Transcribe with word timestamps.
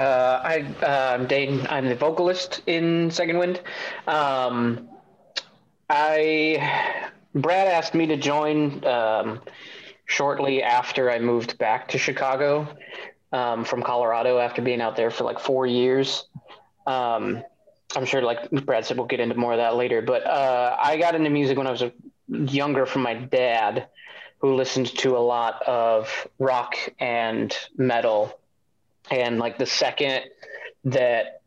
Uh, 0.00 0.40
I, 0.42 0.60
uh, 0.82 1.14
I'm 1.14 1.26
Dane. 1.26 1.66
I'm 1.68 1.86
the 1.86 1.94
vocalist 1.94 2.62
in 2.66 3.10
Second 3.10 3.36
Wind. 3.36 3.60
Um, 4.06 4.88
I 5.90 7.10
Brad 7.34 7.68
asked 7.68 7.94
me 7.94 8.06
to 8.06 8.16
join 8.16 8.82
um, 8.86 9.42
shortly 10.06 10.62
after 10.62 11.10
I 11.10 11.18
moved 11.18 11.58
back 11.58 11.88
to 11.88 11.98
Chicago 11.98 12.66
um, 13.34 13.62
from 13.66 13.82
Colorado 13.82 14.38
after 14.38 14.62
being 14.62 14.80
out 14.80 14.96
there 14.96 15.10
for 15.10 15.24
like 15.24 15.38
four 15.38 15.66
years. 15.66 16.24
Um, 16.86 17.42
I'm 17.94 18.06
sure, 18.06 18.22
like 18.22 18.50
Brad 18.50 18.86
said, 18.86 18.96
we'll 18.96 19.06
get 19.06 19.20
into 19.20 19.34
more 19.34 19.52
of 19.52 19.58
that 19.58 19.76
later. 19.76 20.00
But 20.00 20.26
uh, 20.26 20.78
I 20.80 20.96
got 20.96 21.14
into 21.14 21.28
music 21.28 21.58
when 21.58 21.66
I 21.66 21.72
was 21.72 21.84
younger 22.26 22.86
from 22.86 23.02
my 23.02 23.12
dad, 23.12 23.88
who 24.38 24.54
listened 24.54 24.96
to 25.00 25.18
a 25.18 25.20
lot 25.20 25.62
of 25.66 26.26
rock 26.38 26.74
and 26.98 27.54
metal 27.76 28.40
and 29.10 29.38
like 29.38 29.58
the 29.58 29.66
second 29.66 30.22
that 30.84 31.40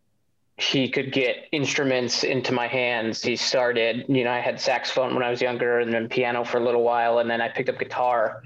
he 0.58 0.90
could 0.90 1.12
get 1.12 1.48
instruments 1.52 2.24
into 2.24 2.52
my 2.52 2.68
hands 2.68 3.24
he 3.24 3.36
started 3.36 4.06
you 4.08 4.24
know 4.24 4.32
i 4.32 4.40
had 4.40 4.60
saxophone 4.60 5.16
when 5.16 5.24
i 5.24 5.30
was 5.30 5.42
younger 5.42 5.80
and 5.80 5.92
then 5.92 6.08
piano 6.08 6.44
for 6.44 6.58
a 6.58 6.64
little 6.64 6.84
while 6.84 7.20
and 7.20 7.30
then 7.30 7.42
i 7.42 7.50
picked 7.50 7.70
up 7.70 7.80
guitar 7.80 8.44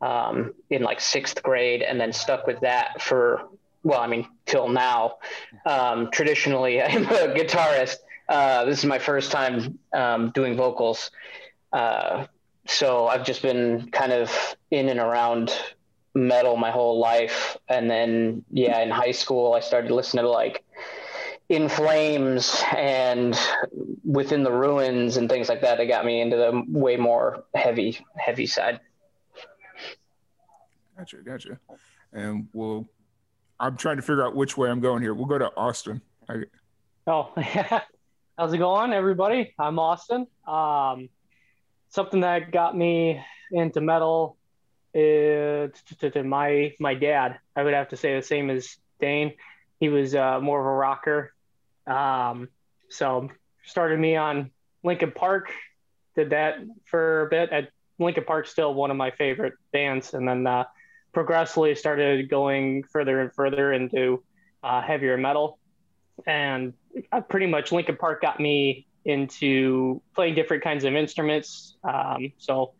um, 0.00 0.52
in 0.70 0.82
like 0.82 1.00
sixth 1.00 1.42
grade 1.42 1.82
and 1.82 2.00
then 2.00 2.12
stuck 2.12 2.46
with 2.46 2.60
that 2.60 3.00
for 3.00 3.48
well 3.82 4.00
i 4.00 4.06
mean 4.06 4.26
till 4.46 4.68
now. 4.68 5.18
Um, 5.66 6.10
traditionally 6.10 6.82
i'm 6.82 7.04
a 7.06 7.34
guitarist. 7.34 7.96
Uh, 8.28 8.64
this 8.64 8.78
is 8.78 8.84
my 8.84 8.98
first 8.98 9.30
time 9.30 9.78
um, 9.92 10.30
doing 10.30 10.56
vocals. 10.56 11.10
Uh, 11.72 12.26
so 12.66 13.08
i've 13.08 13.24
just 13.24 13.42
been 13.42 13.90
kind 13.90 14.12
of 14.12 14.56
in 14.70 14.88
and 14.88 15.00
around 15.00 15.52
metal 16.14 16.56
my 16.56 16.70
whole 16.70 16.98
life 16.98 17.56
and 17.68 17.90
then 17.90 18.44
yeah 18.50 18.80
in 18.80 18.90
high 18.90 19.10
school 19.12 19.54
i 19.54 19.60
started 19.60 19.90
listening 19.90 20.24
to 20.24 20.28
like 20.30 20.64
in 21.48 21.68
flames 21.68 22.62
and 22.76 23.38
within 24.04 24.42
the 24.42 24.52
ruins 24.52 25.16
and 25.16 25.28
things 25.28 25.48
like 25.48 25.60
that 25.60 25.78
that 25.78 25.86
got 25.86 26.04
me 26.04 26.20
into 26.20 26.36
the 26.36 26.64
way 26.68 26.96
more 26.96 27.44
heavy 27.54 27.98
heavy 28.16 28.46
side 28.46 28.80
Gotcha, 31.02 31.16
gotcha. 31.16 31.58
And 32.12 32.46
we'll, 32.52 32.88
I'm 33.58 33.76
trying 33.76 33.96
to 33.96 34.02
figure 34.02 34.24
out 34.24 34.36
which 34.36 34.56
way 34.56 34.70
I'm 34.70 34.80
going 34.80 35.02
here. 35.02 35.14
We'll 35.14 35.26
go 35.26 35.38
to 35.38 35.50
Austin. 35.56 36.00
I, 36.28 36.42
Oh, 37.08 37.32
yeah. 37.36 37.80
how's 38.38 38.52
it 38.52 38.58
going, 38.58 38.92
everybody? 38.92 39.52
I'm 39.58 39.80
Austin. 39.80 40.28
Um, 40.46 41.08
something 41.88 42.20
that 42.20 42.52
got 42.52 42.76
me 42.76 43.20
into 43.50 43.80
metal 43.80 44.36
is 44.94 45.72
my 46.24 46.74
my 46.78 46.94
dad. 46.94 47.38
I 47.56 47.62
would 47.62 47.74
have 47.74 47.88
to 47.88 47.96
say 47.96 48.16
the 48.16 48.22
same 48.22 48.50
as 48.50 48.76
Dane. 49.00 49.34
He 49.80 49.88
was 49.88 50.14
uh, 50.14 50.40
more 50.40 50.60
of 50.60 50.66
a 50.66 50.70
rocker. 50.70 51.32
Um, 51.86 52.48
so 52.88 53.30
started 53.64 53.98
me 53.98 54.16
on 54.16 54.50
Linkin 54.84 55.12
Park. 55.12 55.52
Did 56.14 56.30
that 56.30 56.58
for 56.84 57.22
a 57.22 57.30
bit. 57.30 57.50
At 57.50 57.68
Linkin 57.98 58.24
Park, 58.24 58.46
still 58.46 58.74
one 58.74 58.90
of 58.90 58.96
my 58.96 59.10
favorite 59.10 59.54
bands, 59.72 60.14
and 60.14 60.28
then 60.28 60.46
uh, 60.46 60.64
progressively 61.12 61.74
started 61.74 62.28
going 62.28 62.84
further 62.84 63.20
and 63.20 63.32
further 63.32 63.72
into 63.72 64.22
uh, 64.62 64.82
heavier 64.82 65.16
metal. 65.16 65.58
And 66.26 66.74
I 67.10 67.20
pretty 67.20 67.46
much 67.46 67.72
Linkin 67.72 67.96
Park 67.96 68.22
got 68.22 68.38
me 68.38 68.86
into 69.04 70.00
playing 70.14 70.34
different 70.34 70.62
kinds 70.62 70.84
of 70.84 70.94
instruments. 70.94 71.76
Um, 71.82 72.32
so 72.38 72.74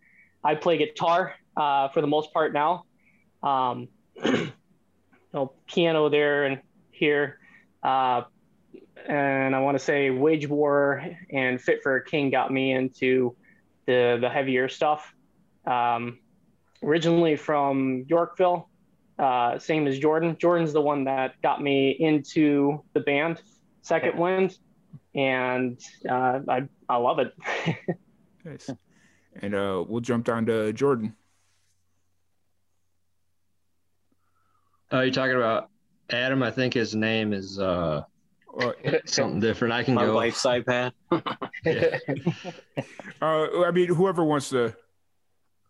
I 0.45 0.55
play 0.55 0.79
guitar 0.79 1.35
uh, 1.57 1.89
for 1.89 2.01
the 2.01 2.07
most 2.07 2.33
part 2.33 2.53
now. 2.53 2.85
Um, 3.43 3.89
know 5.33 5.53
piano 5.67 6.09
there 6.09 6.45
and 6.45 6.61
here. 6.91 7.39
Uh, 7.83 8.23
and 9.09 9.55
I 9.57 9.61
want 9.61 9.77
to 9.77 9.85
say 9.85 10.11
Wage 10.11 10.49
War 10.49 11.05
and 11.31 11.61
Fit 11.61 11.83
for 11.83 11.97
a 11.97 12.05
King 12.05 12.31
got 12.31 12.53
me 12.53 12.73
into 12.73 13.35
the, 13.87 14.19
the 14.21 14.29
heavier 14.29 14.69
stuff. 14.69 15.13
Um, 15.67 16.19
originally 16.83 17.37
from 17.37 18.05
Yorkville, 18.09 18.69
uh, 19.19 19.59
same 19.59 19.87
as 19.87 19.99
Jordan. 19.99 20.37
Jordan's 20.39 20.73
the 20.73 20.81
one 20.81 21.05
that 21.05 21.41
got 21.43 21.61
me 21.63 21.91
into 21.91 22.83
the 22.93 23.01
band, 23.01 23.43
Second 23.83 24.19
Wind, 24.19 24.59
and 25.15 25.81
uh, 26.09 26.41
I 26.49 26.69
I 26.89 26.97
love 26.97 27.19
it. 27.19 27.35
nice. 28.45 28.71
And 29.41 29.55
uh, 29.55 29.85
we'll 29.87 30.01
jump 30.01 30.27
down 30.27 30.47
to 30.47 30.73
Jordan. 30.73 31.15
Oh, 34.93 35.01
you're 35.01 35.11
talking 35.13 35.37
about 35.37 35.71
Adam? 36.11 36.43
I 36.43 36.51
think 36.51 36.75
his 36.75 36.95
name 36.95 37.33
is 37.33 37.59
uh, 37.59 38.03
Uh, 38.61 38.73
something 39.07 39.41
different. 39.41 39.73
I 39.73 39.83
can 39.83 39.95
My 39.95 40.05
go. 40.05 40.15
wife's 40.15 40.45
iPad. 40.45 40.93
uh, 43.23 43.63
I 43.65 43.71
mean, 43.71 43.89
whoever 43.89 44.23
wants 44.25 44.51
to, 44.51 44.75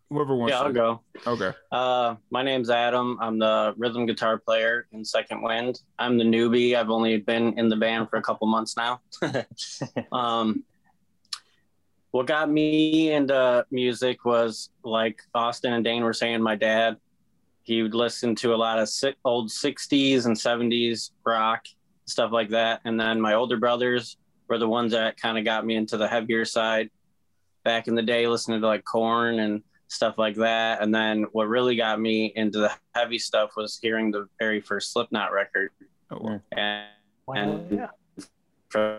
whoever 0.09 0.35
wants 0.35 0.51
Yeah, 0.51 0.59
I'll 0.59 0.67
to. 0.67 0.73
go. 0.73 1.01
Okay. 1.25 1.51
Uh, 1.71 2.15
my 2.29 2.43
name's 2.43 2.69
Adam. 2.69 3.17
I'm 3.21 3.39
the 3.39 3.73
rhythm 3.77 4.05
guitar 4.05 4.37
player 4.37 4.87
in 4.91 5.05
Second 5.05 5.41
Wind. 5.41 5.79
I'm 5.97 6.17
the 6.17 6.25
newbie. 6.25 6.75
I've 6.75 6.89
only 6.89 7.17
been 7.17 7.57
in 7.57 7.69
the 7.69 7.77
band 7.77 8.09
for 8.09 8.17
a 8.17 8.21
couple 8.21 8.47
months 8.47 8.75
now. 8.75 8.99
um, 10.11 10.63
what 12.11 12.27
got 12.27 12.49
me 12.51 13.11
into 13.11 13.65
music 13.71 14.23
was 14.25 14.69
like 14.83 15.21
Austin 15.33 15.73
and 15.73 15.83
Dane 15.85 16.03
were 16.03 16.13
saying. 16.13 16.41
My 16.43 16.55
dad, 16.55 16.97
he 17.63 17.81
would 17.81 17.95
listen 17.95 18.35
to 18.35 18.53
a 18.53 18.57
lot 18.57 18.79
of 18.79 18.89
si- 18.89 19.15
old 19.25 19.49
'60s 19.49 20.25
and 20.25 20.35
'70s 20.35 21.11
rock 21.25 21.65
stuff 22.05 22.31
like 22.31 22.49
that. 22.49 22.81
And 22.85 22.99
then 22.99 23.19
my 23.21 23.33
older 23.33 23.57
brothers 23.57 24.17
were 24.47 24.57
the 24.57 24.67
ones 24.67 24.91
that 24.91 25.17
kind 25.17 25.37
of 25.37 25.45
got 25.45 25.65
me 25.65 25.75
into 25.75 25.97
the 25.97 26.07
heavier 26.07 26.45
side. 26.45 26.89
Back 27.63 27.87
in 27.87 27.95
the 27.95 28.01
day, 28.01 28.27
listening 28.27 28.59
to 28.59 28.67
like 28.67 28.83
Korn 28.83 29.39
and 29.39 29.63
stuff 29.87 30.17
like 30.17 30.35
that. 30.35 30.81
And 30.81 30.93
then 30.93 31.23
what 31.31 31.47
really 31.47 31.77
got 31.77 31.99
me 31.99 32.33
into 32.35 32.59
the 32.59 32.71
heavy 32.93 33.19
stuff 33.19 33.51
was 33.55 33.79
hearing 33.81 34.11
the 34.11 34.27
very 34.39 34.59
first 34.59 34.91
Slipknot 34.91 35.31
record. 35.31 35.69
Oh, 36.11 36.17
well. 36.21 36.41
And, 36.51 36.87
Wow, 37.25 37.35
and 37.35 37.71
yeah. 37.71 37.87
from, 38.67 38.97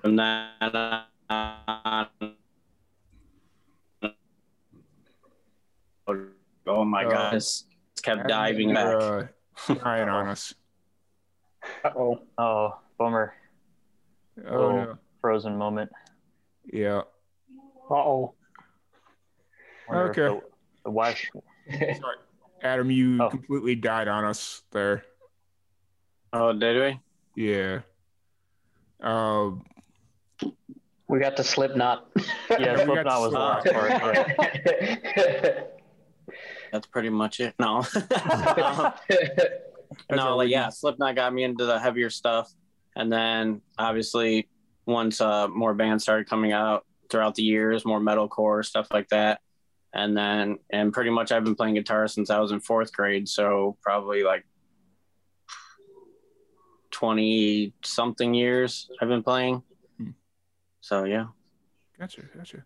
from 0.00 0.16
that 0.16 1.06
on, 1.28 2.14
oh 6.66 6.84
my 6.86 7.04
oh, 7.04 7.10
God, 7.10 7.32
just 7.32 7.66
kept 8.02 8.20
Adam, 8.20 8.28
diving 8.28 8.74
back. 8.74 8.86
Uh, 8.94 9.22
dying 9.74 10.08
on 10.08 10.28
us. 10.28 10.54
Uh-oh. 11.84 12.20
Oh, 12.38 12.78
bummer. 12.98 13.34
Oh, 14.48 14.70
no. 14.72 14.98
frozen 15.20 15.56
moment. 15.56 15.90
Yeah. 16.72 17.02
Uh-oh. 17.90 18.34
Wonder 19.88 20.04
if 20.04 20.18
Okay. 20.18 20.22
The, 20.34 20.40
the 20.84 20.90
wife. 20.90 21.24
Sorry. 21.70 22.16
Adam, 22.62 22.90
you 22.90 23.22
Oh. 23.22 23.28
completely 23.30 23.74
died 23.74 24.08
on 24.08 24.24
us 24.24 24.62
there. 24.72 25.04
Oh, 26.32 26.52
did 26.52 27.00
we? 27.36 27.42
Yeah. 27.42 27.80
Um, 29.00 29.64
we 31.08 31.20
got 31.20 31.36
the 31.36 31.44
slipknot 31.44 32.08
Yeah, 32.50 32.84
we 32.86 32.94
got 32.96 33.06
Slipknot 33.06 33.20
was 33.20 33.32
the 33.32 33.38
last 33.38 33.66
part. 35.46 35.70
Yeah. 36.68 36.72
That's 36.72 36.86
pretty 36.86 37.10
much 37.10 37.40
it. 37.40 37.54
No. 37.58 37.84
No, 40.10 40.36
like 40.36 40.50
yeah. 40.50 40.68
Slipknot 40.68 41.16
got 41.16 41.32
me 41.32 41.44
into 41.44 41.64
the 41.64 41.78
heavier 41.78 42.10
stuff, 42.10 42.52
and 42.94 43.10
then 43.10 43.62
obviously 43.78 44.48
once 44.86 45.20
uh, 45.20 45.48
more 45.48 45.74
bands 45.74 46.02
started 46.04 46.28
coming 46.28 46.52
out 46.52 46.84
throughout 47.10 47.34
the 47.34 47.42
years, 47.42 47.84
more 47.86 47.98
metalcore 48.00 48.64
stuff 48.64 48.88
like 48.92 49.08
that, 49.08 49.40
and 49.94 50.16
then 50.16 50.58
and 50.70 50.92
pretty 50.92 51.10
much 51.10 51.32
I've 51.32 51.42
been 51.42 51.54
playing 51.56 51.74
guitar 51.74 52.06
since 52.06 52.28
I 52.30 52.38
was 52.38 52.52
in 52.52 52.60
fourth 52.60 52.92
grade, 52.92 53.28
so 53.28 53.76
probably 53.82 54.22
like 54.22 54.44
twenty 56.90 57.72
something 57.84 58.34
years 58.34 58.90
I've 59.00 59.08
been 59.08 59.22
playing. 59.22 59.62
Hmm. 59.96 60.10
So 60.80 61.04
yeah, 61.04 61.26
Gotcha, 61.98 62.22
gotcha. 62.36 62.64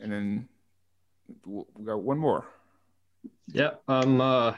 And 0.00 0.10
then 0.12 0.48
w- 1.44 1.66
we 1.76 1.84
got 1.84 2.02
one 2.02 2.18
more. 2.18 2.44
Yeah, 3.48 3.72
I'm 3.88 4.20
uh 4.20 4.54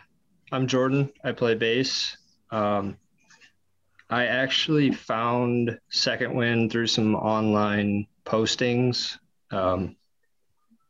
I'm 0.52 0.66
Jordan. 0.66 1.10
I 1.22 1.32
play 1.32 1.54
bass. 1.54 2.16
Um 2.50 2.96
I 4.10 4.26
actually 4.26 4.92
found 4.92 5.78
Second 5.90 6.34
Wind 6.34 6.70
through 6.70 6.86
some 6.86 7.14
online 7.14 8.06
postings. 8.24 9.18
Um 9.50 9.96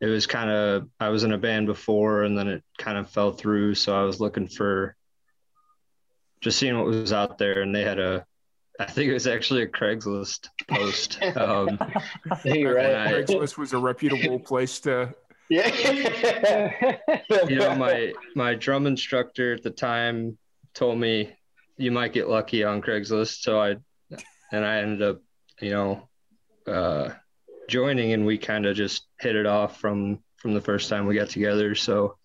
it 0.00 0.06
was 0.06 0.26
kind 0.26 0.50
of 0.50 0.88
I 1.00 1.08
was 1.08 1.24
in 1.24 1.32
a 1.32 1.38
band 1.38 1.66
before 1.66 2.24
and 2.24 2.36
then 2.36 2.48
it 2.48 2.62
kind 2.78 2.98
of 2.98 3.08
fell 3.10 3.32
through, 3.32 3.74
so 3.76 3.98
I 3.98 4.02
was 4.04 4.20
looking 4.20 4.48
for 4.48 4.96
just 6.40 6.58
seeing 6.58 6.76
what 6.76 6.86
was 6.86 7.12
out 7.12 7.38
there 7.38 7.62
and 7.62 7.74
they 7.74 7.82
had 7.82 7.98
a 7.98 8.26
I 8.78 8.86
think 8.86 9.08
it 9.08 9.14
was 9.14 9.28
actually 9.28 9.62
a 9.62 9.68
Craigslist 9.68 10.48
post. 10.68 11.18
Um, 11.36 11.78
You're 12.44 12.74
right. 12.74 12.94
I- 12.94 13.12
Craigslist 13.12 13.56
was 13.56 13.72
a 13.72 13.78
reputable 13.78 14.40
place 14.40 14.80
to. 14.80 15.14
Yeah. 15.50 16.96
you 17.48 17.56
know 17.56 17.74
my 17.76 18.12
my 18.34 18.54
drum 18.54 18.86
instructor 18.86 19.52
at 19.52 19.62
the 19.62 19.70
time 19.70 20.38
told 20.74 20.98
me 20.98 21.36
you 21.76 21.90
might 21.90 22.12
get 22.12 22.28
lucky 22.28 22.64
on 22.64 22.80
craigslist 22.80 23.42
so 23.42 23.60
i 23.60 23.76
and 24.52 24.64
i 24.64 24.78
ended 24.78 25.02
up 25.02 25.20
you 25.60 25.70
know 25.70 26.08
uh 26.66 27.10
joining 27.68 28.12
and 28.12 28.24
we 28.24 28.38
kind 28.38 28.66
of 28.66 28.74
just 28.74 29.06
hit 29.20 29.36
it 29.36 29.46
off 29.46 29.80
from 29.80 30.18
from 30.36 30.54
the 30.54 30.60
first 30.60 30.88
time 30.88 31.06
we 31.06 31.14
got 31.14 31.28
together 31.28 31.74
so 31.74 32.16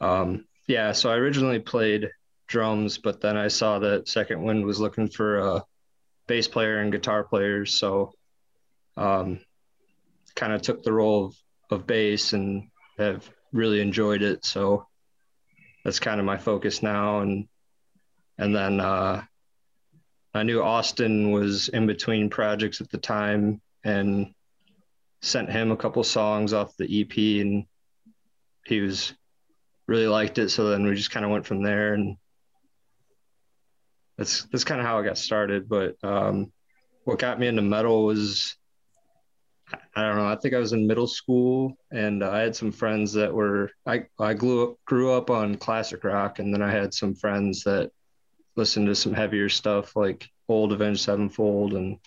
um 0.00 0.44
yeah 0.66 0.92
so 0.92 1.10
i 1.10 1.14
originally 1.14 1.60
played 1.60 2.10
drums 2.48 2.98
but 2.98 3.20
then 3.20 3.36
i 3.36 3.48
saw 3.48 3.78
that 3.78 4.08
second 4.08 4.42
wind 4.42 4.64
was 4.64 4.80
looking 4.80 5.08
for 5.08 5.38
a 5.38 5.64
bass 6.26 6.48
player 6.48 6.78
and 6.78 6.92
guitar 6.92 7.24
players 7.24 7.74
so 7.74 8.12
um 8.96 9.40
kind 10.34 10.52
of 10.52 10.62
took 10.62 10.82
the 10.82 10.92
role 10.92 11.26
of, 11.26 11.36
of 11.72 11.86
bass 11.86 12.32
and 12.32 12.68
have 12.98 13.28
really 13.52 13.80
enjoyed 13.80 14.22
it. 14.22 14.44
So 14.44 14.86
that's 15.84 16.00
kind 16.00 16.20
of 16.20 16.26
my 16.26 16.38
focus 16.38 16.82
now. 16.82 17.20
And 17.20 17.48
and 18.38 18.54
then 18.54 18.80
uh, 18.80 19.22
I 20.34 20.42
knew 20.42 20.62
Austin 20.62 21.30
was 21.30 21.68
in 21.68 21.86
between 21.86 22.30
projects 22.30 22.80
at 22.80 22.90
the 22.90 22.98
time 22.98 23.60
and 23.84 24.32
sent 25.20 25.50
him 25.50 25.70
a 25.70 25.76
couple 25.76 26.02
songs 26.02 26.52
off 26.52 26.76
the 26.76 27.02
EP 27.02 27.40
and 27.42 27.64
he 28.66 28.80
was 28.80 29.12
really 29.86 30.06
liked 30.06 30.38
it. 30.38 30.48
So 30.50 30.70
then 30.70 30.84
we 30.84 30.94
just 30.94 31.10
kind 31.10 31.24
of 31.24 31.30
went 31.30 31.46
from 31.46 31.62
there 31.62 31.94
and 31.94 32.16
that's 34.16 34.44
that's 34.44 34.64
kind 34.64 34.80
of 34.80 34.86
how 34.86 34.98
I 34.98 35.04
got 35.04 35.18
started. 35.18 35.68
But 35.68 35.96
um, 36.02 36.52
what 37.04 37.18
got 37.18 37.38
me 37.38 37.46
into 37.46 37.62
metal 37.62 38.04
was 38.04 38.56
I 39.94 40.02
don't 40.02 40.16
know. 40.16 40.26
I 40.26 40.36
think 40.36 40.54
I 40.54 40.58
was 40.58 40.72
in 40.72 40.86
middle 40.86 41.06
school, 41.06 41.76
and 41.90 42.24
I 42.24 42.40
had 42.40 42.56
some 42.56 42.72
friends 42.72 43.12
that 43.12 43.32
were 43.32 43.70
I 43.86 44.06
I 44.18 44.34
grew 44.34 44.64
up 44.64 44.76
grew 44.84 45.12
up 45.12 45.30
on 45.30 45.56
classic 45.56 46.04
rock, 46.04 46.38
and 46.38 46.52
then 46.52 46.62
I 46.62 46.70
had 46.70 46.94
some 46.94 47.14
friends 47.14 47.64
that 47.64 47.90
listened 48.56 48.86
to 48.86 48.94
some 48.94 49.12
heavier 49.12 49.48
stuff 49.48 49.96
like 49.96 50.28
old 50.48 50.72
Avenged 50.72 51.00
Sevenfold, 51.00 51.74
and 51.74 51.98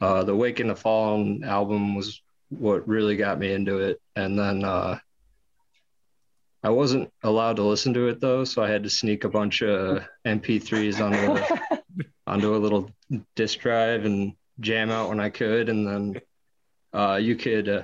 uh, 0.00 0.24
the 0.24 0.34
Waking 0.34 0.68
the 0.68 0.76
Fallen 0.76 1.44
album 1.44 1.94
was 1.94 2.20
what 2.48 2.86
really 2.86 3.16
got 3.16 3.38
me 3.38 3.52
into 3.52 3.78
it. 3.78 4.00
And 4.16 4.38
then 4.38 4.64
uh, 4.64 4.98
I 6.62 6.70
wasn't 6.70 7.12
allowed 7.22 7.56
to 7.56 7.62
listen 7.62 7.94
to 7.94 8.08
it 8.08 8.20
though, 8.20 8.44
so 8.44 8.62
I 8.62 8.70
had 8.70 8.82
to 8.84 8.90
sneak 8.90 9.24
a 9.24 9.28
bunch 9.28 9.62
of 9.62 10.04
MP3s 10.26 11.00
onto 11.00 11.18
a, 11.18 11.82
onto 12.26 12.54
a 12.54 12.58
little 12.58 12.90
disk 13.34 13.60
drive 13.60 14.04
and 14.04 14.34
jam 14.60 14.90
out 14.90 15.08
when 15.08 15.20
I 15.20 15.30
could, 15.30 15.68
and 15.68 15.86
then 15.86 16.20
uh, 16.92 17.18
you 17.20 17.36
could 17.36 17.68
uh, 17.68 17.82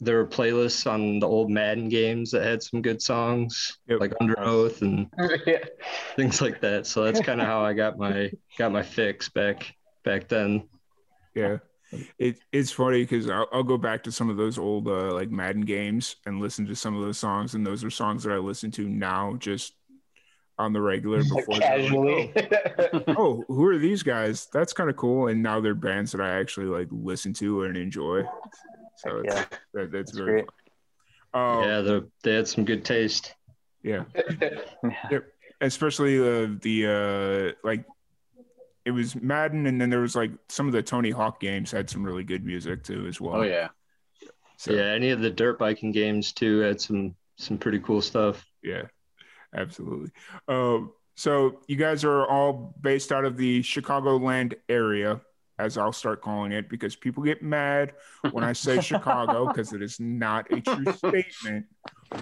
there 0.00 0.16
were 0.16 0.26
playlists 0.26 0.90
on 0.90 1.18
the 1.18 1.26
old 1.26 1.50
Madden 1.50 1.88
games 1.88 2.30
that 2.32 2.42
had 2.42 2.62
some 2.62 2.82
good 2.82 3.00
songs 3.00 3.78
Yep. 3.88 4.00
like 4.00 4.12
Underoath 4.20 4.82
and 4.82 5.08
yeah. 5.46 5.58
things 6.16 6.42
like 6.42 6.60
that. 6.60 6.86
So 6.86 7.04
that's 7.04 7.20
kind 7.20 7.40
of 7.40 7.46
how 7.46 7.64
I 7.64 7.72
got 7.72 7.98
my 7.98 8.30
got 8.58 8.72
my 8.72 8.82
fix 8.82 9.28
back 9.28 9.74
back 10.04 10.28
then. 10.28 10.68
Yeah, 11.34 11.58
it 12.18 12.38
it's 12.52 12.70
funny 12.70 13.02
because 13.02 13.28
I'll, 13.30 13.48
I'll 13.52 13.62
go 13.62 13.78
back 13.78 14.02
to 14.04 14.12
some 14.12 14.28
of 14.30 14.36
those 14.36 14.58
old 14.58 14.88
uh, 14.88 15.12
like 15.12 15.30
Madden 15.30 15.62
games 15.62 16.16
and 16.26 16.40
listen 16.40 16.66
to 16.66 16.76
some 16.76 16.96
of 16.96 17.02
those 17.02 17.18
songs, 17.18 17.54
and 17.54 17.66
those 17.66 17.82
are 17.84 17.90
songs 17.90 18.24
that 18.24 18.32
I 18.32 18.38
listen 18.38 18.70
to 18.72 18.88
now 18.88 19.34
just 19.38 19.74
on 20.58 20.72
the 20.72 20.80
regular 20.80 21.18
before. 21.22 21.42
they're 21.48 21.58
like, 21.58 21.62
Casually. 21.62 22.32
oh, 23.18 23.44
who 23.48 23.64
are 23.66 23.78
these 23.78 24.02
guys? 24.02 24.46
That's 24.52 24.72
kind 24.72 24.88
of 24.88 24.96
cool. 24.96 25.28
And 25.28 25.42
now 25.42 25.60
they're 25.60 25.74
bands 25.74 26.12
that 26.12 26.20
I 26.20 26.38
actually 26.38 26.66
like 26.66 26.88
listen 26.90 27.32
to 27.34 27.64
and 27.64 27.76
enjoy. 27.76 28.22
So 28.98 29.18
it's, 29.18 29.34
Yeah. 29.34 29.44
that, 29.74 29.92
that's, 29.92 29.92
That's 29.92 30.18
very 30.18 30.32
great. 30.32 30.46
fun. 31.32 31.58
Um, 31.58 31.64
yeah, 31.68 31.80
the, 31.80 32.08
they 32.22 32.34
had 32.34 32.46
some 32.46 32.64
good 32.64 32.84
taste. 32.84 33.34
yeah, 33.82 34.04
Yep. 35.10 35.24
Especially 35.60 36.18
uh, 36.20 36.48
the 36.62 37.54
uh, 37.56 37.66
like 37.66 37.84
it 38.84 38.90
was 38.92 39.16
Madden, 39.16 39.66
and 39.66 39.80
then 39.80 39.88
there 39.90 40.00
was 40.00 40.14
like 40.14 40.30
some 40.48 40.66
of 40.66 40.72
the 40.72 40.82
Tony 40.82 41.10
Hawk 41.10 41.40
games 41.40 41.70
had 41.72 41.88
some 41.90 42.04
really 42.04 42.22
good 42.22 42.44
music 42.44 42.84
too 42.84 43.06
as 43.08 43.20
well. 43.20 43.36
Oh 43.36 43.42
yeah. 43.42 43.68
So, 44.58 44.72
Yeah, 44.72 44.92
any 44.92 45.10
of 45.10 45.20
the 45.20 45.30
dirt 45.30 45.58
biking 45.58 45.90
games 45.90 46.32
too 46.32 46.58
had 46.60 46.80
some 46.80 47.14
some 47.36 47.56
pretty 47.58 47.78
cool 47.80 48.00
stuff. 48.02 48.44
Yeah, 48.62 48.82
absolutely. 49.54 50.10
Um, 50.48 50.92
so 51.14 51.60
you 51.68 51.76
guys 51.76 52.04
are 52.04 52.26
all 52.26 52.74
based 52.80 53.12
out 53.12 53.24
of 53.24 53.36
the 53.36 53.60
Chicagoland 53.62 54.54
area, 54.68 55.20
as 55.58 55.78
I'll 55.78 55.92
start 55.92 56.20
calling 56.20 56.50
it, 56.50 56.68
because 56.68 56.96
people 56.96 57.22
get 57.22 57.42
mad 57.42 57.92
when 58.32 58.42
I 58.42 58.52
say 58.52 58.80
Chicago 58.80 59.46
because 59.48 59.72
it 59.72 59.82
is 59.82 60.00
not 60.00 60.50
a 60.52 60.60
true 60.60 60.92
statement. 60.92 61.66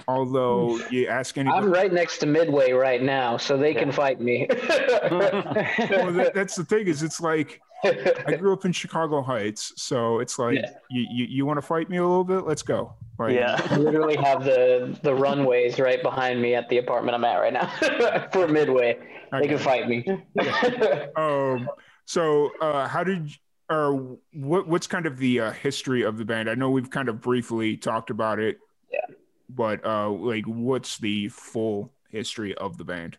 Although 0.08 0.78
you 0.90 1.06
ask 1.06 1.36
any 1.38 1.50
I'm 1.50 1.70
right 1.70 1.92
next 1.92 2.18
to 2.18 2.26
Midway 2.26 2.72
right 2.72 3.02
now, 3.02 3.36
so 3.36 3.56
they 3.56 3.74
can 3.74 3.92
fight 3.92 4.20
me. 4.20 4.46
well, 4.50 6.12
that, 6.12 6.32
that's 6.34 6.56
the 6.56 6.64
thing 6.64 6.86
is, 6.86 7.02
it's 7.02 7.20
like 7.20 7.60
I 8.26 8.36
grew 8.36 8.52
up 8.52 8.64
in 8.64 8.72
Chicago 8.72 9.22
Heights, 9.22 9.72
so 9.76 10.18
it's 10.20 10.38
like 10.38 10.56
Yeah. 10.56 10.70
you 10.90 11.06
you, 11.10 11.24
you 11.26 11.46
want 11.46 11.58
to 11.58 11.62
fight 11.62 11.90
me 11.90 11.96
a 11.96 12.02
little 12.06 12.24
bit? 12.24 12.44
Let's 12.46 12.62
go. 12.62 12.94
Like, 13.18 13.34
Yeah. 13.34 13.60
I 13.70 13.76
literally 13.76 14.16
have 14.16 14.44
the 14.44 14.98
the 15.02 15.14
runways 15.14 15.78
right 15.78 16.02
behind 16.02 16.40
me 16.40 16.54
at 16.54 16.68
the 16.68 16.78
apartment 16.78 17.14
I'm 17.14 17.24
at 17.24 17.36
right 17.38 17.52
now 17.52 18.28
for 18.32 18.48
Midway. 18.48 18.98
They 19.32 19.48
can 19.48 19.58
fight 19.58 19.88
me. 19.88 20.04
Um. 21.16 21.68
So, 22.04 22.50
uh, 22.60 22.88
how 22.88 23.04
did 23.04 23.30
or 23.70 24.18
what? 24.34 24.66
What's 24.68 24.86
kind 24.86 25.06
of 25.06 25.16
the 25.18 25.40
uh, 25.40 25.50
history 25.52 26.02
of 26.02 26.18
the 26.18 26.24
band? 26.24 26.50
I 26.50 26.54
know 26.54 26.70
we've 26.70 26.90
kind 26.90 27.08
of 27.08 27.20
briefly 27.20 27.76
talked 27.76 28.10
about 28.10 28.38
it. 28.38 28.58
Yeah. 28.92 29.14
But 29.48 29.84
uh, 29.84 30.10
like, 30.10 30.44
what's 30.46 30.98
the 30.98 31.28
full 31.28 31.92
history 32.10 32.54
of 32.54 32.76
the 32.76 32.84
band? 32.84 33.18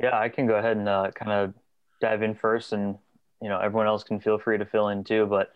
Yeah, 0.00 0.18
I 0.18 0.28
can 0.28 0.46
go 0.46 0.54
ahead 0.56 0.76
and 0.76 0.88
uh, 0.88 1.10
kind 1.14 1.30
of 1.32 1.54
dive 2.00 2.22
in 2.22 2.34
first, 2.34 2.72
and 2.72 2.96
you 3.42 3.48
know 3.48 3.58
everyone 3.58 3.86
else 3.86 4.04
can 4.04 4.20
feel 4.20 4.38
free 4.38 4.58
to 4.58 4.66
fill 4.66 4.88
in 4.88 5.04
too. 5.04 5.26
But 5.26 5.52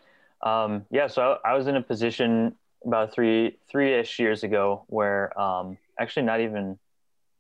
um, 0.47 0.87
yeah, 0.91 1.07
so 1.07 1.39
I, 1.45 1.51
I 1.51 1.55
was 1.55 1.67
in 1.67 1.77
a 1.77 1.83
position 1.83 2.57
about 2.85 3.13
three 3.13 3.59
three 3.71 3.95
ish 3.99 4.19
years 4.19 4.43
ago 4.43 4.85
where 4.89 5.39
um, 5.41 5.77
actually 5.99 6.25
not 6.25 6.41
even 6.41 6.79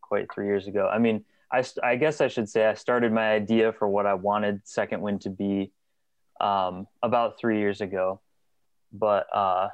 quite 0.00 0.32
three 0.32 0.46
years 0.46 0.66
ago. 0.66 0.88
I 0.92 0.98
mean, 0.98 1.24
I 1.52 1.64
I 1.82 1.96
guess 1.96 2.20
I 2.20 2.28
should 2.28 2.48
say 2.48 2.66
I 2.66 2.74
started 2.74 3.12
my 3.12 3.30
idea 3.32 3.72
for 3.72 3.88
what 3.88 4.06
I 4.06 4.14
wanted 4.14 4.60
Second 4.64 5.00
Wind 5.00 5.22
to 5.22 5.30
be 5.30 5.72
um, 6.40 6.86
about 7.02 7.38
three 7.38 7.58
years 7.58 7.80
ago, 7.80 8.20
but 8.92 9.26
uh, 9.34 9.68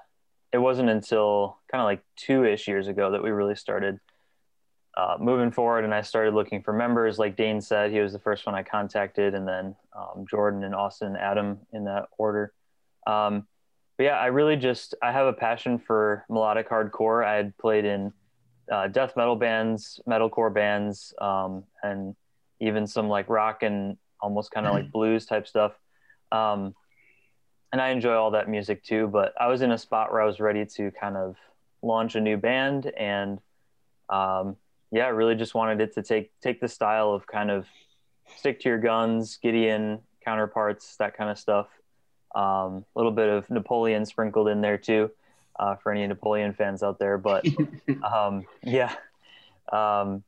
it 0.52 0.58
wasn't 0.58 0.88
until 0.88 1.58
kind 1.70 1.80
of 1.80 1.86
like 1.86 2.02
two 2.16 2.44
ish 2.44 2.68
years 2.68 2.88
ago 2.88 3.12
that 3.12 3.22
we 3.22 3.30
really 3.30 3.56
started 3.56 3.98
uh, 4.96 5.16
moving 5.20 5.50
forward 5.50 5.84
and 5.84 5.94
I 5.94 6.00
started 6.00 6.34
looking 6.34 6.62
for 6.62 6.72
members. 6.72 7.18
Like 7.18 7.36
Dane 7.36 7.60
said, 7.60 7.90
he 7.92 8.00
was 8.00 8.12
the 8.12 8.18
first 8.18 8.46
one 8.46 8.54
I 8.54 8.62
contacted, 8.62 9.34
and 9.34 9.46
then 9.46 9.76
um, 9.94 10.26
Jordan 10.28 10.64
and 10.64 10.74
Austin 10.74 11.08
and 11.08 11.18
Adam 11.18 11.58
in 11.72 11.84
that 11.84 12.08
order. 12.16 12.52
Um, 13.06 13.46
but 13.98 14.04
yeah, 14.04 14.18
I 14.18 14.26
really 14.26 14.56
just 14.56 14.94
I 15.02 15.12
have 15.12 15.26
a 15.26 15.32
passion 15.32 15.78
for 15.78 16.24
melodic 16.28 16.68
hardcore. 16.68 17.24
I 17.24 17.34
had 17.34 17.56
played 17.58 17.84
in 17.84 18.12
uh, 18.70 18.88
death 18.88 19.16
metal 19.16 19.36
bands, 19.36 20.00
metalcore 20.08 20.52
bands, 20.52 21.14
um, 21.20 21.64
and 21.82 22.16
even 22.60 22.86
some 22.86 23.08
like 23.08 23.28
rock 23.28 23.62
and 23.62 23.96
almost 24.20 24.50
kind 24.50 24.66
of 24.66 24.72
like 24.72 24.90
blues 24.92 25.26
type 25.26 25.46
stuff. 25.46 25.72
Um, 26.32 26.74
and 27.72 27.80
I 27.80 27.90
enjoy 27.90 28.14
all 28.14 28.30
that 28.30 28.48
music 28.48 28.82
too. 28.82 29.08
But 29.08 29.34
I 29.38 29.48
was 29.48 29.60
in 29.60 29.72
a 29.72 29.78
spot 29.78 30.10
where 30.10 30.22
I 30.22 30.26
was 30.26 30.40
ready 30.40 30.64
to 30.64 30.90
kind 30.90 31.16
of 31.16 31.36
launch 31.82 32.14
a 32.14 32.20
new 32.20 32.36
band 32.36 32.86
and 32.96 33.38
um, 34.08 34.56
yeah, 34.90 35.06
I 35.06 35.08
really 35.08 35.34
just 35.34 35.54
wanted 35.54 35.80
it 35.80 35.94
to 35.94 36.02
take 36.02 36.30
take 36.40 36.60
the 36.60 36.68
style 36.68 37.12
of 37.12 37.26
kind 37.26 37.50
of 37.50 37.66
stick 38.36 38.60
to 38.60 38.68
your 38.68 38.78
guns, 38.78 39.38
Gideon 39.42 40.00
counterparts, 40.24 40.96
that 40.96 41.16
kind 41.16 41.30
of 41.30 41.38
stuff. 41.38 41.68
Um, 42.34 42.84
a 42.94 42.98
little 42.98 43.12
bit 43.12 43.28
of 43.28 43.48
Napoleon 43.50 44.04
sprinkled 44.04 44.48
in 44.48 44.60
there 44.60 44.78
too, 44.78 45.10
uh, 45.58 45.76
for 45.76 45.92
any 45.92 46.06
Napoleon 46.06 46.52
fans 46.52 46.82
out 46.82 46.98
there. 46.98 47.18
But 47.18 47.46
um, 48.04 48.46
yeah, 48.62 48.94
um, 49.72 50.22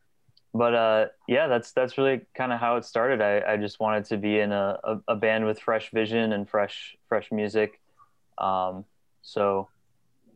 but 0.55 0.75
uh, 0.75 1.07
yeah, 1.27 1.47
that's 1.49 1.73
that's 1.73 1.99
really 1.99 2.23
kind 2.35 2.53
of 2.53 2.61
how 2.61 2.77
it 2.77 2.85
started. 2.85 3.21
I, 3.21 3.53
I 3.53 3.57
just 3.57 3.81
wanted 3.81 4.07
to 4.07 4.17
be 4.17 4.39
in 4.39 4.53
a, 4.53 4.79
a, 4.83 5.01
a 5.09 5.17
band 5.17 5.45
with 5.45 5.61
fresh 5.61 5.91
vision 5.91 6.33
and 6.33 6.49
fresh 6.49 6.97
fresh 7.09 7.31
music. 7.31 7.81
Um, 8.39 8.85
so 9.23 9.69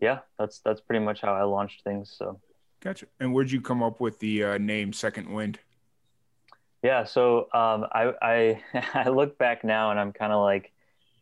yeah, 0.00 0.20
that's 0.38 0.58
that's 0.58 0.80
pretty 0.80 1.04
much 1.04 1.20
how 1.22 1.34
I 1.34 1.44
launched 1.44 1.82
things. 1.82 2.14
So 2.16 2.40
Gotcha. 2.82 3.06
And 3.20 3.32
where'd 3.32 3.50
you 3.50 3.60
come 3.60 3.80
up 3.80 4.00
with 4.00 4.18
the 4.18 4.42
uh, 4.42 4.58
name 4.58 4.92
Second 4.92 5.32
Wind? 5.32 5.60
Yeah, 6.82 7.04
so 7.04 7.42
um, 7.54 7.86
I, 7.92 8.12
I 8.20 8.62
I 8.94 9.08
look 9.08 9.38
back 9.38 9.62
now 9.62 9.92
and 9.92 10.00
I'm 10.00 10.12
kind 10.12 10.32
of 10.32 10.42
like, 10.42 10.72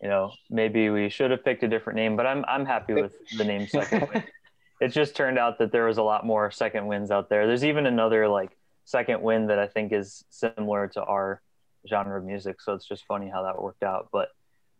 you 0.03 0.09
know, 0.09 0.33
maybe 0.49 0.89
we 0.89 1.11
should 1.11 1.31
have 1.31 1.45
picked 1.45 1.63
a 1.63 1.69
different 1.69 1.99
name, 1.99 2.17
but 2.17 2.27
I'm 2.27 2.45
I'm 2.49 2.65
happy 2.65 2.95
with 2.95 3.13
the 3.37 3.45
name 3.45 3.69
Second 3.69 4.09
Wind. 4.09 4.25
it 4.81 4.89
just 4.89 5.15
turned 5.15 5.39
out 5.39 5.59
that 5.59 5.71
there 5.71 5.85
was 5.85 5.99
a 5.99 6.03
lot 6.03 6.25
more 6.25 6.51
second 6.51 6.87
winds 6.87 7.11
out 7.11 7.29
there. 7.29 7.47
There's 7.47 7.65
even 7.65 7.85
another 7.85 8.27
like 8.27 8.57
second 8.87 9.21
wind 9.21 9.51
that 9.51 9.59
I 9.59 9.67
think 9.67 9.93
is 9.93 10.25
similar 10.31 10.89
to 10.89 11.03
our 11.05 11.43
genre 11.87 12.19
of 12.19 12.25
music. 12.25 12.63
So 12.63 12.73
it's 12.73 12.87
just 12.87 13.05
funny 13.05 13.29
how 13.29 13.43
that 13.43 13.61
worked 13.61 13.83
out. 13.83 14.09
But 14.11 14.31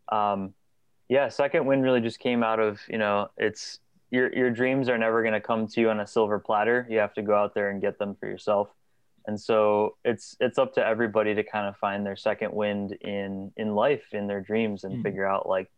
um, 0.09 0.55
yeah, 1.09 1.29
second 1.29 1.67
wind 1.67 1.83
really 1.83 2.01
just 2.01 2.17
came 2.17 2.41
out 2.41 2.59
of 2.59 2.79
you 2.89 2.97
know 2.97 3.29
it's 3.37 3.79
your 4.11 4.31
your 4.35 4.51
dreams 4.51 4.89
are 4.89 4.97
never 4.97 5.21
going 5.23 5.33
to 5.33 5.41
come 5.41 5.67
to 5.67 5.81
you 5.81 5.89
on 5.89 5.99
a 5.99 6.07
silver 6.07 6.37
platter. 6.37 6.85
You 6.89 6.99
have 6.99 7.13
to 7.15 7.21
go 7.21 7.35
out 7.35 7.55
there 7.55 7.69
and 7.69 7.81
get 7.81 7.97
them 7.97 8.15
for 8.15 8.27
yourself. 8.27 8.69
And 9.25 9.39
so 9.39 9.95
it's 10.03 10.35
it's 10.39 10.57
up 10.57 10.73
to 10.75 10.85
everybody 10.85 11.33
to 11.33 11.43
kind 11.43 11.67
of 11.67 11.77
find 11.77 12.05
their 12.05 12.15
second 12.15 12.53
wind 12.53 12.91
in 13.01 13.51
in 13.55 13.73
life, 13.73 14.13
in 14.13 14.27
their 14.27 14.41
dreams, 14.41 14.83
and 14.83 14.97
mm. 14.97 15.03
figure 15.03 15.25
out 15.25 15.47
like 15.47 15.71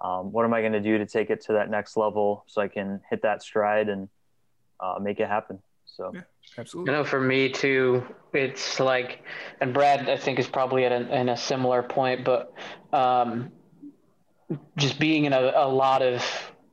um, 0.00 0.32
what 0.32 0.44
am 0.44 0.54
I 0.54 0.60
going 0.60 0.72
to 0.72 0.80
do 0.80 0.98
to 0.98 1.06
take 1.06 1.30
it 1.30 1.40
to 1.42 1.54
that 1.54 1.70
next 1.70 1.96
level 1.96 2.44
so 2.46 2.60
I 2.60 2.68
can 2.68 3.00
hit 3.10 3.22
that 3.22 3.42
stride 3.42 3.88
and 3.88 4.08
uh, 4.78 4.98
make 5.00 5.20
it 5.20 5.28
happen. 5.28 5.60
So 5.84 6.10
yeah, 6.14 6.22
absolutely. 6.56 6.92
You 6.92 6.98
know, 6.98 7.04
for 7.04 7.20
me 7.20 7.50
too, 7.50 8.06
it's 8.32 8.80
like, 8.80 9.22
and 9.60 9.74
Brad, 9.74 10.08
I 10.08 10.16
think 10.16 10.38
is 10.38 10.48
probably 10.48 10.84
at 10.84 10.92
a, 10.92 11.20
in 11.20 11.28
a 11.28 11.36
similar 11.36 11.82
point, 11.82 12.24
but 12.24 12.54
um, 12.92 13.50
just 14.76 14.98
being 14.98 15.26
in 15.26 15.32
a, 15.32 15.52
a 15.54 15.68
lot 15.68 16.02
of 16.02 16.24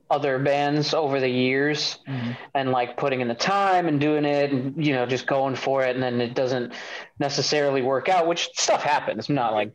other 0.09 0.39
bands 0.39 0.93
over 0.93 1.19
the 1.19 1.29
years 1.29 1.99
mm-hmm. 2.07 2.31
and 2.53 2.71
like 2.71 2.97
putting 2.97 3.21
in 3.21 3.27
the 3.27 3.35
time 3.35 3.87
and 3.87 3.99
doing 3.99 4.25
it 4.25 4.51
and 4.51 4.85
you 4.85 4.93
know 4.93 5.05
just 5.05 5.27
going 5.27 5.55
for 5.55 5.83
it 5.83 5.95
and 5.95 6.03
then 6.03 6.21
it 6.21 6.33
doesn't 6.33 6.73
necessarily 7.19 7.81
work 7.81 8.07
out 8.09 8.27
which 8.27 8.49
stuff 8.55 8.83
happens. 8.83 9.29
I'm 9.29 9.35
not 9.35 9.53
like 9.53 9.73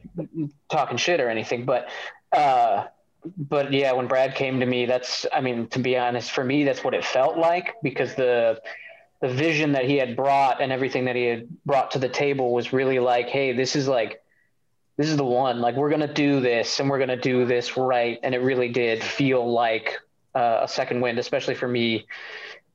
talking 0.71 0.97
shit 0.97 1.21
or 1.21 1.29
anything 1.29 1.65
but 1.65 1.89
uh 2.33 2.87
but 3.37 3.73
yeah 3.73 3.93
when 3.93 4.09
Brad 4.09 4.35
came 4.35 4.61
to 4.61 4.67
me 4.67 4.87
that's 4.87 5.27
I 5.33 5.41
mean 5.41 5.69
to 5.69 5.79
be 5.79 5.99
honest 5.99 6.31
for 6.31 6.43
me 6.43 6.65
that's 6.65 6.83
what 6.83 6.95
it 6.95 7.05
felt 7.05 7.37
like 7.37 7.75
because 7.83 8.15
the 8.15 8.61
the 9.21 9.29
vision 9.29 9.73
that 9.73 9.85
he 9.85 9.97
had 9.97 10.17
brought 10.17 10.61
and 10.61 10.73
everything 10.73 11.05
that 11.05 11.15
he 11.15 11.27
had 11.27 11.49
brought 11.65 11.93
to 11.93 11.99
the 11.99 12.09
table 12.09 12.53
was 12.53 12.73
really 12.73 12.99
like 12.99 13.29
hey 13.29 13.53
this 13.53 13.77
is 13.77 13.87
like 13.87 14.23
this 14.97 15.09
is 15.09 15.17
the 15.17 15.25
one. 15.25 15.61
Like 15.61 15.75
we're 15.75 15.89
going 15.89 16.07
to 16.07 16.13
do 16.13 16.41
this 16.41 16.79
and 16.79 16.89
we're 16.89 16.99
going 16.99 17.09
to 17.09 17.17
do 17.17 17.45
this 17.45 17.77
right. 17.77 18.19
And 18.23 18.35
it 18.35 18.39
really 18.39 18.69
did 18.69 19.03
feel 19.03 19.51
like 19.51 19.99
uh, 20.35 20.61
a 20.63 20.69
second 20.69 21.01
wind, 21.01 21.19
especially 21.19 21.55
for 21.55 21.69
me 21.69 22.07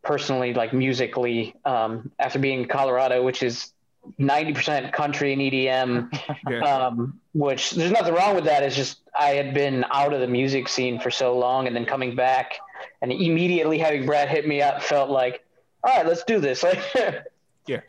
personally, 0.04 0.54
like 0.54 0.74
musically. 0.74 1.56
Um, 1.66 2.12
after 2.20 2.40
being 2.40 2.62
in 2.62 2.68
Colorado, 2.68 3.24
which 3.24 3.44
is 3.44 3.74
90% 4.20 4.94
country 4.94 5.34
and 5.34 5.42
EDM, 5.42 6.38
yeah. 6.50 6.60
um, 6.62 7.20
which 7.34 7.72
there's 7.72 7.92
nothing 7.92 8.14
wrong 8.14 8.36
with 8.36 8.46
that. 8.46 8.64
It's 8.64 8.76
just 8.76 9.00
I 9.18 9.30
had 9.30 9.54
been 9.54 9.86
out 9.92 10.14
of 10.14 10.22
the 10.22 10.28
music 10.28 10.68
scene 10.70 11.00
for 11.00 11.12
so 11.12 11.38
long 11.38 11.68
and 11.68 11.76
then 11.76 11.86
coming 11.86 12.16
back 12.16 12.60
and 13.02 13.12
immediately 13.12 13.78
having 13.78 14.06
Brad 14.06 14.30
hit 14.30 14.48
me 14.48 14.62
up 14.62 14.82
felt 14.82 15.10
like, 15.10 15.44
all 15.84 15.96
right, 15.96 16.06
let's 16.06 16.24
do 16.24 16.40
this. 16.40 16.64
Like, 16.64 16.80
yeah, 17.68 17.82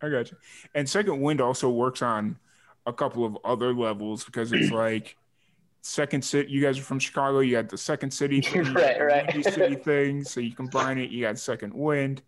I 0.00 0.08
got 0.08 0.30
you. 0.30 0.36
And 0.74 0.88
Second 0.88 1.20
Wind 1.20 1.40
also 1.40 1.70
works 1.70 2.02
on 2.02 2.36
a 2.86 2.92
couple 2.92 3.24
of 3.24 3.38
other 3.44 3.72
levels 3.72 4.24
because 4.24 4.52
it's 4.52 4.70
like 4.72 5.16
second 5.82 6.22
city. 6.24 6.50
You 6.50 6.62
guys 6.62 6.78
are 6.78 6.82
from 6.82 6.98
Chicago. 6.98 7.40
You 7.40 7.56
had 7.56 7.68
the 7.68 7.76
second 7.76 8.10
city, 8.12 8.40
thing, 8.40 8.72
right, 8.72 9.00
right. 9.00 9.44
city 9.44 9.74
thing. 9.76 10.24
So 10.24 10.40
you 10.40 10.54
combine 10.54 10.98
it. 10.98 11.10
You 11.10 11.22
got 11.22 11.38
second 11.38 11.74
wind. 11.74 12.22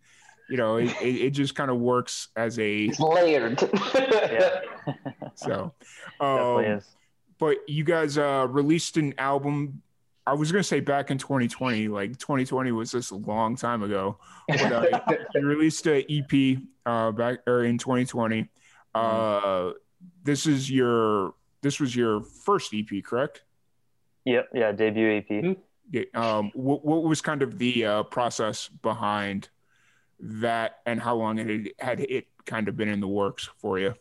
You 0.47 0.57
know, 0.57 0.77
it, 0.77 0.89
it, 1.01 1.15
it 1.15 1.29
just 1.31 1.55
kind 1.55 1.71
of 1.71 1.77
works 1.77 2.27
as 2.35 2.59
a 2.59 2.83
it's 2.85 2.99
layered. 2.99 3.59
yeah. 3.95 4.59
so, 5.35 5.73
um, 6.19 6.81
but 7.39 7.57
you 7.67 7.83
guys 7.83 8.19
uh, 8.19 8.45
released 8.47 8.97
an 8.97 9.15
album. 9.17 9.81
I 10.27 10.33
was 10.33 10.51
gonna 10.51 10.63
say 10.63 10.81
back 10.81 11.09
in 11.09 11.17
2020, 11.17 11.87
like 11.87 12.17
2020 12.19 12.71
was 12.73 12.91
just 12.91 13.09
a 13.09 13.15
long 13.15 13.55
time 13.55 13.81
ago. 13.81 14.19
But 14.47 14.71
uh, 14.71 15.15
you 15.35 15.41
released 15.41 15.87
an 15.87 16.03
EP 16.09 16.59
uh, 16.85 17.11
back 17.11 17.39
or 17.47 17.63
in 17.63 17.79
2020. 17.79 18.47
Uh, 18.93 19.39
mm-hmm. 19.39 19.77
this 20.23 20.45
is 20.45 20.69
your 20.69 21.33
this 21.63 21.79
was 21.79 21.95
your 21.95 22.21
first 22.21 22.71
EP, 22.75 23.03
correct? 23.03 23.44
Yep. 24.25 24.49
Yeah. 24.53 24.71
Debut 24.71 25.17
EP. 25.17 25.27
Mm-hmm. 25.29 25.61
Yeah, 25.91 26.03
um, 26.15 26.51
what, 26.53 26.83
what 26.83 27.03
was 27.03 27.21
kind 27.21 27.41
of 27.41 27.59
the 27.59 27.85
uh, 27.85 28.03
process 28.03 28.67
behind 28.67 29.49
that, 30.19 30.79
and 30.85 30.99
how 30.99 31.15
long 31.15 31.37
had 31.37 31.49
it, 31.49 31.73
had 31.79 31.99
it 31.99 32.27
kind 32.45 32.67
of 32.67 32.75
been 32.75 32.89
in 32.89 32.99
the 32.99 33.07
works 33.07 33.49
for 33.57 33.77
you? 33.77 33.93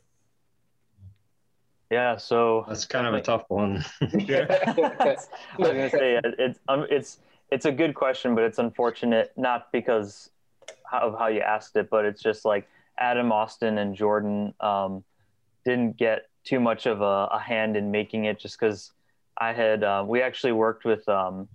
Yeah, 1.90 2.16
so 2.16 2.64
that's 2.66 2.86
kind 2.86 3.06
of 3.06 3.14
a 3.14 3.20
tough 3.20 3.44
one. 3.48 3.84
yeah, 4.18 4.46
I 4.66 5.14
was 5.58 5.68
gonna 5.68 5.90
say 5.90 6.20
it's 6.24 6.58
um, 6.68 6.86
it's 6.90 7.18
it's 7.50 7.66
a 7.66 7.72
good 7.72 7.94
question, 7.94 8.34
but 8.34 8.44
it's 8.44 8.58
unfortunate 8.58 9.32
not 9.36 9.70
because 9.70 10.30
of 10.90 11.18
how 11.18 11.26
you 11.26 11.40
asked 11.40 11.76
it, 11.76 11.90
but 11.90 12.04
it's 12.04 12.22
just 12.22 12.44
like 12.44 12.66
Adam 12.98 13.30
Austin 13.30 13.78
and 13.78 13.94
Jordan 13.94 14.54
um, 14.60 15.04
didn't 15.64 15.96
get 15.96 16.28
too 16.44 16.60
much 16.60 16.86
of 16.86 17.02
a, 17.02 17.28
a 17.30 17.38
hand 17.38 17.76
in 17.76 17.90
making 17.90 18.24
it, 18.24 18.38
just 18.38 18.58
because 18.58 18.92
I 19.38 19.52
had 19.52 19.82
uh, 19.82 20.04
we 20.06 20.22
actually 20.22 20.52
worked 20.52 20.84
with 20.84 21.08
um, 21.08 21.48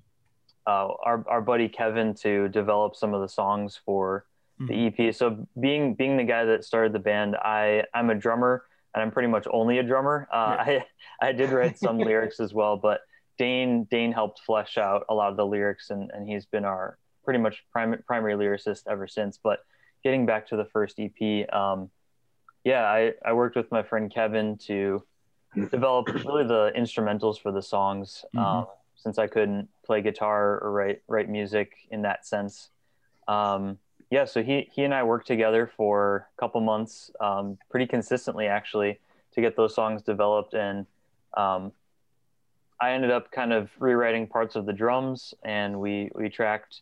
uh, 0.67 0.87
our 1.03 1.25
our 1.27 1.41
buddy 1.41 1.69
Kevin 1.69 2.13
to 2.15 2.49
develop 2.49 2.95
some 2.95 3.13
of 3.13 3.21
the 3.21 3.29
songs 3.29 3.79
for 3.85 4.25
mm-hmm. 4.59 4.93
the 4.95 5.07
EP. 5.07 5.15
So 5.15 5.47
being 5.59 5.95
being 5.95 6.17
the 6.17 6.23
guy 6.23 6.45
that 6.45 6.63
started 6.63 6.93
the 6.93 6.99
band, 6.99 7.35
I 7.35 7.83
I'm 7.93 8.09
a 8.09 8.15
drummer 8.15 8.65
and 8.93 9.01
I'm 9.01 9.11
pretty 9.11 9.27
much 9.27 9.47
only 9.51 9.77
a 9.77 9.83
drummer. 9.83 10.27
Uh, 10.31 10.63
yeah. 10.67 10.83
I 11.21 11.27
I 11.27 11.31
did 11.31 11.51
write 11.51 11.77
some 11.77 11.97
lyrics 11.99 12.39
as 12.39 12.53
well, 12.53 12.77
but 12.77 13.01
Dane 13.37 13.85
Dane 13.89 14.11
helped 14.11 14.41
flesh 14.45 14.77
out 14.77 15.05
a 15.09 15.13
lot 15.13 15.31
of 15.31 15.37
the 15.37 15.45
lyrics, 15.45 15.89
and 15.89 16.11
and 16.13 16.27
he's 16.27 16.45
been 16.45 16.65
our 16.65 16.97
pretty 17.23 17.39
much 17.39 17.63
prim- 17.71 18.03
primary 18.05 18.33
lyricist 18.33 18.83
ever 18.87 19.07
since. 19.07 19.39
But 19.41 19.59
getting 20.03 20.25
back 20.25 20.47
to 20.47 20.57
the 20.57 20.65
first 20.65 20.99
EP, 20.99 21.53
um, 21.53 21.89
yeah, 22.63 22.83
I 22.83 23.13
I 23.25 23.33
worked 23.33 23.55
with 23.55 23.71
my 23.71 23.83
friend 23.83 24.13
Kevin 24.13 24.57
to 24.67 25.03
develop 25.55 26.07
really 26.25 26.45
the 26.45 26.71
instrumentals 26.77 27.39
for 27.39 27.51
the 27.51 27.61
songs 27.61 28.25
mm-hmm. 28.35 28.45
um, 28.45 28.67
since 28.95 29.17
I 29.17 29.27
couldn't 29.27 29.69
play 29.85 30.01
guitar 30.01 30.59
or 30.59 30.71
write 30.71 31.01
write 31.07 31.29
music 31.29 31.73
in 31.89 32.03
that 32.03 32.25
sense. 32.25 32.69
Um, 33.27 33.77
yeah, 34.09 34.25
so 34.25 34.41
he 34.41 34.69
he 34.73 34.83
and 34.83 34.93
I 34.93 35.03
worked 35.03 35.27
together 35.27 35.71
for 35.77 36.27
a 36.37 36.41
couple 36.41 36.61
months, 36.61 37.11
um, 37.19 37.57
pretty 37.69 37.85
consistently 37.85 38.47
actually, 38.47 38.99
to 39.33 39.41
get 39.41 39.55
those 39.55 39.75
songs 39.75 40.01
developed, 40.01 40.53
and 40.53 40.85
um, 41.35 41.71
I 42.81 42.91
ended 42.91 43.11
up 43.11 43.31
kind 43.31 43.53
of 43.53 43.69
rewriting 43.79 44.27
parts 44.27 44.55
of 44.55 44.65
the 44.65 44.73
drums, 44.73 45.33
and 45.43 45.79
we 45.79 46.11
we 46.15 46.29
tracked 46.29 46.81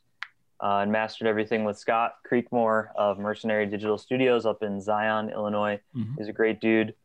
uh, 0.62 0.80
and 0.80 0.92
mastered 0.92 1.28
everything 1.28 1.66
with 1.66 1.78
Scott 1.78 2.16
Creekmore 2.30 2.90
of 2.96 3.20
Mercenary 3.20 3.66
Digital 3.66 3.98
Studios 3.98 4.46
up 4.46 4.64
in 4.64 4.82
Zion, 4.82 5.30
Illinois. 5.30 5.80
Mm-hmm. 5.96 6.14
He's 6.18 6.30
a 6.30 6.34
great 6.34 6.60
dude 6.60 6.96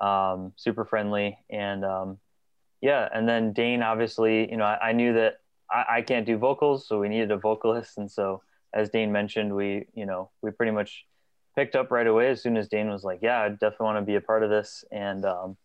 um, 0.00 0.52
super 0.56 0.84
friendly, 0.84 1.38
and 1.50 1.84
um, 1.84 2.18
yeah. 2.80 3.08
And 3.12 3.28
then 3.28 3.52
Dane, 3.52 3.82
obviously, 3.82 4.50
you 4.50 4.56
know, 4.56 4.64
I, 4.64 4.88
I 4.88 4.92
knew 4.92 5.12
that 5.14 5.34
I, 5.70 5.84
I, 5.96 6.02
can't 6.02 6.26
do 6.26 6.38
vocals, 6.38 6.88
so 6.88 6.98
we 6.98 7.08
needed 7.08 7.30
a 7.30 7.36
vocalist, 7.36 7.98
and 7.98 8.10
so 8.10 8.42
as 8.72 8.90
Dane 8.90 9.12
mentioned, 9.12 9.54
we, 9.54 9.86
you 9.94 10.06
know, 10.06 10.30
we 10.42 10.50
pretty 10.50 10.72
much 10.72 11.04
picked 11.56 11.74
up 11.74 11.90
right 11.90 12.06
away 12.06 12.30
as 12.30 12.42
soon 12.42 12.56
as 12.56 12.68
Dane 12.68 12.88
was 12.88 13.04
like, 13.04 13.20
"Yeah, 13.22 13.40
I 13.42 13.48
definitely 13.50 13.84
want 13.84 13.98
to 13.98 14.06
be 14.06 14.16
a 14.16 14.20
part 14.20 14.42
of 14.42 14.50
this," 14.50 14.84
and 14.90 15.24
um, 15.24 15.56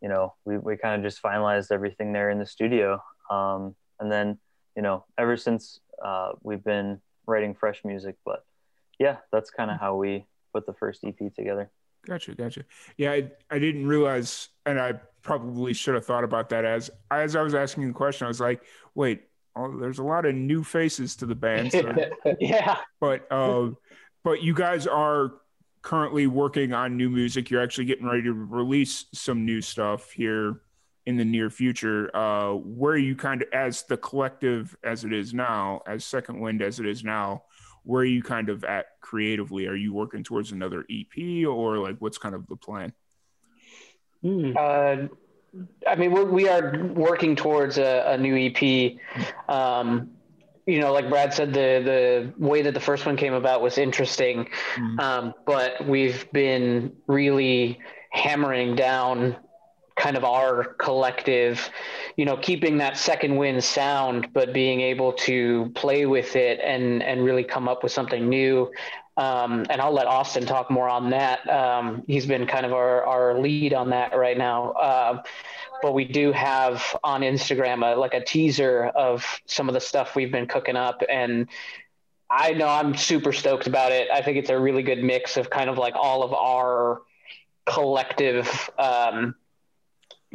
you 0.00 0.08
know, 0.08 0.34
we 0.44 0.58
we 0.58 0.76
kind 0.76 0.94
of 0.94 1.02
just 1.02 1.22
finalized 1.22 1.70
everything 1.70 2.12
there 2.12 2.30
in 2.30 2.38
the 2.38 2.46
studio, 2.46 3.02
um, 3.30 3.74
and 3.98 4.10
then 4.10 4.38
you 4.76 4.82
know, 4.82 5.04
ever 5.18 5.36
since 5.36 5.80
uh, 6.02 6.32
we've 6.42 6.64
been 6.64 7.00
writing 7.26 7.54
fresh 7.54 7.82
music, 7.84 8.16
but 8.24 8.44
yeah, 8.98 9.16
that's 9.32 9.50
kind 9.50 9.70
of 9.70 9.78
how 9.78 9.96
we 9.96 10.24
put 10.52 10.66
the 10.66 10.74
first 10.74 11.04
EP 11.04 11.34
together. 11.34 11.70
Gotcha, 12.06 12.34
gotcha. 12.34 12.64
Yeah, 12.96 13.12
I, 13.12 13.30
I 13.50 13.58
didn't 13.58 13.86
realize, 13.86 14.48
and 14.64 14.80
I 14.80 14.94
probably 15.22 15.74
should 15.74 15.94
have 15.94 16.06
thought 16.06 16.24
about 16.24 16.48
that 16.48 16.64
as 16.64 16.90
as 17.10 17.36
I 17.36 17.42
was 17.42 17.54
asking 17.54 17.88
the 17.88 17.94
question. 17.94 18.24
I 18.24 18.28
was 18.28 18.40
like, 18.40 18.62
wait, 18.94 19.22
oh, 19.56 19.78
there's 19.78 19.98
a 19.98 20.02
lot 20.02 20.24
of 20.24 20.34
new 20.34 20.64
faces 20.64 21.16
to 21.16 21.26
the 21.26 21.34
band. 21.34 21.72
So, 21.72 21.94
yeah, 22.40 22.78
but 23.00 23.30
uh, 23.30 23.70
but 24.24 24.42
you 24.42 24.54
guys 24.54 24.86
are 24.86 25.32
currently 25.82 26.26
working 26.26 26.72
on 26.72 26.96
new 26.96 27.10
music. 27.10 27.50
You're 27.50 27.62
actually 27.62 27.86
getting 27.86 28.06
ready 28.06 28.22
to 28.22 28.32
release 28.32 29.06
some 29.12 29.44
new 29.44 29.60
stuff 29.60 30.10
here 30.10 30.60
in 31.06 31.16
the 31.16 31.24
near 31.24 31.50
future. 31.50 32.14
Uh, 32.14 32.54
where 32.54 32.96
you 32.96 33.16
kind 33.16 33.42
of, 33.42 33.48
as 33.52 33.82
the 33.84 33.96
collective 33.96 34.76
as 34.84 35.04
it 35.04 35.12
is 35.12 35.32
now, 35.34 35.82
as 35.86 36.04
Second 36.04 36.40
Wind 36.40 36.62
as 36.62 36.80
it 36.80 36.86
is 36.86 37.02
now, 37.04 37.44
where 37.84 38.02
are 38.02 38.06
you 38.06 38.22
kind 38.22 38.48
of 38.48 38.64
at 38.64 38.86
creatively? 39.00 39.66
Are 39.66 39.74
you 39.74 39.92
working 39.92 40.22
towards 40.22 40.52
another 40.52 40.84
EP 40.90 41.46
or 41.46 41.78
like 41.78 41.96
what's 41.98 42.18
kind 42.18 42.34
of 42.34 42.46
the 42.46 42.56
plan? 42.56 42.92
Hmm. 44.22 44.52
Uh, 44.56 44.96
I 45.86 45.96
mean, 45.96 46.12
we're, 46.12 46.24
we 46.24 46.48
are 46.48 46.86
working 46.94 47.34
towards 47.34 47.78
a, 47.78 48.04
a 48.12 48.18
new 48.18 48.36
EP. 48.36 48.96
Um, 49.48 50.10
you 50.66 50.78
know, 50.78 50.92
like 50.92 51.08
Brad 51.08 51.34
said, 51.34 51.48
the 51.52 52.32
the 52.38 52.46
way 52.46 52.62
that 52.62 52.74
the 52.74 52.80
first 52.80 53.04
one 53.06 53.16
came 53.16 53.32
about 53.32 53.60
was 53.60 53.76
interesting, 53.78 54.48
Mhm. 54.76 55.00
um, 55.00 55.34
but 55.46 55.84
we've 55.86 56.30
been 56.32 56.92
really 57.08 57.80
hammering 58.10 58.76
down 58.76 59.36
kind 60.00 60.16
of 60.16 60.24
our 60.24 60.64
collective, 60.78 61.70
you 62.16 62.24
know, 62.24 62.36
keeping 62.38 62.78
that 62.78 62.96
second 62.96 63.36
wind 63.36 63.62
sound, 63.62 64.28
but 64.32 64.54
being 64.54 64.80
able 64.80 65.12
to 65.12 65.70
play 65.74 66.06
with 66.06 66.36
it 66.36 66.58
and 66.64 67.02
and 67.02 67.22
really 67.22 67.44
come 67.44 67.68
up 67.68 67.82
with 67.82 67.92
something 67.92 68.28
new. 68.28 68.70
Um, 69.16 69.66
and 69.68 69.82
I'll 69.82 69.92
let 69.92 70.06
Austin 70.06 70.46
talk 70.46 70.70
more 70.70 70.88
on 70.88 71.10
that. 71.10 71.46
Um, 71.48 72.02
he's 72.06 72.24
been 72.24 72.46
kind 72.46 72.64
of 72.64 72.72
our, 72.72 73.04
our 73.04 73.38
lead 73.38 73.74
on 73.74 73.90
that 73.90 74.16
right 74.16 74.38
now. 74.38 74.70
Uh, 74.70 75.22
but 75.82 75.92
we 75.92 76.06
do 76.06 76.32
have 76.32 76.96
on 77.04 77.20
Instagram 77.20 77.84
a, 77.84 77.98
like 77.98 78.14
a 78.14 78.24
teaser 78.24 78.86
of 78.94 79.26
some 79.44 79.68
of 79.68 79.74
the 79.74 79.80
stuff 79.80 80.16
we've 80.16 80.32
been 80.32 80.46
cooking 80.46 80.76
up, 80.76 81.02
and 81.10 81.48
I 82.30 82.52
know 82.52 82.68
I'm 82.68 82.96
super 82.96 83.32
stoked 83.32 83.66
about 83.66 83.92
it. 83.92 84.08
I 84.10 84.22
think 84.22 84.38
it's 84.38 84.50
a 84.50 84.58
really 84.58 84.82
good 84.82 85.02
mix 85.02 85.36
of 85.36 85.50
kind 85.50 85.68
of 85.68 85.76
like 85.76 85.94
all 85.96 86.22
of 86.22 86.32
our 86.32 87.02
collective 87.66 88.70
um, 88.78 89.34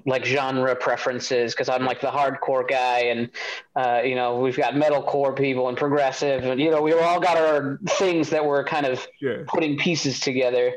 like 0.05 0.25
genre 0.25 0.75
preferences 0.75 1.53
because 1.53 1.69
I'm 1.69 1.85
like 1.85 2.01
the 2.01 2.07
hardcore 2.11 2.67
guy, 2.67 2.99
and 3.05 3.29
uh, 3.75 4.01
you 4.03 4.15
know 4.15 4.39
we've 4.39 4.57
got 4.57 4.73
metalcore 4.73 5.35
people 5.35 5.69
and 5.69 5.77
progressive, 5.77 6.43
and 6.43 6.59
you 6.59 6.69
know 6.71 6.81
we 6.81 6.93
all 6.93 7.19
got 7.19 7.37
our 7.37 7.79
things 7.91 8.29
that 8.31 8.45
we're 8.45 8.63
kind 8.65 8.85
of 8.85 9.05
Yeah. 9.21 9.43
putting 9.47 9.77
pieces 9.77 10.19
together. 10.19 10.73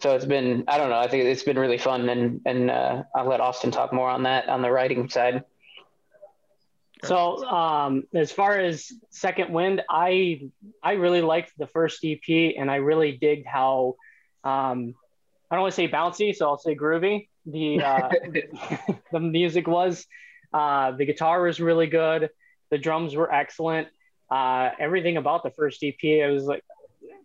So 0.00 0.14
it's 0.14 0.24
been 0.24 0.64
I 0.66 0.78
don't 0.78 0.90
know 0.90 0.98
I 0.98 1.08
think 1.08 1.24
it's 1.24 1.42
been 1.42 1.58
really 1.58 1.78
fun, 1.78 2.08
and 2.08 2.40
and 2.46 2.70
uh, 2.70 3.02
I'll 3.14 3.26
let 3.28 3.40
Austin 3.40 3.70
talk 3.70 3.92
more 3.92 4.08
on 4.08 4.22
that 4.24 4.48
on 4.48 4.62
the 4.62 4.70
writing 4.70 5.08
side. 5.08 5.44
So, 7.02 7.44
um, 7.46 8.04
as 8.14 8.32
far 8.32 8.58
as 8.58 8.90
Second 9.10 9.52
Wind, 9.52 9.82
I 9.90 10.48
I 10.82 10.92
really 10.92 11.20
liked 11.20 11.52
the 11.58 11.66
first 11.66 12.02
EP, 12.02 12.54
and 12.58 12.70
I 12.70 12.76
really 12.76 13.12
digged 13.12 13.46
how 13.46 13.96
um, 14.42 14.94
I 15.50 15.56
don't 15.56 15.62
want 15.62 15.72
to 15.72 15.76
say 15.76 15.88
bouncy, 15.88 16.34
so 16.34 16.46
I'll 16.46 16.58
say 16.58 16.74
groovy. 16.74 17.28
The 17.46 17.82
uh, 17.82 18.08
the 19.12 19.20
music 19.20 19.66
was, 19.66 20.06
uh, 20.52 20.92
the 20.92 21.04
guitar 21.04 21.42
was 21.42 21.60
really 21.60 21.86
good, 21.86 22.30
the 22.70 22.78
drums 22.78 23.14
were 23.14 23.32
excellent. 23.32 23.88
Uh, 24.30 24.70
everything 24.78 25.16
about 25.16 25.42
the 25.42 25.50
first 25.50 25.84
EP, 25.84 26.22
I 26.24 26.30
was 26.30 26.44
like, 26.44 26.64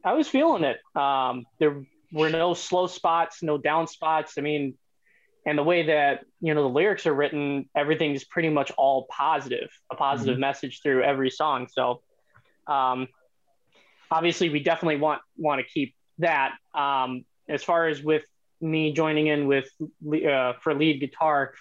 I 0.03 0.13
was 0.13 0.27
feeling 0.27 0.63
it. 0.63 0.77
Um, 0.95 1.45
there 1.59 1.83
were 2.11 2.29
no 2.29 2.53
slow 2.53 2.87
spots, 2.87 3.41
no 3.41 3.57
down 3.57 3.87
spots. 3.87 4.33
I 4.37 4.41
mean, 4.41 4.77
and 5.45 5.57
the 5.57 5.63
way 5.63 5.87
that 5.87 6.25
you 6.41 6.53
know 6.53 6.63
the 6.63 6.69
lyrics 6.69 7.05
are 7.05 7.13
written 7.13 7.69
everything 7.75 8.13
is 8.13 8.23
pretty 8.23 8.49
much 8.49 8.71
all 8.77 9.07
positive 9.09 9.69
a 9.91 9.95
positive 9.95 10.37
message 10.37 10.81
through 10.81 11.03
every 11.03 11.29
song 11.29 11.67
so 11.71 12.01
um, 12.67 13.07
obviously 14.11 14.49
we 14.49 14.61
definitely 14.61 14.97
want 14.97 15.21
want 15.37 15.59
to 15.59 15.67
keep 15.67 15.95
that 16.19 16.53
um, 16.75 17.25
as 17.47 17.63
far 17.63 17.87
as 17.87 18.03
with 18.03 18.23
me 18.61 18.91
joining 18.93 19.27
in 19.27 19.47
with 19.47 19.69
uh, 20.27 20.53
for 20.61 20.73
lead 20.73 20.99
guitar 20.99 21.53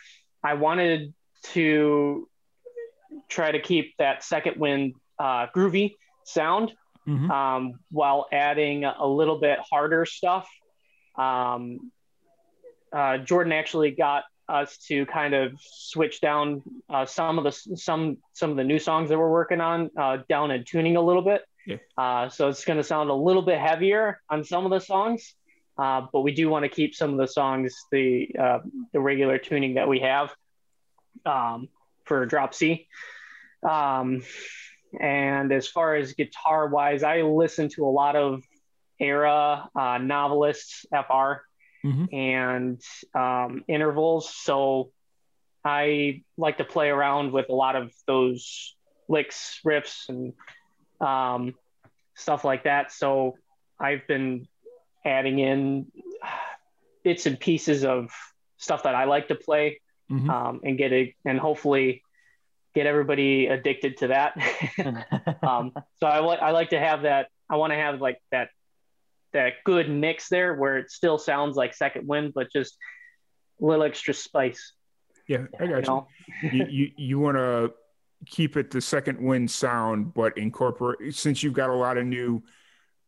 i 0.42 0.54
wanted 0.54 1.12
to 1.42 2.28
try 3.28 3.50
to 3.50 3.60
keep 3.60 3.96
that 3.98 4.22
second 4.24 4.56
wind 4.58 4.94
uh, 5.18 5.46
groovy 5.54 5.96
sound 6.24 6.72
Mhm. 7.06 7.30
um, 7.30 7.80
while 7.90 8.26
adding 8.32 8.84
a 8.84 9.06
little 9.06 9.38
bit 9.40 9.58
harder 9.70 10.04
stuff 10.04 10.46
um, 11.16 11.90
uh, 12.92 13.18
Jordan 13.18 13.52
actually 13.52 13.90
got 13.92 14.24
us 14.48 14.78
to 14.88 15.04
kind 15.06 15.34
of 15.34 15.52
switch 15.60 16.20
down 16.20 16.62
uh, 16.88 17.04
some 17.04 17.38
of 17.38 17.44
the 17.44 17.52
some 17.76 18.18
some 18.32 18.50
of 18.50 18.56
the 18.56 18.64
new 18.64 18.78
songs 18.78 19.08
that 19.08 19.18
we're 19.18 19.30
working 19.30 19.60
on 19.60 19.90
uh, 19.96 20.18
down 20.28 20.50
and 20.50 20.66
tuning 20.66 20.96
a 20.96 21.00
little 21.02 21.22
bit. 21.22 21.42
Yeah. 21.66 21.76
Uh, 21.98 22.28
so 22.30 22.48
it's 22.48 22.64
going 22.64 22.78
to 22.78 22.82
sound 22.84 23.10
a 23.10 23.14
little 23.14 23.42
bit 23.42 23.58
heavier 23.58 24.20
on 24.30 24.42
some 24.44 24.64
of 24.64 24.70
the 24.70 24.80
songs, 24.80 25.34
uh, 25.78 26.06
but 26.12 26.20
we 26.22 26.32
do 26.32 26.48
want 26.48 26.64
to 26.64 26.68
keep 26.68 26.94
some 26.94 27.12
of 27.12 27.18
the 27.18 27.28
songs 27.28 27.74
the 27.92 28.28
uh, 28.38 28.58
the 28.92 29.00
regular 29.00 29.38
tuning 29.38 29.74
that 29.74 29.88
we 29.88 30.00
have 30.00 30.34
um, 31.24 31.68
for 32.04 32.26
Drop 32.26 32.54
C. 32.54 32.86
Um, 33.68 34.22
and 34.98 35.52
as 35.52 35.68
far 35.68 35.96
as 35.96 36.12
guitar 36.14 36.68
wise, 36.68 37.02
I 37.02 37.22
listen 37.22 37.68
to 37.70 37.84
a 37.86 37.90
lot 37.90 38.16
of 38.16 38.42
Erra 39.00 39.68
uh, 39.74 39.98
novelists, 39.98 40.86
FR 40.90 41.44
Mhm. 41.84 42.12
and 42.12 42.82
um, 43.14 43.64
intervals. 43.68 44.34
So 44.34 44.90
I 45.64 46.22
like 46.36 46.58
to 46.58 46.64
play 46.64 46.88
around 46.88 47.32
with 47.32 47.48
a 47.50 47.54
lot 47.54 47.76
of 47.76 47.92
those 48.06 48.74
licks, 49.08 49.60
riffs, 49.64 50.08
and 50.08 50.32
um, 51.00 51.54
stuff 52.14 52.44
like 52.44 52.64
that. 52.64 52.90
So 52.90 53.36
I've 53.78 54.06
been 54.08 54.48
adding 55.04 55.38
in 55.38 55.86
bits 57.04 57.26
and 57.26 57.38
pieces 57.38 57.84
of 57.84 58.10
stuff 58.56 58.82
that 58.82 58.94
I 58.94 59.04
like 59.04 59.28
to 59.28 59.34
play 59.34 59.80
Mhm. 60.10 60.28
um, 60.30 60.60
and 60.64 60.76
get 60.78 60.92
it, 60.92 61.14
and 61.24 61.38
hopefully 61.38 62.02
get 62.74 62.86
everybody 62.86 63.46
addicted 63.46 63.98
to 63.98 64.08
that. 64.08 64.36
um, 65.42 65.72
so 66.00 66.06
I 66.06 66.20
like 66.20 66.40
I 66.40 66.50
like 66.52 66.70
to 66.70 66.78
have 66.78 67.02
that. 67.02 67.28
I 67.50 67.56
want 67.56 67.72
to 67.72 67.76
have 67.76 68.00
like 68.00 68.18
that 68.32 68.48
that 69.32 69.54
good 69.64 69.90
mix 69.90 70.28
there 70.30 70.54
where 70.54 70.78
it 70.78 70.90
still 70.90 71.18
sounds 71.18 71.56
like 71.56 71.74
Second 71.74 72.06
Wind, 72.08 72.32
but 72.34 72.50
just 72.52 72.78
a 73.60 73.64
little 73.66 73.84
extra 73.84 74.14
spice. 74.14 74.72
Yeah, 75.28 75.44
I 75.60 75.66
got 75.66 75.76
you. 75.76 75.82
know? 75.82 76.08
you 76.42 76.66
you, 76.70 76.90
you 76.96 77.18
want 77.18 77.36
to 77.36 77.74
keep 78.26 78.56
it 78.56 78.70
the 78.70 78.80
second 78.80 79.20
wind 79.20 79.50
sound, 79.50 80.14
but 80.14 80.38
incorporate 80.38 81.14
since 81.14 81.42
you've 81.42 81.52
got 81.52 81.68
a 81.68 81.74
lot 81.74 81.98
of 81.98 82.06
new 82.06 82.42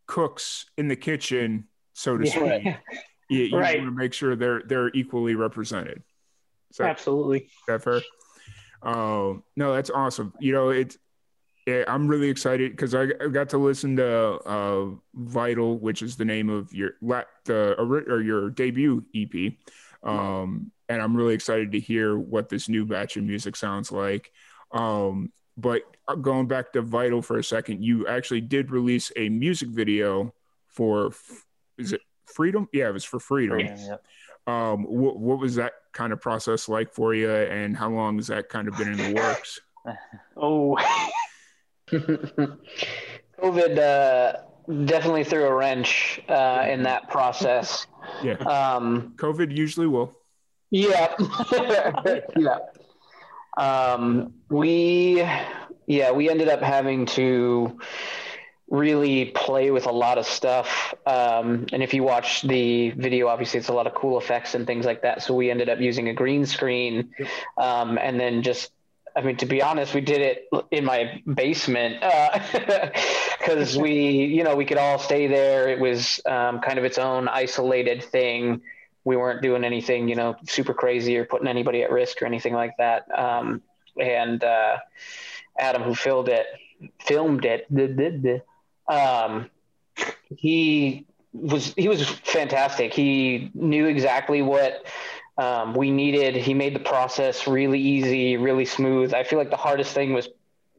cooks 0.07 0.67
in 0.77 0.89
the 0.89 0.97
kitchen, 0.97 1.67
so 2.01 2.17
to 2.17 2.27
speak. 2.27 2.65
Yeah, 2.65 2.77
You, 3.29 3.43
you 3.45 3.59
Right. 3.59 3.79
want 3.79 3.91
to 3.91 3.97
make 3.97 4.13
sure 4.13 4.35
they're 4.35 4.63
they're 4.63 4.91
equally 4.93 5.35
represented. 5.37 6.03
That, 6.79 6.89
absolutely. 6.89 7.41
is 7.43 7.51
that 7.69 7.83
fair? 7.85 8.01
Um, 8.83 9.45
no, 9.57 9.75
that's 9.75 9.91
awesome. 9.91 10.33
You 10.41 10.53
know, 10.53 10.71
it's 10.71 10.97
yeah, 11.67 11.85
I'm 11.87 12.09
really 12.09 12.29
excited 12.29 12.73
because 12.73 12.95
I, 12.95 13.03
I 13.21 13.29
got 13.29 13.51
to 13.51 13.59
listen 13.59 13.97
to 13.97 14.09
uh, 14.09 14.87
"Vital," 15.15 15.79
which 15.79 16.03
is 16.03 16.17
the 16.17 16.25
name 16.25 16.49
of 16.49 16.73
your 16.73 16.93
the 17.45 17.75
or 17.79 18.21
your 18.21 18.51
debut 18.51 19.05
EP, 19.15 19.53
um, 20.03 20.73
and 20.89 21.01
I'm 21.03 21.17
really 21.17 21.35
excited 21.35 21.71
to 21.73 21.79
hear 21.81 22.19
what 22.19 22.49
this 22.49 22.69
new 22.69 22.85
batch 22.87 23.17
of 23.17 23.25
music 23.25 23.55
sounds 23.57 23.93
like. 23.93 24.33
Um, 24.73 25.31
but 25.57 25.83
going 26.21 26.49
back 26.49 26.73
to 26.73 26.83
"Vital" 26.83 27.23
for 27.23 27.39
a 27.39 27.45
second, 27.45 27.85
you 27.85 28.07
actually 28.09 28.41
did 28.41 28.71
release 28.71 29.13
a 29.17 29.29
music 29.29 29.69
video 29.69 30.35
for 30.67 31.13
is 31.81 31.93
it 31.93 32.01
Freedom? 32.27 32.69
Yeah, 32.73 32.89
it 32.89 32.93
was 32.93 33.05
for 33.05 33.19
Freedom. 33.21 33.59
Yep. 33.59 34.03
Um, 34.47 34.85
what, 34.85 35.19
what 35.19 35.39
was 35.39 35.57
that 35.57 35.73
kind 35.93 36.13
of 36.13 36.21
process 36.21 36.69
like 36.69 36.93
for 36.93 37.15
you, 37.15 37.31
and 37.31 37.77
how 37.77 37.91
long 37.91 38.17
has 38.17 38.29
that 38.29 38.49
kind 38.49 38.69
of 38.69 38.77
been 38.77 38.89
in 38.93 38.97
the 38.97 39.15
works? 39.15 39.61
Oh, 40.37 40.77
COVID 41.91 43.79
uh, 43.79 44.33
definitely 44.85 45.25
threw 45.25 45.47
a 45.47 45.55
wrench 45.55 46.21
uh, 46.29 46.67
in 46.69 46.83
that 46.83 47.09
process. 47.09 47.87
Yeah, 48.23 48.35
Um, 48.35 49.15
COVID 49.17 49.57
usually 49.57 49.87
will. 49.87 50.15
Yeah. 50.71 51.15
yeah. 52.37 52.59
Um, 53.57 54.35
we, 54.51 55.27
yeah, 55.87 56.11
we 56.13 56.29
ended 56.31 56.49
up 56.49 56.61
having 56.61 57.07
to 57.07 57.79
really 58.71 59.27
play 59.27 59.71
with 59.71 59.87
a 59.87 59.93
lot 59.93 60.17
of 60.17 60.25
stuff. 60.25 60.95
Um, 61.05 61.67
and 61.73 61.83
if 61.83 61.93
you 61.93 62.05
watch 62.05 62.43
the 62.43 62.91
video, 62.91 63.27
obviously 63.27 63.59
it's 63.59 63.69
a 63.69 63.73
lot 63.73 63.87
of 63.89 63.95
cool 63.95 64.17
effects 64.17 64.55
and 64.55 64.67
things 64.67 64.87
like 64.87 65.03
that. 65.03 65.23
So 65.23 65.35
we 65.35 65.51
ended 65.51 65.69
up 65.69 65.81
using 65.81 66.09
a 66.09 66.15
green 66.15 66.47
screen. 66.47 67.13
Um, 67.59 67.99
and 67.99 68.19
then 68.19 68.43
just, 68.43 68.71
I 69.17 69.23
mean, 69.23 69.37
to 69.39 69.47
be 69.47 69.61
honest, 69.61 69.93
we 69.93 70.01
did 70.01 70.21
it 70.21 70.49
in 70.71 70.85
my 70.85 71.21
basement 71.27 72.01
because 73.39 73.77
we, 73.77 74.25
you 74.27 74.45
know, 74.45 74.55
we 74.55 74.65
could 74.65 74.79
all 74.79 75.01
stay 75.01 75.27
there. 75.27 75.69
It 75.69 75.81
was 75.81 76.21
um, 76.25 76.61
kind 76.61 76.79
of 76.79 76.85
its 76.85 76.97
own 76.97 77.27
isolated 77.27 78.05
thing 78.05 78.63
we 79.05 79.17
weren't 79.17 79.43
doing 79.43 79.65
anything, 79.65 80.09
you 80.09 80.15
know, 80.15 80.37
super 80.47 80.75
crazy 80.75 81.17
or 81.17 81.25
putting 81.25 81.49
anybody 81.49 81.83
at 81.83 81.91
risk 81.91 82.23
or 82.23 82.27
anything 82.27 82.55
like 82.55 82.77
that. 82.79 83.07
Um, 83.17 83.63
and 83.99 84.43
uh, 84.45 84.77
Adam, 85.59 85.83
who 85.83 85.95
filmed 85.95 86.29
it, 86.29 86.47
filmed 87.01 87.45
it, 87.45 87.67
did, 87.75 87.97
did, 87.97 88.23
did, 88.23 88.43
um, 88.91 89.49
he 90.37 91.07
was 91.33 91.73
he 91.75 91.89
was 91.89 92.07
fantastic. 92.09 92.93
He 92.93 93.51
knew 93.55 93.87
exactly 93.87 94.43
what 94.43 94.85
um, 95.39 95.75
we 95.75 95.91
needed. 95.91 96.35
He 96.35 96.55
made 96.55 96.75
the 96.75 96.81
process 96.81 97.47
really 97.47 97.81
easy, 97.81 98.37
really 98.37 98.65
smooth. 98.65 99.15
I 99.15 99.23
feel 99.23 99.39
like 99.39 99.51
the 99.51 99.57
hardest 99.57 99.95
thing 99.95 100.13
was 100.13 100.29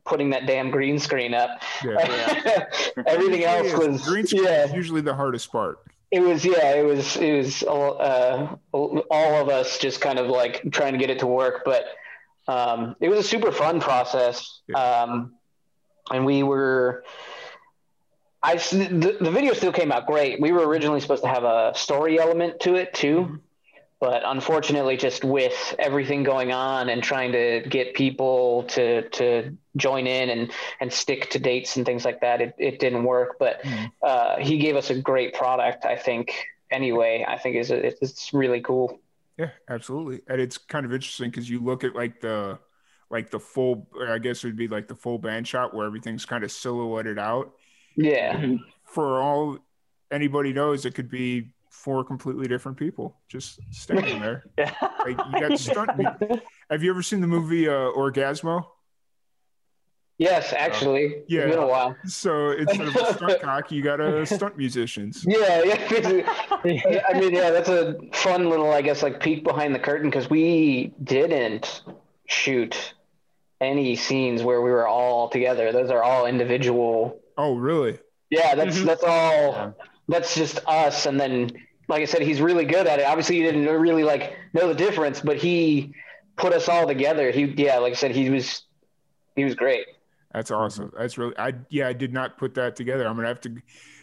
putting 0.05 0.31
that 0.31 0.45
damn 0.47 0.71
green 0.71 0.99
screen 0.99 1.33
up. 1.33 1.61
Yeah. 1.85 2.65
Everything 3.07 3.45
else 3.45 3.73
was 3.73 4.03
green 4.03 4.27
screen 4.27 4.43
yeah 4.43 4.65
is 4.65 4.73
usually 4.73 5.01
the 5.01 5.15
hardest 5.15 5.51
part. 5.51 5.79
it 6.11 6.21
was 6.21 6.43
yeah 6.43 6.73
it 6.73 6.83
was 6.83 7.15
it 7.15 7.37
was 7.37 7.63
uh, 7.63 8.55
all 8.73 9.41
of 9.41 9.47
us 9.47 9.77
just 9.77 10.01
kind 10.01 10.19
of 10.19 10.27
like 10.27 10.61
trying 10.71 10.93
to 10.93 10.99
get 10.99 11.09
it 11.09 11.19
to 11.19 11.27
work 11.27 11.63
but 11.63 11.85
um, 12.47 12.95
it 12.99 13.07
was 13.07 13.19
a 13.19 13.23
super 13.23 13.51
fun 13.51 13.79
process 13.79 14.61
um, 14.75 15.33
and 16.11 16.25
we 16.25 16.43
were. 16.43 17.05
I 18.43 18.55
the, 18.55 19.17
the 19.19 19.31
video 19.31 19.53
still 19.53 19.71
came 19.71 19.91
out 19.91 20.07
great. 20.07 20.41
We 20.41 20.51
were 20.51 20.67
originally 20.67 20.99
supposed 20.99 21.23
to 21.23 21.29
have 21.29 21.43
a 21.43 21.73
story 21.75 22.19
element 22.19 22.59
to 22.61 22.75
it 22.75 22.93
too, 22.93 23.39
but 23.99 24.23
unfortunately, 24.25 24.97
just 24.97 25.23
with 25.23 25.75
everything 25.77 26.23
going 26.23 26.51
on 26.51 26.89
and 26.89 27.03
trying 27.03 27.31
to 27.33 27.61
get 27.69 27.93
people 27.93 28.63
to 28.69 29.07
to 29.09 29.55
join 29.77 30.07
in 30.07 30.29
and 30.31 30.51
and 30.79 30.91
stick 30.91 31.29
to 31.29 31.39
dates 31.39 31.77
and 31.77 31.85
things 31.85 32.03
like 32.03 32.21
that, 32.21 32.41
it, 32.41 32.55
it 32.57 32.79
didn't 32.79 33.03
work. 33.03 33.37
But 33.37 33.63
uh, 34.01 34.37
he 34.39 34.57
gave 34.57 34.75
us 34.75 34.89
a 34.89 34.99
great 34.99 35.35
product. 35.35 35.85
I 35.85 35.95
think 35.95 36.33
anyway. 36.71 37.23
I 37.27 37.37
think 37.37 37.57
is 37.57 37.69
it's 37.69 38.33
really 38.33 38.61
cool. 38.61 38.99
Yeah, 39.37 39.51
absolutely, 39.69 40.21
and 40.27 40.41
it's 40.41 40.57
kind 40.57 40.83
of 40.83 40.93
interesting 40.93 41.29
because 41.29 41.47
you 41.47 41.59
look 41.59 41.83
at 41.83 41.95
like 41.95 42.21
the 42.21 42.57
like 43.11 43.29
the 43.29 43.39
full. 43.39 43.87
I 44.09 44.17
guess 44.17 44.43
it 44.43 44.47
would 44.47 44.57
be 44.57 44.67
like 44.67 44.87
the 44.87 44.95
full 44.95 45.19
band 45.19 45.47
shot 45.47 45.75
where 45.75 45.85
everything's 45.85 46.25
kind 46.25 46.43
of 46.43 46.51
silhouetted 46.51 47.19
out. 47.19 47.53
Yeah. 47.95 48.55
For 48.83 49.21
all 49.21 49.57
anybody 50.11 50.53
knows, 50.53 50.85
it 50.85 50.95
could 50.95 51.09
be 51.09 51.49
four 51.69 52.03
completely 52.03 52.47
different 52.47 52.77
people 52.77 53.17
just 53.27 53.59
standing 53.71 54.19
there. 54.19 54.43
Yeah. 54.57 54.73
Like 54.99 55.19
you 55.33 55.49
got 55.49 55.59
stunt. 55.59 55.89
Have 56.69 56.83
you 56.83 56.91
ever 56.91 57.01
seen 57.01 57.21
the 57.21 57.27
movie 57.27 57.67
uh, 57.67 57.71
Orgazmo? 57.71 58.65
Yes, 60.17 60.53
actually. 60.53 61.23
Yeah. 61.27 61.41
It's 61.41 61.55
been 61.55 61.63
a 61.63 61.67
while. 61.67 61.95
So 62.05 62.51
instead 62.51 62.87
of 62.87 62.95
a 62.95 63.13
stunt 63.15 63.41
cock, 63.41 63.71
you 63.71 63.81
got 63.81 63.99
a 63.99 64.23
stunt 64.23 64.55
musicians. 64.55 65.25
Yeah, 65.27 65.63
yeah. 65.63 67.01
I 67.09 67.19
mean, 67.19 67.33
yeah, 67.33 67.49
that's 67.49 67.69
a 67.69 67.97
fun 68.13 68.47
little, 68.47 68.71
I 68.71 68.83
guess, 68.83 69.01
like 69.01 69.19
peek 69.19 69.43
behind 69.43 69.73
the 69.73 69.79
curtain 69.79 70.11
because 70.11 70.29
we 70.29 70.93
didn't 71.03 71.81
shoot 72.27 72.93
any 73.59 73.95
scenes 73.95 74.43
where 74.43 74.61
we 74.61 74.69
were 74.69 74.87
all 74.87 75.27
together. 75.29 75.71
Those 75.71 75.89
are 75.89 76.03
all 76.03 76.27
individual. 76.27 77.19
Oh, 77.41 77.55
really? 77.55 77.97
Yeah, 78.29 78.55
that's 78.55 78.77
Mhm. 78.77 78.85
that's 78.85 79.03
all. 79.03 79.75
That's 80.07 80.35
just 80.35 80.59
us. 80.67 81.05
And 81.05 81.19
then, 81.19 81.51
like 81.87 82.01
I 82.01 82.05
said, 82.05 82.21
he's 82.21 82.39
really 82.41 82.65
good 82.65 82.85
at 82.87 82.99
it. 82.99 83.05
Obviously, 83.05 83.37
he 83.37 83.41
didn't 83.43 83.65
really 83.67 84.03
like 84.03 84.37
know 84.53 84.67
the 84.67 84.75
difference, 84.75 85.19
but 85.21 85.37
he 85.37 85.93
put 86.37 86.53
us 86.53 86.69
all 86.69 86.85
together. 86.87 87.31
He, 87.31 87.45
yeah, 87.45 87.77
like 87.79 87.91
I 87.91 87.95
said, 87.95 88.11
he 88.11 88.29
was 88.29 88.63
he 89.35 89.43
was 89.43 89.55
great. 89.55 89.85
That's 90.33 90.51
awesome. 90.51 90.91
That's 90.97 91.17
really. 91.17 91.37
I 91.37 91.53
yeah, 91.69 91.87
I 91.87 91.93
did 91.93 92.13
not 92.13 92.37
put 92.37 92.53
that 92.55 92.75
together. 92.75 93.07
I'm 93.07 93.15
gonna 93.15 93.27
have 93.27 93.41
to 93.41 93.55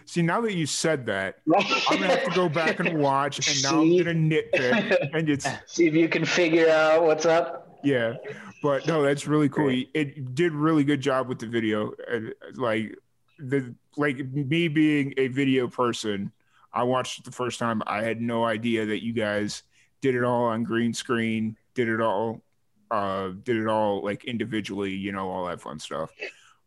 see 0.04 0.22
now 0.22 0.40
that 0.42 0.54
you 0.54 0.66
said 0.66 1.06
that. 1.06 1.36
I'm 1.54 1.62
gonna 2.00 2.06
have 2.08 2.24
to 2.24 2.30
go 2.34 2.48
back 2.48 2.80
and 2.80 2.98
watch, 3.08 3.48
and 3.48 3.62
now 3.62 3.80
I'm 3.80 3.96
gonna 3.96 4.14
nitpick, 4.14 5.10
and 5.14 5.28
it's 5.30 5.46
See 5.66 5.86
if 5.86 5.94
you 5.94 6.08
can 6.08 6.24
figure 6.24 6.68
out 6.68 7.04
what's 7.04 7.24
up. 7.24 7.78
yeah. 7.84 8.14
But 8.62 8.86
no, 8.88 9.02
that's 9.02 9.26
really 9.28 9.48
cool. 9.48 9.70
It 9.94 10.34
did 10.34 10.52
really 10.52 10.82
good 10.84 11.00
job 11.00 11.28
with 11.28 11.38
the 11.38 11.46
video. 11.46 11.92
And, 12.10 12.34
Like 12.56 12.96
the 13.38 13.74
like 13.96 14.18
me 14.32 14.68
being 14.68 15.14
a 15.16 15.28
video 15.28 15.68
person, 15.68 16.32
I 16.72 16.82
watched 16.84 17.18
it 17.20 17.24
the 17.24 17.32
first 17.32 17.58
time. 17.58 17.82
I 17.86 18.02
had 18.02 18.20
no 18.20 18.44
idea 18.44 18.86
that 18.86 19.02
you 19.04 19.12
guys 19.12 19.62
did 20.00 20.14
it 20.14 20.24
all 20.24 20.44
on 20.44 20.62
green 20.64 20.92
screen, 20.94 21.56
did 21.74 21.88
it 21.88 22.00
all, 22.00 22.42
uh, 22.90 23.28
did 23.42 23.56
it 23.56 23.66
all 23.66 24.02
like 24.04 24.24
individually, 24.24 24.92
you 24.92 25.12
know, 25.12 25.28
all 25.30 25.46
that 25.46 25.60
fun 25.60 25.78
stuff. 25.78 26.10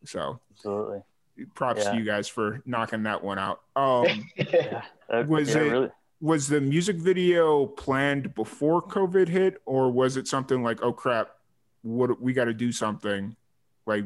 So 0.05 0.39
Absolutely. 0.51 1.03
props 1.55 1.83
Yeah. 1.85 1.91
to 1.91 1.97
you 1.97 2.03
guys 2.03 2.27
for 2.27 2.61
knocking 2.65 3.03
that 3.03 3.23
one 3.23 3.37
out. 3.39 3.61
Um, 3.75 4.29
That- 4.37 5.27
Was 5.27 5.49
yeah, 5.49 5.61
it- 5.61 5.69
really? 5.71 5.89
was 6.23 6.47
the 6.47 6.61
music 6.61 6.97
video 6.97 7.65
planned 7.65 8.35
before 8.35 8.79
COVID 8.81 9.27
hit, 9.27 9.59
or 9.65 9.91
was 9.91 10.17
it 10.17 10.27
something 10.27 10.61
like, 10.61 10.81
oh 10.83 10.93
crap, 10.93 11.31
what 11.81 12.21
we 12.21 12.31
got 12.31 12.45
to 12.45 12.53
do 12.53 12.71
something? 12.71 13.35
Like, 13.87 14.05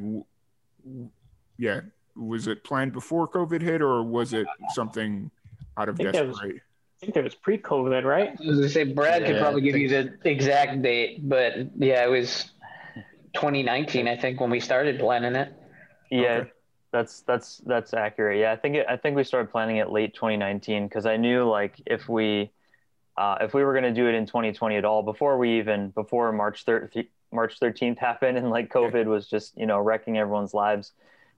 yeah, 1.57 1.81
was 2.15 2.47
it 2.47 2.63
planned 2.63 2.93
before 2.93 3.27
COVID 3.27 3.61
hit, 3.61 3.81
or 3.81 4.03
was 4.03 4.33
it 4.33 4.47
something 4.73 5.29
out 5.77 5.89
of 5.89 5.95
I 5.95 6.03
think 6.03 6.13
that 6.13 6.27
was- 6.27 6.35
desperation? 6.37 6.61
I 6.95 6.97
think 7.05 7.13
that 7.15 7.23
was 7.25 7.35
pre-COVID, 7.35 8.05
right? 8.05 8.29
I 8.29 8.45
was 8.47 8.55
gonna 8.57 8.69
say 8.69 8.83
Brad 8.85 9.25
could 9.25 9.37
probably 9.39 9.61
give 9.61 9.75
you 9.75 9.89
the 9.89 10.17
exact 10.23 10.81
date, 10.81 11.27
but 11.27 11.53
yeah, 11.77 12.03
it 12.05 12.09
was 12.09 12.51
2019, 13.33 14.07
I 14.07 14.15
think, 14.15 14.39
when 14.39 14.49
we 14.49 14.59
started 14.61 14.97
planning 14.99 15.35
it. 15.35 15.53
Yeah, 16.09 16.21
Okay. 16.37 16.51
that's 16.91 17.21
that's 17.21 17.57
that's 17.65 17.93
accurate. 17.93 18.39
Yeah, 18.39 18.53
I 18.53 18.55
think 18.55 18.75
it, 18.77 18.85
I 18.89 18.95
think 18.95 19.17
we 19.17 19.23
started 19.25 19.51
planning 19.51 19.77
it 19.77 19.89
late 19.89 20.13
2019 20.13 20.87
because 20.87 21.05
I 21.05 21.17
knew 21.17 21.43
like 21.49 21.75
if 21.85 22.07
we 22.07 22.51
uh, 23.17 23.37
if 23.41 23.53
we 23.53 23.63
were 23.63 23.73
going 23.73 23.83
to 23.83 23.93
do 23.93 24.07
it 24.07 24.15
in 24.15 24.25
2020 24.25 24.77
at 24.77 24.85
all 24.85 25.03
before 25.03 25.37
we 25.37 25.57
even 25.59 25.89
before 25.89 26.31
March 26.31 26.65
13th 26.65 27.07
March 27.31 27.59
13th 27.59 27.97
happened 27.97 28.37
and 28.37 28.49
like 28.49 28.71
COVID 28.71 29.05
was 29.05 29.27
just 29.27 29.57
you 29.57 29.65
know 29.65 29.79
wrecking 29.79 30.17
everyone's 30.17 30.53
lives, 30.53 30.93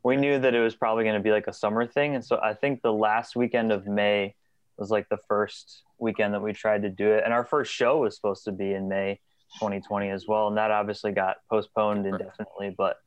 we 0.08 0.16
knew 0.16 0.40
that 0.40 0.56
it 0.56 0.62
was 0.62 0.74
probably 0.74 1.04
going 1.04 1.18
to 1.18 1.22
be 1.22 1.32
like 1.32 1.48
a 1.48 1.54
summer 1.54 1.86
thing. 1.86 2.16
And 2.16 2.24
so 2.24 2.40
I 2.42 2.54
think 2.54 2.82
the 2.82 2.94
last 2.94 3.36
weekend 3.36 3.74
of 3.74 3.86
May 3.86 4.36
was 4.78 4.90
like 4.90 5.10
the 5.10 5.18
first 5.28 5.84
weekend 6.00 6.34
that 6.34 6.42
we 6.42 6.54
tried 6.54 6.84
to 6.84 6.90
do 6.90 7.12
it, 7.12 7.24
and 7.26 7.34
our 7.34 7.44
first 7.44 7.74
show 7.74 7.98
was 7.98 8.16
supposed 8.16 8.46
to 8.46 8.54
be 8.54 8.74
in 8.74 8.88
May 8.88 9.20
2020 9.56 10.10
as 10.10 10.26
well, 10.26 10.48
and 10.48 10.56
that 10.56 10.72
obviously 10.72 11.12
got 11.12 11.38
postponed 11.50 12.06
indefinitely, 12.06 12.74
but 12.78 13.00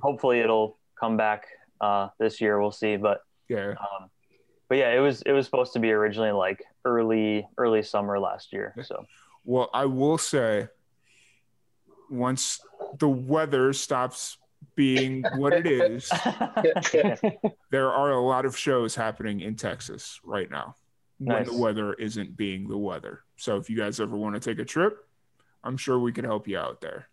hopefully 0.00 0.40
it'll 0.40 0.78
come 0.98 1.18
back 1.18 1.48
uh, 1.82 2.08
this 2.18 2.40
year. 2.40 2.58
We'll 2.58 2.72
see, 2.72 2.96
but 2.96 3.20
Yeah, 3.50 3.72
um, 3.72 4.08
but 4.70 4.78
yeah, 4.78 4.94
it 4.94 5.00
was 5.00 5.20
it 5.22 5.32
was 5.32 5.44
supposed 5.44 5.74
to 5.74 5.80
be 5.80 5.92
originally 5.92 6.32
like 6.32 6.62
early 6.86 7.46
early 7.58 7.82
summer 7.82 8.18
last 8.18 8.54
year. 8.54 8.74
So 8.84 9.04
well, 9.44 9.68
I 9.74 9.84
will 9.84 10.16
say, 10.16 10.68
once 12.08 12.60
the 12.98 13.08
weather 13.08 13.74
stops 13.74 14.38
being 14.74 15.24
what 15.36 15.52
it 15.52 15.66
is, 15.66 16.08
there 17.70 17.92
are 17.92 18.12
a 18.12 18.20
lot 18.20 18.44
of 18.44 18.56
shows 18.56 18.94
happening 18.94 19.40
in 19.40 19.56
Texas 19.56 20.20
right 20.24 20.50
now 20.50 20.74
when 21.18 21.38
Nice. 21.38 21.48
the 21.50 21.56
weather 21.56 21.94
isn't 21.94 22.36
being 22.36 22.68
the 22.68 22.78
weather. 22.78 23.24
So 23.36 23.56
if 23.56 23.68
you 23.68 23.76
guys 23.76 24.00
ever 24.00 24.16
want 24.16 24.34
to 24.34 24.40
take 24.40 24.58
a 24.60 24.64
trip, 24.64 25.06
I'm 25.64 25.76
sure 25.76 25.98
we 25.98 26.12
can 26.12 26.24
help 26.24 26.46
you 26.46 26.58
out 26.58 26.80
there. 26.80 27.08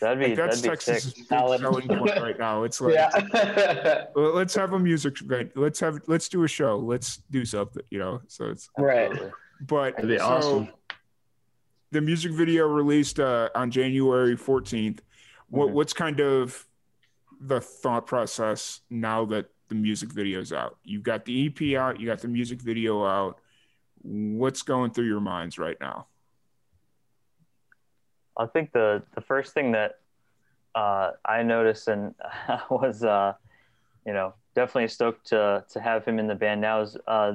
that'd 0.00 0.18
be 0.20 0.26
Like, 0.28 0.36
that's 0.36 0.60
that'd 0.60 0.62
be 0.62 0.68
Texas' 0.68 1.14
sick. 1.14 1.26
selling 1.26 1.62
point 1.62 1.88
right 2.20 2.38
now. 2.46 2.62
It's 2.62 2.80
like 2.80 2.94
yeah. 2.94 4.04
let's 4.14 4.54
have 4.54 4.72
a 4.74 4.78
music 4.78 5.20
event. 5.20 5.52
Let's 5.56 5.80
have 5.80 5.98
let's 6.06 6.28
do 6.28 6.44
a 6.44 6.48
show. 6.48 6.78
Let's 6.78 7.16
do 7.30 7.44
something, 7.44 7.82
you 7.90 7.98
know. 7.98 8.20
So 8.28 8.46
it's 8.46 8.70
right. 8.78 9.10
But 9.60 9.96
That'd 9.96 10.08
be 10.10 10.18
so 10.18 10.24
awesome. 10.24 10.68
the 11.90 12.00
music 12.00 12.30
video 12.30 12.68
released 12.68 13.18
uh, 13.18 13.48
on 13.56 13.72
January 13.72 14.36
14th. 14.36 15.00
What 15.50 15.70
Mhm. 15.70 15.72
what's 15.72 15.92
kind 15.92 16.20
of 16.20 16.64
the 17.40 17.60
thought 17.60 18.06
process 18.06 18.80
now 18.90 19.24
that 19.26 19.46
the 19.68 19.74
music 19.74 20.12
video's 20.12 20.52
out? 20.52 20.78
You've 20.84 21.02
got 21.02 21.24
the 21.24 21.46
EP 21.46 21.78
out, 21.78 22.00
you 22.00 22.06
got 22.06 22.20
the 22.20 22.28
music 22.28 22.60
video 22.60 23.04
out. 23.04 23.40
What's 24.02 24.62
going 24.62 24.92
through 24.92 25.06
your 25.06 25.20
minds 25.20 25.58
right 25.58 25.76
now? 25.80 26.06
I 28.36 28.46
think 28.46 28.72
the 28.72 29.02
the 29.14 29.20
first 29.20 29.52
thing 29.52 29.72
that 29.72 29.96
uh, 30.74 31.12
I 31.24 31.42
noticed 31.42 31.88
and 31.88 32.14
was 32.70 33.02
uh, 33.02 33.34
you 34.06 34.12
know 34.12 34.34
definitely 34.54 34.88
stoked 34.88 35.26
to 35.28 35.64
to 35.70 35.80
have 35.80 36.04
him 36.04 36.18
in 36.18 36.28
the 36.28 36.34
band 36.34 36.60
now 36.60 36.82
is 36.82 36.96
uh, 37.06 37.34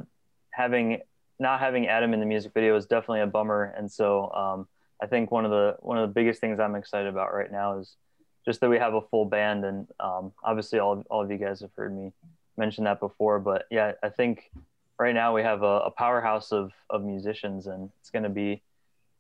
having 0.51 1.01
not 1.39 1.59
having 1.59 1.87
Adam 1.87 2.13
in 2.13 2.19
the 2.19 2.25
music 2.25 2.53
video 2.53 2.75
is 2.75 2.85
definitely 2.85 3.21
a 3.21 3.27
bummer 3.27 3.73
and 3.77 3.91
so 3.91 4.31
um, 4.31 4.67
I 5.01 5.07
think 5.07 5.31
one 5.31 5.43
of 5.43 5.51
the 5.51 5.75
one 5.81 5.97
of 5.97 6.07
the 6.07 6.13
biggest 6.13 6.39
things 6.39 6.59
I'm 6.59 6.75
excited 6.75 7.07
about 7.07 7.33
right 7.33 7.51
now 7.51 7.79
is 7.79 7.97
just 8.45 8.59
that 8.61 8.69
we 8.69 8.77
have 8.77 8.93
a 8.93 9.01
full 9.01 9.25
band 9.25 9.63
and 9.65 9.87
um, 9.99 10.31
obviously 10.43 10.79
all 10.79 11.03
all 11.09 11.21
of 11.23 11.31
you 11.31 11.37
guys 11.37 11.61
have 11.61 11.71
heard 11.75 11.95
me 11.95 12.11
mention 12.57 12.83
that 12.83 12.99
before 12.99 13.39
but 13.39 13.65
yeah 13.71 13.93
I 14.03 14.09
think 14.09 14.51
right 14.99 15.13
now 15.15 15.33
we 15.33 15.41
have 15.43 15.63
a, 15.63 15.79
a 15.89 15.91
powerhouse 15.91 16.51
of 16.51 16.71
of 16.89 17.03
musicians 17.03 17.67
and 17.67 17.89
it's 17.99 18.09
going 18.11 18.23
to 18.23 18.29
be 18.29 18.61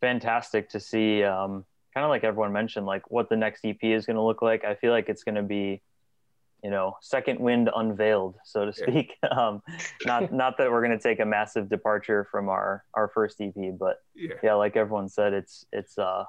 fantastic 0.01 0.69
to 0.69 0.79
see 0.79 1.23
um, 1.23 1.65
kind 1.93 2.03
of 2.03 2.09
like 2.09 2.23
everyone 2.23 2.51
mentioned 2.51 2.85
like 2.85 3.09
what 3.09 3.29
the 3.29 3.37
next 3.37 3.63
ep 3.65 3.77
is 3.83 4.05
going 4.05 4.15
to 4.15 4.21
look 4.21 4.41
like 4.41 4.65
i 4.65 4.75
feel 4.75 4.91
like 4.91 5.07
it's 5.09 5.23
going 5.23 5.35
to 5.35 5.43
be 5.43 5.81
you 6.63 6.69
know 6.69 6.95
second 7.01 7.39
wind 7.39 7.69
unveiled 7.75 8.35
so 8.43 8.65
to 8.65 8.73
Yeah. 8.77 8.83
speak 8.83 9.15
um, 9.31 9.61
not 10.05 10.31
not 10.41 10.57
that 10.57 10.71
we're 10.71 10.85
going 10.85 10.97
to 10.97 11.03
take 11.03 11.19
a 11.19 11.25
massive 11.25 11.69
departure 11.69 12.27
from 12.31 12.49
our 12.49 12.83
our 12.93 13.07
first 13.13 13.39
ep 13.41 13.53
but 13.79 13.97
Yeah. 14.15 14.35
yeah 14.43 14.53
like 14.55 14.75
everyone 14.75 15.07
said 15.09 15.33
it's 15.33 15.65
it's 15.71 15.97
uh 15.97 16.25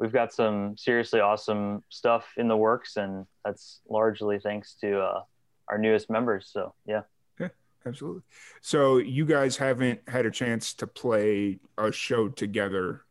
we've 0.00 0.12
got 0.12 0.32
some 0.32 0.76
seriously 0.76 1.20
awesome 1.20 1.84
stuff 1.90 2.26
in 2.38 2.48
the 2.48 2.56
works 2.56 2.96
and 2.96 3.26
that's 3.44 3.82
largely 3.88 4.40
thanks 4.40 4.74
to 4.80 4.98
uh 4.98 5.20
our 5.68 5.78
newest 5.78 6.10
members 6.10 6.50
so 6.52 6.74
yeah 6.86 7.02
Yeah, 7.38 7.48
Absolutely. 7.86 8.22
So 8.60 8.96
you 8.96 9.24
guys 9.24 9.56
haven't 9.56 10.00
had 10.08 10.26
a 10.26 10.30
chance 10.30 10.74
to 10.74 10.86
play 10.86 11.60
a 11.78 11.92
show 11.92 12.28
together, 12.28 13.02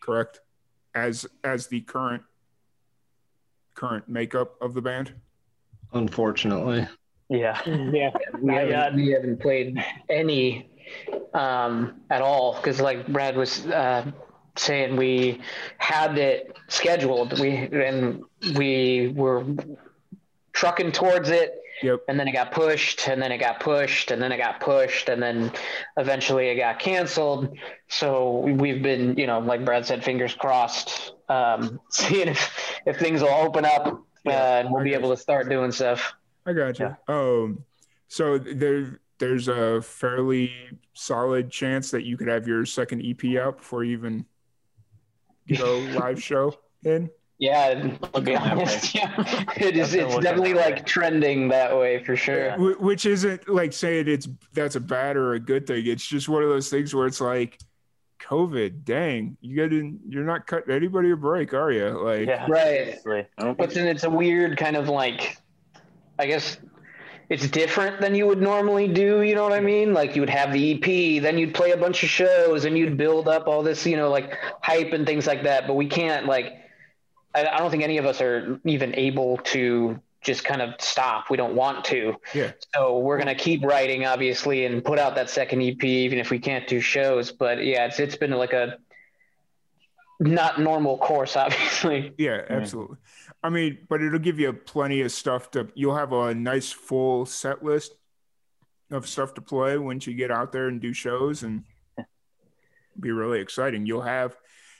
correct? 0.00 0.40
As 0.94 1.26
as 1.44 1.68
the 1.68 1.82
current 1.82 2.22
current 3.74 4.08
makeup 4.08 4.56
of 4.60 4.74
the 4.74 4.82
band? 4.82 5.12
Unfortunately. 5.92 6.88
yeah 7.28 7.60
Yeah. 7.66 8.10
We 8.40 8.54
haven't, 8.54 8.96
we 8.96 9.10
haven't 9.10 9.40
played 9.40 9.78
any 10.08 10.70
um, 11.34 12.00
at 12.10 12.22
all 12.22 12.54
because, 12.54 12.80
like 12.80 13.06
Brad 13.08 13.36
was 13.36 13.66
uh, 13.66 14.10
saying, 14.58 14.96
we 14.96 15.40
had 15.78 16.18
it 16.18 16.56
scheduled. 16.68 17.38
We 17.38 17.50
and 17.50 18.24
we 18.54 19.12
were 19.14 19.44
trucking 20.52 20.92
towards 20.92 21.30
it. 21.30 21.62
Yep. 21.82 22.04
And 22.08 22.18
then 22.18 22.26
it 22.26 22.32
got 22.32 22.52
pushed, 22.52 23.06
and 23.06 23.20
then 23.20 23.30
it 23.30 23.38
got 23.38 23.60
pushed, 23.60 24.10
and 24.10 24.22
then 24.22 24.32
it 24.32 24.38
got 24.38 24.60
pushed, 24.60 25.10
and 25.10 25.22
then 25.22 25.52
eventually 25.98 26.48
it 26.48 26.56
got 26.56 26.78
canceled. 26.78 27.54
So 27.88 28.38
we've 28.38 28.82
been, 28.82 29.14
you 29.18 29.26
know, 29.26 29.40
like 29.40 29.62
Brad 29.62 29.84
said, 29.84 30.02
fingers 30.02 30.34
crossed, 30.34 31.12
um, 31.28 31.78
seeing 31.90 32.28
if, 32.28 32.80
if 32.86 32.98
things 32.98 33.20
will 33.20 33.28
open 33.28 33.66
up 33.66 34.02
uh, 34.26 34.30
and 34.30 34.70
we'll 34.70 34.84
be 34.84 34.94
able 34.94 35.10
to 35.10 35.16
start 35.16 35.48
doing 35.48 35.70
stuff. 35.70 36.14
I 36.46 36.52
got 36.52 36.78
you. 36.78 36.96
Um, 37.08 37.64
so 38.08 38.38
there, 38.38 39.00
there's 39.18 39.48
a 39.48 39.82
fairly 39.82 40.52
solid 40.94 41.50
chance 41.50 41.90
that 41.90 42.04
you 42.04 42.16
could 42.16 42.28
have 42.28 42.46
your 42.46 42.64
second 42.64 43.02
EP 43.04 43.36
out 43.36 43.58
before 43.58 43.84
you 43.84 43.92
even 43.92 44.24
get 45.48 45.60
a 45.60 45.98
live 45.98 46.22
show 46.22 46.54
in. 46.84 47.10
Yeah, 47.38 47.90
to 48.14 48.20
be 48.22 48.34
honest, 48.34 48.94
yeah, 48.94 49.12
it 49.56 49.76
is. 49.76 49.92
It's 49.92 50.16
definitely 50.18 50.54
like 50.54 50.86
trending 50.86 51.48
that 51.48 51.76
way 51.76 52.02
for 52.02 52.16
sure. 52.16 52.52
Wh- 52.52 52.80
Which 52.80 53.04
isn't 53.04 53.46
like 53.48 53.74
saying 53.74 54.08
it's 54.08 54.26
that's 54.54 54.76
a 54.76 54.80
bad 54.80 55.16
or 55.16 55.34
a 55.34 55.40
good 55.40 55.66
thing. 55.66 55.86
It's 55.86 56.06
just 56.06 56.30
one 56.30 56.42
of 56.42 56.48
those 56.48 56.70
things 56.70 56.94
where 56.94 57.06
it's 57.06 57.20
like, 57.20 57.58
COVID, 58.22 58.84
dang, 58.84 59.36
you 59.42 59.54
got 59.54 59.68
to 59.68 59.98
you're 60.08 60.24
not 60.24 60.46
cutting 60.46 60.74
anybody 60.74 61.10
a 61.10 61.16
break, 61.16 61.52
are 61.52 61.70
you? 61.70 61.88
Like, 62.02 62.26
Yeah. 62.26 62.46
Right. 62.48 62.98
But 63.36 63.74
then 63.74 63.86
it's 63.86 64.04
a 64.04 64.10
weird 64.10 64.56
kind 64.56 64.74
of 64.74 64.88
like, 64.88 65.36
I 66.18 66.24
guess 66.26 66.56
it's 67.28 67.48
different 67.48 68.00
than 68.00 68.14
you 68.14 68.26
would 68.26 68.40
normally 68.40 68.88
do. 68.88 69.22
You 69.22 69.34
know 69.34 69.42
what 69.42 69.52
I 69.52 69.60
mean? 69.60 69.92
Like 69.92 70.14
you 70.14 70.22
would 70.22 70.30
have 70.30 70.52
the 70.52 70.74
EP, 70.74 71.22
then 71.22 71.38
you'd 71.38 71.54
play 71.54 71.72
a 71.72 71.76
bunch 71.76 72.02
of 72.02 72.08
shows, 72.08 72.64
and 72.64 72.78
you'd 72.78 72.96
build 72.96 73.28
up 73.28 73.48
all 73.48 73.62
this, 73.62 73.86
you 73.86 73.96
know, 73.96 74.10
like 74.10 74.34
hype 74.62 74.92
and 74.92 75.06
things 75.06 75.26
like 75.26 75.42
that. 75.42 75.66
But 75.66 75.74
we 75.74 75.86
can't 75.86 76.26
like, 76.26 76.52
I, 77.34 77.46
I 77.46 77.58
don't 77.58 77.70
think 77.70 77.82
any 77.82 77.98
of 77.98 78.06
us 78.06 78.20
are 78.20 78.60
even 78.64 78.94
able 78.94 79.38
to 79.38 80.00
just 80.22 80.44
kind 80.44 80.62
of 80.62 80.74
stop. 80.80 81.30
We 81.30 81.36
don't 81.36 81.54
want 81.54 81.84
to. 81.86 82.16
Yeah. 82.34 82.52
So 82.74 82.98
we're 82.98 83.18
gonna 83.18 83.34
keep 83.34 83.64
writing, 83.64 84.04
obviously, 84.06 84.64
and 84.64 84.84
put 84.84 84.98
out 84.98 85.14
that 85.16 85.30
second 85.30 85.62
EP, 85.62 85.82
even 85.82 86.18
if 86.18 86.30
we 86.30 86.38
can't 86.38 86.66
do 86.66 86.80
shows. 86.80 87.32
But 87.32 87.64
yeah, 87.64 87.86
it's 87.86 87.98
it's 87.98 88.16
been 88.16 88.30
like 88.30 88.52
a 88.52 88.78
not 90.20 90.60
normal 90.60 90.98
course, 90.98 91.36
obviously. 91.36 92.12
Yeah, 92.18 92.42
absolutely. 92.48 92.96
I 93.46 93.48
mean, 93.48 93.78
but 93.88 94.02
it'll 94.02 94.18
give 94.18 94.40
you 94.40 94.52
plenty 94.52 95.02
of 95.02 95.12
stuff 95.12 95.52
to. 95.52 95.68
You'll 95.76 95.94
have 95.94 96.12
a 96.12 96.34
nice 96.34 96.72
full 96.72 97.26
set 97.26 97.62
list 97.62 97.92
of 98.90 99.06
stuff 99.06 99.34
to 99.34 99.40
play 99.40 99.78
once 99.78 100.04
you 100.04 100.14
get 100.14 100.32
out 100.32 100.50
there 100.50 100.66
and 100.66 100.80
do 100.80 100.92
shows, 100.92 101.44
and 101.44 101.62
be 103.00 103.12
really 103.12 103.38
exciting. 103.38 103.86
You'll 103.86 104.02
have, 104.02 104.36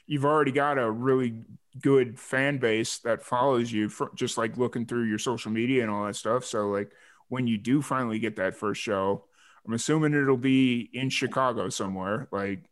you've 0.09 0.25
already 0.25 0.51
got 0.51 0.79
a 0.79 0.91
really 0.91 1.45
good 1.81 2.19
fan 2.19 2.59
base 2.59 2.99
that 2.99 3.23
follows 3.23 3.71
you, 3.71 3.89
for, 3.89 4.11
just 4.17 4.37
like 4.37 4.57
looking 4.57 4.85
through 4.85 5.05
your 5.05 5.21
social 5.21 5.53
media 5.53 5.83
and 5.83 5.91
all 5.91 6.05
that 6.07 6.17
stuff. 6.17 6.45
So, 6.45 6.69
like 6.69 6.91
when 7.29 7.47
you 7.47 7.59
do 7.59 7.81
finally 7.81 8.19
get 8.19 8.35
that 8.37 8.57
first 8.57 8.83
show, 8.83 9.27
I'm 9.65 9.75
assuming 9.75 10.13
it'll 10.13 10.37
be 10.37 10.91
in 10.93 11.09
Chicago 11.09 11.69
somewhere. 11.69 12.27
Like, 12.33 12.65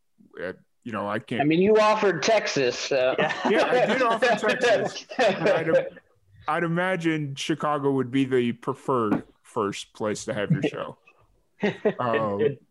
at, 0.42 0.56
you 0.84 0.92
know, 0.92 1.08
I 1.08 1.18
can't. 1.18 1.40
I 1.40 1.44
mean, 1.44 1.60
you 1.62 1.76
offered 1.78 2.22
Texas, 2.22 2.78
so 2.78 3.14
Yeah. 3.18 3.32
Yeah, 3.50 3.64
I 3.66 3.86
did 3.86 4.02
offer 4.02 4.54
Texas. 4.56 5.06
I'd, 5.18 5.70
I'd 6.46 6.62
imagine 6.64 7.34
Chicago 7.34 7.90
would 7.92 8.10
be 8.10 8.24
the 8.26 8.52
preferred 8.52 9.22
first 9.42 9.92
place 9.94 10.24
to 10.26 10.34
have 10.34 10.50
your 10.50 10.62
show. 10.62 10.96
Um, 11.98 12.40
It- 12.40 12.62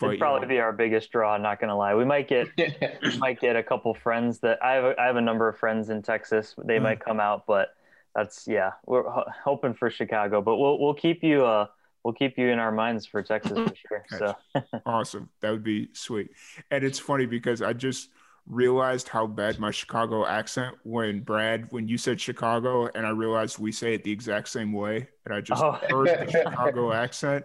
but, 0.00 0.06
It'd 0.06 0.20
probably 0.20 0.48
be 0.48 0.58
our 0.60 0.72
biggest 0.72 1.12
draw. 1.12 1.36
Not 1.36 1.60
gonna 1.60 1.76
lie, 1.76 1.94
we 1.94 2.06
might 2.06 2.26
get 2.26 2.48
we 2.56 3.18
might 3.18 3.38
get 3.38 3.54
a 3.54 3.62
couple 3.62 3.92
friends 3.92 4.38
that 4.38 4.58
I 4.64 4.72
have. 4.72 4.84
A, 4.84 4.94
I 4.98 5.04
have 5.04 5.16
a 5.16 5.20
number 5.20 5.46
of 5.46 5.58
friends 5.58 5.90
in 5.90 6.00
Texas. 6.00 6.54
They 6.64 6.78
Mhm. 6.78 6.82
might 6.84 7.00
come 7.00 7.20
out, 7.20 7.44
but 7.46 7.74
that's 8.14 8.48
yeah. 8.48 8.72
We're 8.86 9.02
ho- 9.02 9.26
hoping 9.44 9.74
for 9.74 9.90
Chicago, 9.90 10.40
but 10.40 10.56
we'll 10.56 10.78
we'll 10.80 10.94
keep 10.94 11.22
you 11.22 11.44
uh 11.44 11.66
we'll 12.04 12.14
keep 12.14 12.38
you 12.38 12.48
in 12.48 12.58
our 12.58 12.72
minds 12.72 13.06
for 13.06 13.22
Texas 13.22 13.60
for 13.60 13.74
sure. 13.88 14.04
So 14.08 14.34
awesome. 14.86 15.30
That 15.40 15.50
would 15.50 15.64
be 15.64 15.88
sweet. 15.92 16.30
And 16.70 16.84
it's 16.84 16.98
funny 16.98 17.26
because 17.26 17.62
I 17.62 17.72
just 17.72 18.10
realized 18.46 19.08
how 19.08 19.26
bad 19.26 19.58
my 19.58 19.70
Chicago 19.70 20.26
accent 20.26 20.76
when 20.82 21.20
Brad, 21.20 21.66
when 21.70 21.86
you 21.88 21.98
said 21.98 22.20
Chicago, 22.20 22.88
and 22.94 23.06
I 23.06 23.10
realized 23.10 23.58
we 23.58 23.72
say 23.72 23.94
it 23.94 24.04
the 24.04 24.12
exact 24.12 24.48
same 24.48 24.72
way. 24.72 25.08
And 25.24 25.34
I 25.34 25.40
just 25.40 25.64
Oh. 25.64 25.72
heard 25.88 26.16
the 26.18 26.26
Chicago 26.30 26.92
accent. 26.92 27.44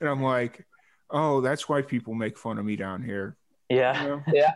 And 0.00 0.08
I'm 0.08 0.22
like, 0.22 0.66
oh, 1.10 1.40
that's 1.40 1.68
why 1.68 1.82
people 1.82 2.14
make 2.14 2.38
fun 2.38 2.58
of 2.58 2.64
me 2.64 2.76
down 2.76 3.02
here. 3.02 3.36
You 3.70 3.76
yeah, 3.78 3.92
know? 4.02 4.22
Yeah. 4.32 4.54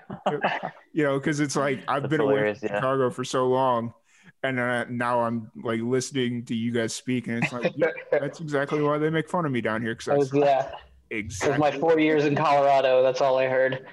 you 0.92 1.04
know, 1.04 1.18
because 1.18 1.40
it's 1.40 1.56
like 1.56 1.82
I've 1.88 2.02
That's 2.02 2.10
been 2.10 2.20
away 2.20 2.44
from 2.44 2.56
yeah. 2.62 2.80
Chicago 2.80 3.10
for 3.10 3.24
so 3.24 3.46
long, 3.48 3.94
and 4.42 4.58
uh, 4.58 4.84
now 4.88 5.20
I'm 5.20 5.50
like 5.62 5.80
listening 5.80 6.44
to 6.46 6.54
you 6.54 6.72
guys 6.72 6.94
speak, 6.94 7.26
and 7.26 7.42
it's 7.42 7.52
like 7.52 7.72
yeah, 7.76 7.88
that's 8.10 8.40
exactly 8.40 8.82
why 8.82 8.98
they 8.98 9.10
make 9.10 9.28
fun 9.28 9.44
of 9.44 9.52
me 9.52 9.60
down 9.60 9.82
here. 9.82 9.94
Because 9.94 10.32
yeah, 10.32 10.70
exactly. 11.10 11.58
my 11.58 11.72
four 11.72 11.98
years 11.98 12.24
in 12.24 12.36
Colorado. 12.36 13.02
That's 13.02 13.20
all 13.20 13.38
I 13.38 13.46
heard. 13.46 13.86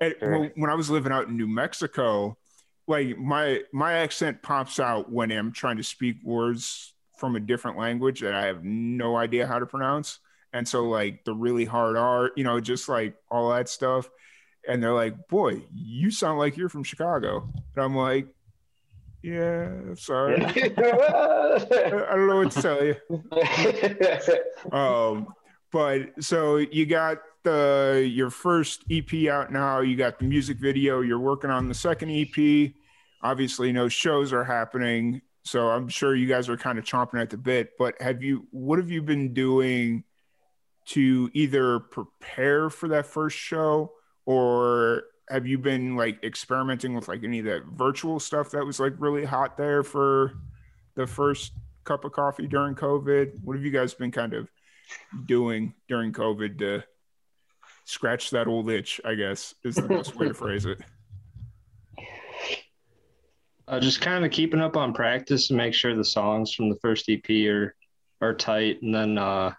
And 0.00 0.14
when, 0.20 0.52
when 0.56 0.70
I 0.70 0.74
was 0.74 0.90
living 0.90 1.12
out 1.12 1.28
in 1.28 1.36
New 1.36 1.48
Mexico, 1.48 2.36
like 2.86 3.18
my 3.18 3.62
my 3.72 3.94
accent 3.94 4.42
pops 4.42 4.78
out 4.78 5.10
when 5.10 5.32
I'm 5.32 5.52
trying 5.52 5.76
to 5.78 5.84
speak 5.84 6.16
words 6.22 6.94
from 7.16 7.36
a 7.36 7.40
different 7.40 7.78
language 7.78 8.20
that 8.20 8.34
I 8.34 8.46
have 8.46 8.64
no 8.64 9.16
idea 9.16 9.46
how 9.46 9.58
to 9.58 9.66
pronounce. 9.66 10.20
And 10.52 10.66
so 10.66 10.88
like 10.88 11.24
the 11.24 11.34
really 11.34 11.64
hard 11.64 11.96
R, 11.96 12.30
you 12.36 12.44
know, 12.44 12.60
just 12.60 12.88
like 12.88 13.14
all 13.30 13.50
that 13.50 13.68
stuff. 13.68 14.08
And 14.68 14.82
they're 14.82 14.94
like, 14.94 15.28
"Boy, 15.28 15.62
you 15.72 16.10
sound 16.10 16.38
like 16.38 16.56
you're 16.56 16.68
from 16.68 16.84
Chicago." 16.84 17.50
And 17.74 17.84
I'm 17.84 17.96
like, 17.96 18.28
"Yeah, 19.22 19.70
sorry, 19.94 20.44
I 20.44 20.68
don't 22.14 22.26
know 22.26 22.36
what 22.36 22.50
to 22.52 22.62
tell 22.62 22.84
you." 22.84 22.96
Um, 24.72 25.26
but 25.72 26.22
so 26.22 26.58
you 26.58 26.84
got 26.84 27.18
the 27.44 28.08
your 28.12 28.30
first 28.30 28.84
EP 28.90 29.28
out 29.28 29.52
now. 29.52 29.80
You 29.80 29.96
got 29.96 30.18
the 30.18 30.24
music 30.24 30.58
video. 30.58 31.00
You're 31.00 31.18
working 31.18 31.50
on 31.50 31.68
the 31.68 31.74
second 31.74 32.10
EP. 32.10 32.72
Obviously, 33.22 33.72
no 33.72 33.88
shows 33.88 34.32
are 34.32 34.44
happening, 34.44 35.22
so 35.44 35.68
I'm 35.68 35.88
sure 35.88 36.14
you 36.14 36.26
guys 36.26 36.48
are 36.48 36.56
kind 36.56 36.78
of 36.78 36.84
chomping 36.84 37.20
at 37.20 37.30
the 37.30 37.36
bit. 37.36 37.70
But 37.78 38.00
have 38.00 38.22
you? 38.22 38.46
What 38.50 38.78
have 38.78 38.90
you 38.90 39.02
been 39.02 39.32
doing 39.32 40.04
to 40.88 41.30
either 41.34 41.80
prepare 41.80 42.70
for 42.70 42.88
that 42.88 43.06
first 43.06 43.36
show, 43.36 43.92
or 44.26 45.04
have 45.30 45.46
you 45.46 45.58
been 45.58 45.96
like 45.96 46.22
experimenting 46.24 46.94
with 46.94 47.08
like 47.08 47.22
any 47.24 47.38
of 47.38 47.44
that 47.46 47.64
virtual 47.66 48.18
stuff 48.18 48.50
that 48.50 48.64
was 48.64 48.80
like 48.80 48.94
really 48.98 49.24
hot 49.24 49.56
there 49.56 49.82
for 49.82 50.34
the 50.96 51.06
first 51.06 51.52
cup 51.84 52.04
of 52.04 52.12
coffee 52.12 52.46
during 52.46 52.74
COVID? 52.74 53.42
What 53.44 53.56
have 53.56 53.64
you 53.64 53.70
guys 53.70 53.94
been 53.94 54.10
kind 54.10 54.34
of 54.34 54.48
doing 55.26 55.72
during 55.88 56.12
COVID 56.12 56.58
to 56.58 56.84
scratch 57.84 58.30
that 58.30 58.48
old 58.48 58.70
itch, 58.70 59.00
I 59.04 59.14
guess 59.14 59.54
is 59.64 59.76
the 59.76 59.82
best 59.82 60.16
way 60.16 60.28
to 60.28 60.34
phrase 60.42 60.66
it. 60.66 60.80
Uh, 63.68 63.78
just 63.78 64.00
kind 64.00 64.24
of 64.24 64.32
keeping 64.32 64.60
up 64.60 64.76
on 64.76 64.92
practice 64.92 65.50
and 65.50 65.56
make 65.56 65.74
sure 65.74 65.94
the 65.94 66.04
songs 66.04 66.52
from 66.52 66.68
the 66.68 66.78
first 66.82 67.08
EP 67.08 67.28
are 67.48 67.74
are 68.20 68.34
tight, 68.34 68.82
and 68.82 68.94
then 68.94 69.16
uh, 69.16 69.52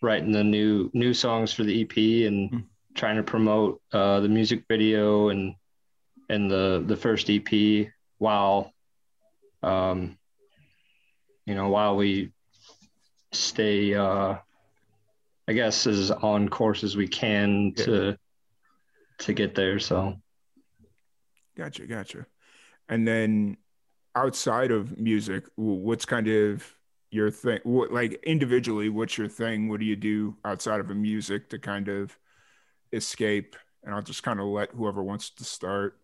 writing 0.00 0.32
the 0.32 0.44
new 0.44 0.90
new 0.94 1.12
songs 1.12 1.52
for 1.52 1.64
the 1.64 1.82
EP 1.82 2.26
and 2.28 2.50
Mm. 2.50 2.64
Trying 2.94 3.16
to 3.16 3.22
promote 3.22 3.80
uh, 3.92 4.20
the 4.20 4.28
music 4.28 4.64
video 4.68 5.28
and 5.28 5.54
and 6.28 6.50
the 6.50 6.82
the 6.86 6.96
first 6.96 7.28
EP 7.30 7.88
while 8.18 8.72
um, 9.62 10.18
you 11.46 11.54
know 11.54 11.68
while 11.68 11.96
we 11.96 12.32
stay 13.32 13.94
uh, 13.94 14.36
I 15.48 15.52
guess 15.52 15.86
as 15.86 16.10
on 16.10 16.48
course 16.48 16.84
as 16.84 16.96
we 16.96 17.08
can 17.08 17.74
Yeah. 17.76 17.84
to 17.84 18.18
to 19.18 19.32
get 19.32 19.54
there. 19.54 19.78
So 19.78 20.16
Gotcha, 21.56 21.86
gotcha. 21.86 22.26
And 22.88 23.06
then 23.06 23.58
outside 24.14 24.70
of 24.70 24.98
music, 24.98 25.44
what's 25.56 26.06
kind 26.06 26.26
of 26.26 26.74
your 27.10 27.30
thing? 27.30 27.58
What 27.64 27.92
like 27.92 28.14
individually, 28.22 28.88
what's 28.88 29.18
your 29.18 29.28
thing? 29.28 29.68
What 29.68 29.80
do 29.80 29.86
you 29.86 29.96
do 29.96 30.36
outside 30.44 30.80
of 30.80 30.90
a 30.90 30.94
music 30.94 31.50
to 31.50 31.58
kind 31.58 31.88
of 31.88 32.16
escape? 32.92 33.56
And 33.82 33.94
I'll 33.94 34.02
just 34.02 34.22
kind 34.22 34.40
of 34.40 34.46
let 34.46 34.70
whoever 34.70 35.02
wants 35.02 35.30
to 35.30 35.44
start 35.44 35.96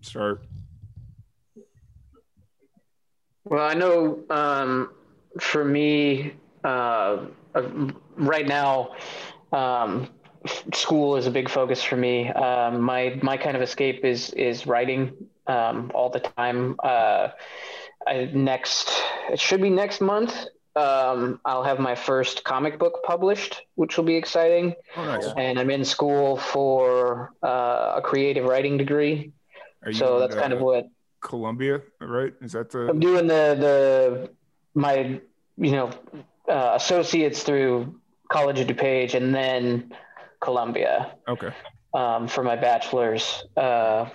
start. 0.00 0.44
Well, 3.44 3.64
I 3.64 3.74
know 3.74 4.24
um, 4.30 4.90
for 5.38 5.64
me, 5.64 6.34
uh, 6.64 7.26
uh, 7.54 7.62
right 8.16 8.46
now, 8.46 8.96
um, 9.52 10.08
school 10.74 11.16
is 11.16 11.26
a 11.26 11.30
big 11.30 11.48
focus 11.48 11.82
for 11.82 11.96
me. 11.96 12.28
Um, 12.30 12.80
my 12.80 13.18
my 13.22 13.36
kind 13.36 13.56
of 13.56 13.62
escape 13.62 14.04
is 14.04 14.30
is 14.30 14.66
writing 14.66 15.12
um, 15.46 15.92
all 15.94 16.10
the 16.10 16.20
time. 16.20 16.76
Uh, 16.82 17.28
I, 18.06 18.30
next, 18.32 18.90
it 19.30 19.40
should 19.40 19.62
be 19.62 19.70
next 19.70 20.00
month. 20.00 20.34
Um, 20.76 21.40
I'll 21.44 21.62
have 21.62 21.78
my 21.78 21.94
first 21.94 22.44
comic 22.44 22.78
book 22.78 23.00
published, 23.02 23.62
which 23.76 23.96
will 23.96 24.04
be 24.04 24.16
exciting. 24.16 24.74
Oh, 24.96 25.04
nice. 25.04 25.26
And 25.36 25.58
I'm 25.58 25.70
in 25.70 25.84
school 25.84 26.36
for 26.36 27.32
uh, 27.42 27.94
a 27.96 28.02
creative 28.02 28.44
writing 28.44 28.76
degree. 28.76 29.32
Are 29.84 29.92
So 29.92 30.20
that's 30.20 30.34
kind 30.34 30.52
of 30.52 30.60
what 30.60 30.88
Columbia, 31.20 31.80
right? 32.00 32.34
Is 32.42 32.52
that 32.52 32.70
the? 32.70 32.88
I'm 32.88 33.00
doing 33.00 33.26
the 33.26 33.56
the 33.58 34.30
my 34.74 35.20
you 35.56 35.72
know 35.72 35.90
uh, 36.48 36.72
associates 36.74 37.42
through 37.42 37.98
College 38.28 38.60
of 38.60 38.66
DuPage 38.66 39.14
and 39.14 39.34
then 39.34 39.92
Columbia 40.40 41.12
Okay. 41.26 41.50
um, 41.94 42.28
for 42.28 42.42
my 42.42 42.56
bachelor's. 42.56 43.44
Uh, 43.56 44.10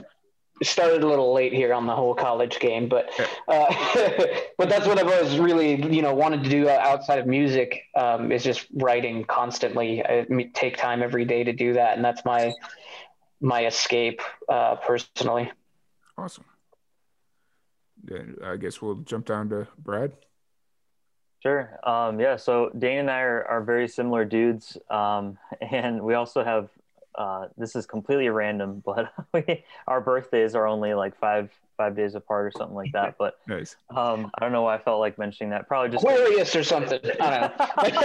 started 0.61 1.03
a 1.03 1.07
little 1.07 1.33
late 1.33 1.53
here 1.53 1.73
on 1.73 1.87
the 1.87 1.95
whole 1.95 2.13
college 2.13 2.59
game, 2.59 2.87
but 2.87 3.09
uh, 3.47 3.73
but 4.57 4.69
that's 4.69 4.87
what 4.87 4.99
I've 4.99 5.07
always 5.07 5.37
really 5.39 5.81
you 5.93 6.01
know 6.01 6.13
wanted 6.13 6.43
to 6.43 6.49
do 6.49 6.69
outside 6.69 7.19
of 7.19 7.27
music 7.27 7.83
um, 7.95 8.31
is 8.31 8.43
just 8.43 8.67
writing 8.73 9.23
constantly. 9.23 10.03
I 10.03 10.25
take 10.53 10.77
time 10.77 11.01
every 11.01 11.25
day 11.25 11.43
to 11.43 11.53
do 11.53 11.73
that, 11.73 11.95
and 11.95 12.05
that's 12.05 12.23
my 12.25 12.53
my 13.39 13.65
escape 13.65 14.21
uh, 14.49 14.75
personally. 14.75 15.51
Awesome. 16.17 16.45
Then 18.03 18.37
I 18.43 18.57
guess 18.57 18.81
we'll 18.81 18.95
jump 18.95 19.25
down 19.25 19.49
to 19.49 19.67
Brad. 19.77 20.11
Sure. 21.41 21.79
Um, 21.83 22.19
yeah. 22.19 22.35
So 22.35 22.69
Dane 22.77 22.99
and 22.99 23.11
I 23.11 23.21
are, 23.21 23.43
are 23.45 23.63
very 23.63 23.87
similar 23.87 24.25
dudes. 24.25 24.77
Um, 24.89 25.37
and 25.61 26.01
we 26.01 26.13
also 26.13 26.43
have, 26.43 26.69
uh, 27.15 27.47
this 27.57 27.75
is 27.75 27.85
completely 27.85 28.29
random, 28.29 28.81
but 28.85 29.11
we, 29.33 29.63
our 29.87 30.01
birthdays 30.01 30.55
are 30.55 30.67
only 30.67 30.93
like 30.93 31.17
five, 31.17 31.51
five 31.77 31.95
days 31.95 32.15
apart 32.15 32.47
or 32.47 32.51
something 32.57 32.75
like 32.75 32.91
that. 32.93 33.15
But 33.17 33.39
Nice. 33.47 33.75
um, 33.95 34.31
I 34.35 34.41
don't 34.41 34.51
know 34.51 34.63
why 34.63 34.75
I 34.75 34.77
felt 34.79 34.99
like 34.99 35.17
mentioning 35.17 35.51
that. 35.51 35.67
Probably 35.67 35.89
just, 35.89 36.03
Aquarius 36.03 36.55
or 36.55 36.63
something. 36.63 36.99
I 37.19 37.51
don't 37.83 38.01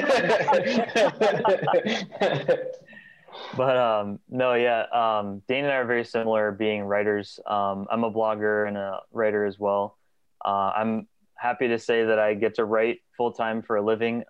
know. 0.97 2.57
but 3.57 3.77
um, 3.77 4.19
no, 4.29 4.55
yeah. 4.55 4.85
Um, 4.93 5.43
Dane 5.49 5.65
and 5.65 5.73
I 5.73 5.77
are 5.77 5.87
very 5.87 6.05
similar 6.05 6.53
being 6.53 6.83
writers. 6.83 7.39
Um, 7.47 7.87
I'm 7.91 8.05
a 8.05 8.11
blogger 8.11 8.67
and 8.67 8.77
a 8.77 9.01
writer 9.13 9.45
as 9.45 9.59
well. 9.59 9.99
Uh, 10.45 10.73
I'm 10.77 11.09
happy 11.35 11.69
to 11.69 11.79
say 11.79 12.05
that 12.05 12.19
I 12.19 12.35
get 12.35 12.55
to 12.55 12.65
write 12.65 13.01
full 13.17 13.33
time 13.33 13.63
for 13.63 13.77
a 13.77 13.83
living. 13.83 14.25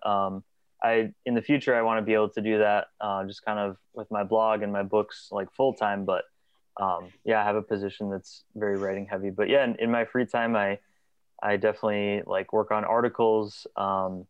I 0.81 1.11
in 1.25 1.33
the 1.33 1.41
future 1.41 1.75
I 1.75 1.81
want 1.81 1.99
to 1.99 2.01
be 2.03 2.13
able 2.13 2.29
to 2.29 2.41
do 2.41 2.59
that 2.59 2.87
uh, 3.01 3.25
just 3.25 3.43
kind 3.43 3.59
of 3.59 3.77
with 3.93 4.09
my 4.11 4.23
blog 4.23 4.61
and 4.61 4.71
my 4.71 4.83
books 4.83 5.29
like 5.31 5.51
full 5.53 5.73
time. 5.73 6.05
But 6.05 6.23
um, 6.79 7.09
yeah, 7.25 7.41
I 7.41 7.43
have 7.43 7.55
a 7.55 7.61
position 7.61 8.09
that's 8.09 8.43
very 8.55 8.77
writing 8.77 9.07
heavy. 9.09 9.29
But 9.29 9.49
yeah, 9.49 9.63
in, 9.63 9.75
in 9.77 9.91
my 9.91 10.05
free 10.05 10.25
time, 10.25 10.55
I 10.55 10.79
I 11.41 11.57
definitely 11.57 12.23
like 12.25 12.53
work 12.53 12.71
on 12.71 12.83
articles. 12.83 13.67
Um, 13.75 14.25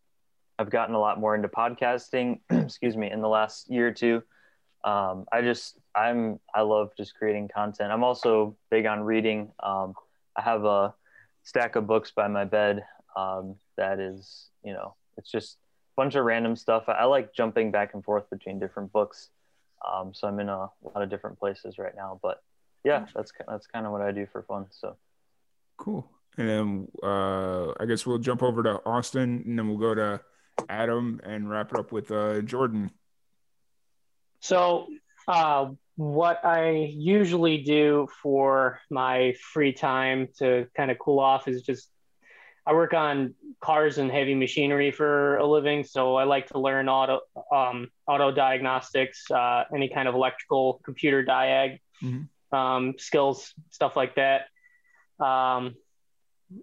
I've 0.58 0.70
gotten 0.70 0.94
a 0.94 0.98
lot 0.98 1.20
more 1.20 1.34
into 1.34 1.48
podcasting. 1.48 2.40
excuse 2.50 2.96
me, 2.96 3.10
in 3.10 3.20
the 3.20 3.28
last 3.28 3.70
year 3.70 3.88
or 3.88 3.92
two. 3.92 4.22
Um, 4.84 5.26
I 5.32 5.42
just 5.42 5.78
I'm 5.94 6.38
I 6.54 6.62
love 6.62 6.92
just 6.96 7.14
creating 7.14 7.48
content. 7.54 7.92
I'm 7.92 8.04
also 8.04 8.56
big 8.70 8.86
on 8.86 9.00
reading. 9.00 9.52
Um, 9.62 9.94
I 10.36 10.42
have 10.42 10.64
a 10.64 10.94
stack 11.42 11.76
of 11.76 11.86
books 11.86 12.10
by 12.10 12.28
my 12.28 12.44
bed 12.44 12.84
um, 13.16 13.56
that 13.76 13.98
is 13.98 14.50
you 14.62 14.72
know 14.72 14.94
it's 15.16 15.30
just 15.30 15.58
bunch 15.98 16.14
of 16.14 16.24
random 16.24 16.56
stuff 16.56 16.84
i, 16.88 16.92
I 16.92 17.04
like 17.04 17.34
jumping 17.34 17.70
back 17.70 17.92
and 17.92 18.02
forth 18.02 18.30
between 18.30 18.58
different 18.58 18.92
books 18.92 19.28
um, 19.86 20.12
so 20.14 20.26
i'm 20.28 20.40
in 20.40 20.48
a 20.48 20.68
lot 20.82 21.02
of 21.02 21.10
different 21.10 21.38
places 21.38 21.78
right 21.78 21.94
now 21.94 22.18
but 22.22 22.42
yeah 22.84 23.06
that's 23.14 23.32
that's 23.46 23.66
kind 23.66 23.84
of 23.84 23.92
what 23.92 24.00
i 24.00 24.12
do 24.12 24.26
for 24.32 24.42
fun 24.42 24.66
so 24.70 24.96
Cool. 25.78 26.10
And 26.36 26.48
then 26.48 26.88
uh, 27.02 27.70
I 27.80 27.86
guess 27.86 28.04
we'll 28.04 28.18
jump 28.18 28.42
over 28.42 28.62
to 28.64 28.80
Austin, 28.84 29.42
and 29.46 29.58
then 29.58 29.68
we'll 29.68 29.78
go 29.78 29.94
to 29.94 30.20
Adam 30.68 31.20
and 31.24 31.48
wrap 31.48 31.72
it 31.72 31.78
up 31.78 31.90
with 31.90 32.10
uh, 32.10 32.42
Jordan. 32.42 32.90
So, 34.40 34.86
uh, 35.26 35.70
what 35.96 36.44
I 36.44 36.92
usually 36.94 37.58
do 37.58 38.06
for 38.22 38.80
my 38.88 39.34
free 39.52 39.72
time 39.72 40.28
to 40.38 40.68
kind 40.76 40.90
of 40.92 40.98
cool 40.98 41.18
off 41.18 41.48
is 41.48 41.62
just 41.62 41.88
I 42.68 42.74
work 42.74 42.92
on 42.92 43.34
cars 43.62 43.96
and 43.96 44.10
heavy 44.12 44.34
machinery 44.34 44.90
for 44.90 45.38
a 45.38 45.46
living. 45.46 45.84
So 45.84 46.16
I 46.16 46.24
like 46.24 46.48
to 46.48 46.58
learn 46.58 46.86
auto 46.90 47.20
um, 47.50 47.88
auto 48.06 48.30
diagnostics, 48.30 49.30
uh, 49.30 49.64
any 49.74 49.88
kind 49.88 50.06
of 50.06 50.14
electrical 50.14 50.80
computer 50.84 51.24
diag 51.24 51.80
Mhm. 52.02 52.28
um, 52.52 52.94
skills, 52.98 53.54
stuff 53.70 53.96
like 53.96 54.16
that. 54.16 54.48
Um, 55.18 55.76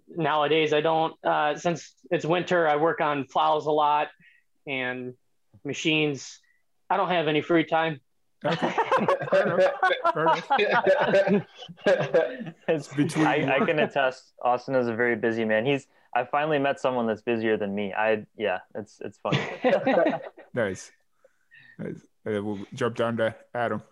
nowadays, 0.08 0.72
I 0.72 0.80
don't 0.80 1.12
uh, 1.24 1.56
since 1.56 1.92
it's 2.08 2.24
winter. 2.24 2.68
I 2.68 2.76
work 2.76 3.00
on 3.00 3.24
plows 3.24 3.66
a 3.66 3.72
lot 3.72 4.08
and 4.64 5.14
machines. 5.64 6.40
I 6.88 6.96
don't 6.98 7.08
have 7.08 7.26
any 7.26 7.42
free 7.42 7.64
time. 7.64 8.00
Okay. 8.44 8.74
Fair 9.30 9.42
enough. 9.46 9.72
Fair 10.12 10.22
enough. 12.68 12.96
Between 12.96 13.26
I, 13.26 13.56
I 13.56 13.64
can 13.64 13.78
attest 13.86 14.34
austin 14.42 14.74
is 14.74 14.88
a 14.88 14.94
very 14.94 15.16
busy 15.16 15.44
man 15.44 15.64
he's 15.64 15.86
i 16.14 16.24
finally 16.24 16.58
met 16.58 16.78
someone 16.78 17.06
that's 17.06 17.22
busier 17.22 17.56
than 17.56 17.74
me 17.74 17.94
i 17.94 18.24
yeah 18.36 18.58
it's 18.74 19.00
it's 19.00 19.18
funny 19.18 19.40
Nice. 20.56 20.90
Nice. 21.78 22.00
We'll 22.24 22.66
jump 22.72 22.96
down 22.96 23.18
to 23.18 23.34
Adam. 23.54 23.82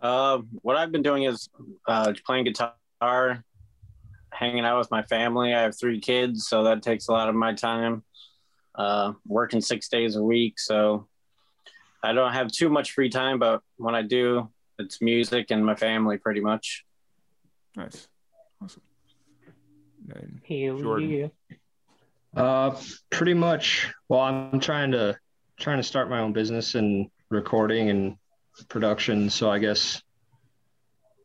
Uh, 0.00 0.38
what 0.62 0.76
I've 0.76 0.90
been 0.90 1.02
doing 1.02 1.24
is 1.24 1.50
uh, 1.86 2.14
playing 2.24 2.44
guitar, 2.44 3.44
hanging 4.32 4.64
out 4.64 4.78
with 4.78 4.90
my 4.90 5.02
family. 5.02 5.52
I 5.52 5.60
have 5.60 5.78
three 5.78 6.00
kids, 6.00 6.48
so 6.48 6.64
that 6.64 6.82
takes 6.82 7.08
a 7.08 7.12
lot 7.12 7.28
of 7.28 7.34
my 7.34 7.52
time. 7.52 8.04
Uh, 8.74 9.12
working 9.26 9.60
six 9.60 9.90
days 9.90 10.16
a 10.16 10.22
week, 10.22 10.58
so 10.58 11.06
I 12.02 12.12
don't 12.12 12.32
have 12.32 12.50
too 12.50 12.68
much 12.68 12.92
free 12.92 13.10
time. 13.10 13.38
But 13.38 13.60
when 13.76 13.94
I 13.94 14.02
do, 14.02 14.50
it's 14.78 15.00
music 15.00 15.50
and 15.50 15.64
my 15.64 15.74
family, 15.74 16.18
pretty 16.18 16.40
much. 16.40 16.84
Nice. 17.76 18.08
Awesome. 18.62 18.82
Then 20.06 20.40
Hell 20.48 20.78
Jordan. 20.78 21.10
yeah. 21.10 21.56
Uh, 22.34 22.76
pretty 23.10 23.34
much. 23.34 23.92
Well, 24.08 24.20
I'm 24.20 24.60
trying 24.60 24.92
to 24.92 25.16
trying 25.60 25.76
to 25.78 25.82
start 25.82 26.10
my 26.10 26.20
own 26.20 26.32
business 26.32 26.74
in 26.74 27.10
recording 27.30 27.90
and 27.90 28.16
production. 28.68 29.30
So 29.30 29.50
I 29.50 29.58
guess 29.58 30.02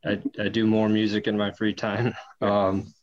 I 0.05 0.21
I 0.39 0.49
do 0.49 0.67
more 0.67 0.89
music 0.89 1.27
in 1.27 1.37
my 1.37 1.51
free 1.51 1.73
time. 1.73 2.13
Um, 2.39 2.93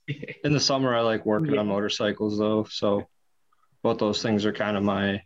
in 0.45 0.53
the 0.53 0.61
summer, 0.61 0.95
I 0.95 1.01
like 1.01 1.27
working 1.27 1.59
on 1.59 1.67
motorcycles 1.67 2.39
though. 2.39 2.69
So 2.71 3.09
both 3.83 3.99
those 3.99 4.23
things 4.23 4.47
are 4.47 4.53
kind 4.53 4.77
of 4.77 4.85
my 4.85 5.23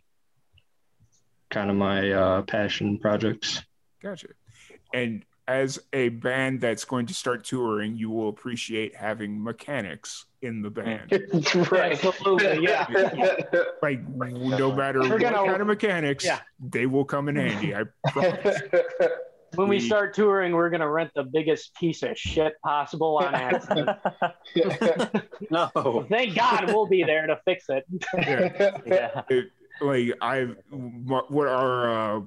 kind 1.49 1.69
of 1.69 1.75
my 1.75 2.11
uh, 2.11 2.41
passion 2.43 2.97
projects. 2.99 3.63
Gotcha. 4.01 4.27
And 4.93 5.23
as 5.47 5.79
a 5.93 6.09
band 6.09 6.61
that's 6.61 6.85
going 6.85 7.07
to 7.07 7.13
start 7.13 7.43
touring, 7.43 7.97
you 7.97 8.09
will 8.11 8.29
appreciate 8.29 8.95
having 8.95 9.43
mechanics 9.43 10.25
in 10.43 10.61
the 10.61 10.69
band. 10.69 11.11
right. 11.71 11.93
Absolutely, 12.05 12.63
yeah. 12.63 12.85
like 13.81 14.07
no 14.07 14.71
matter 14.75 14.99
We're 14.99 15.09
what 15.09 15.21
gonna- 15.21 15.37
kind 15.47 15.61
of 15.61 15.67
mechanics, 15.67 16.23
Yeah. 16.23 16.39
they 16.59 16.85
will 16.85 17.05
come 17.05 17.29
in 17.29 17.35
handy. 17.35 17.75
I 17.75 17.83
promise. 18.11 18.61
When 19.55 19.67
we 19.67 19.77
We- 19.77 19.79
start 19.81 20.13
touring, 20.13 20.53
we're 20.53 20.69
gonna 20.69 20.87
rent 20.89 21.09
the 21.15 21.23
biggest 21.23 21.73
piece 21.73 22.03
of 22.03 22.15
shit 22.15 22.53
possible 22.63 23.17
on 23.17 23.33
accident. 23.33 23.89
No, 25.49 26.05
Thank 26.07 26.35
God 26.35 26.65
we'll 26.67 26.85
be 26.85 27.03
there 27.03 27.25
to 27.25 27.39
fix 27.45 27.65
it. 27.69 27.83
yeah 28.85 29.23
like 29.81 30.13
I, 30.21 30.47
what 30.71 31.47
our 31.47 32.17
uh, 32.17 32.21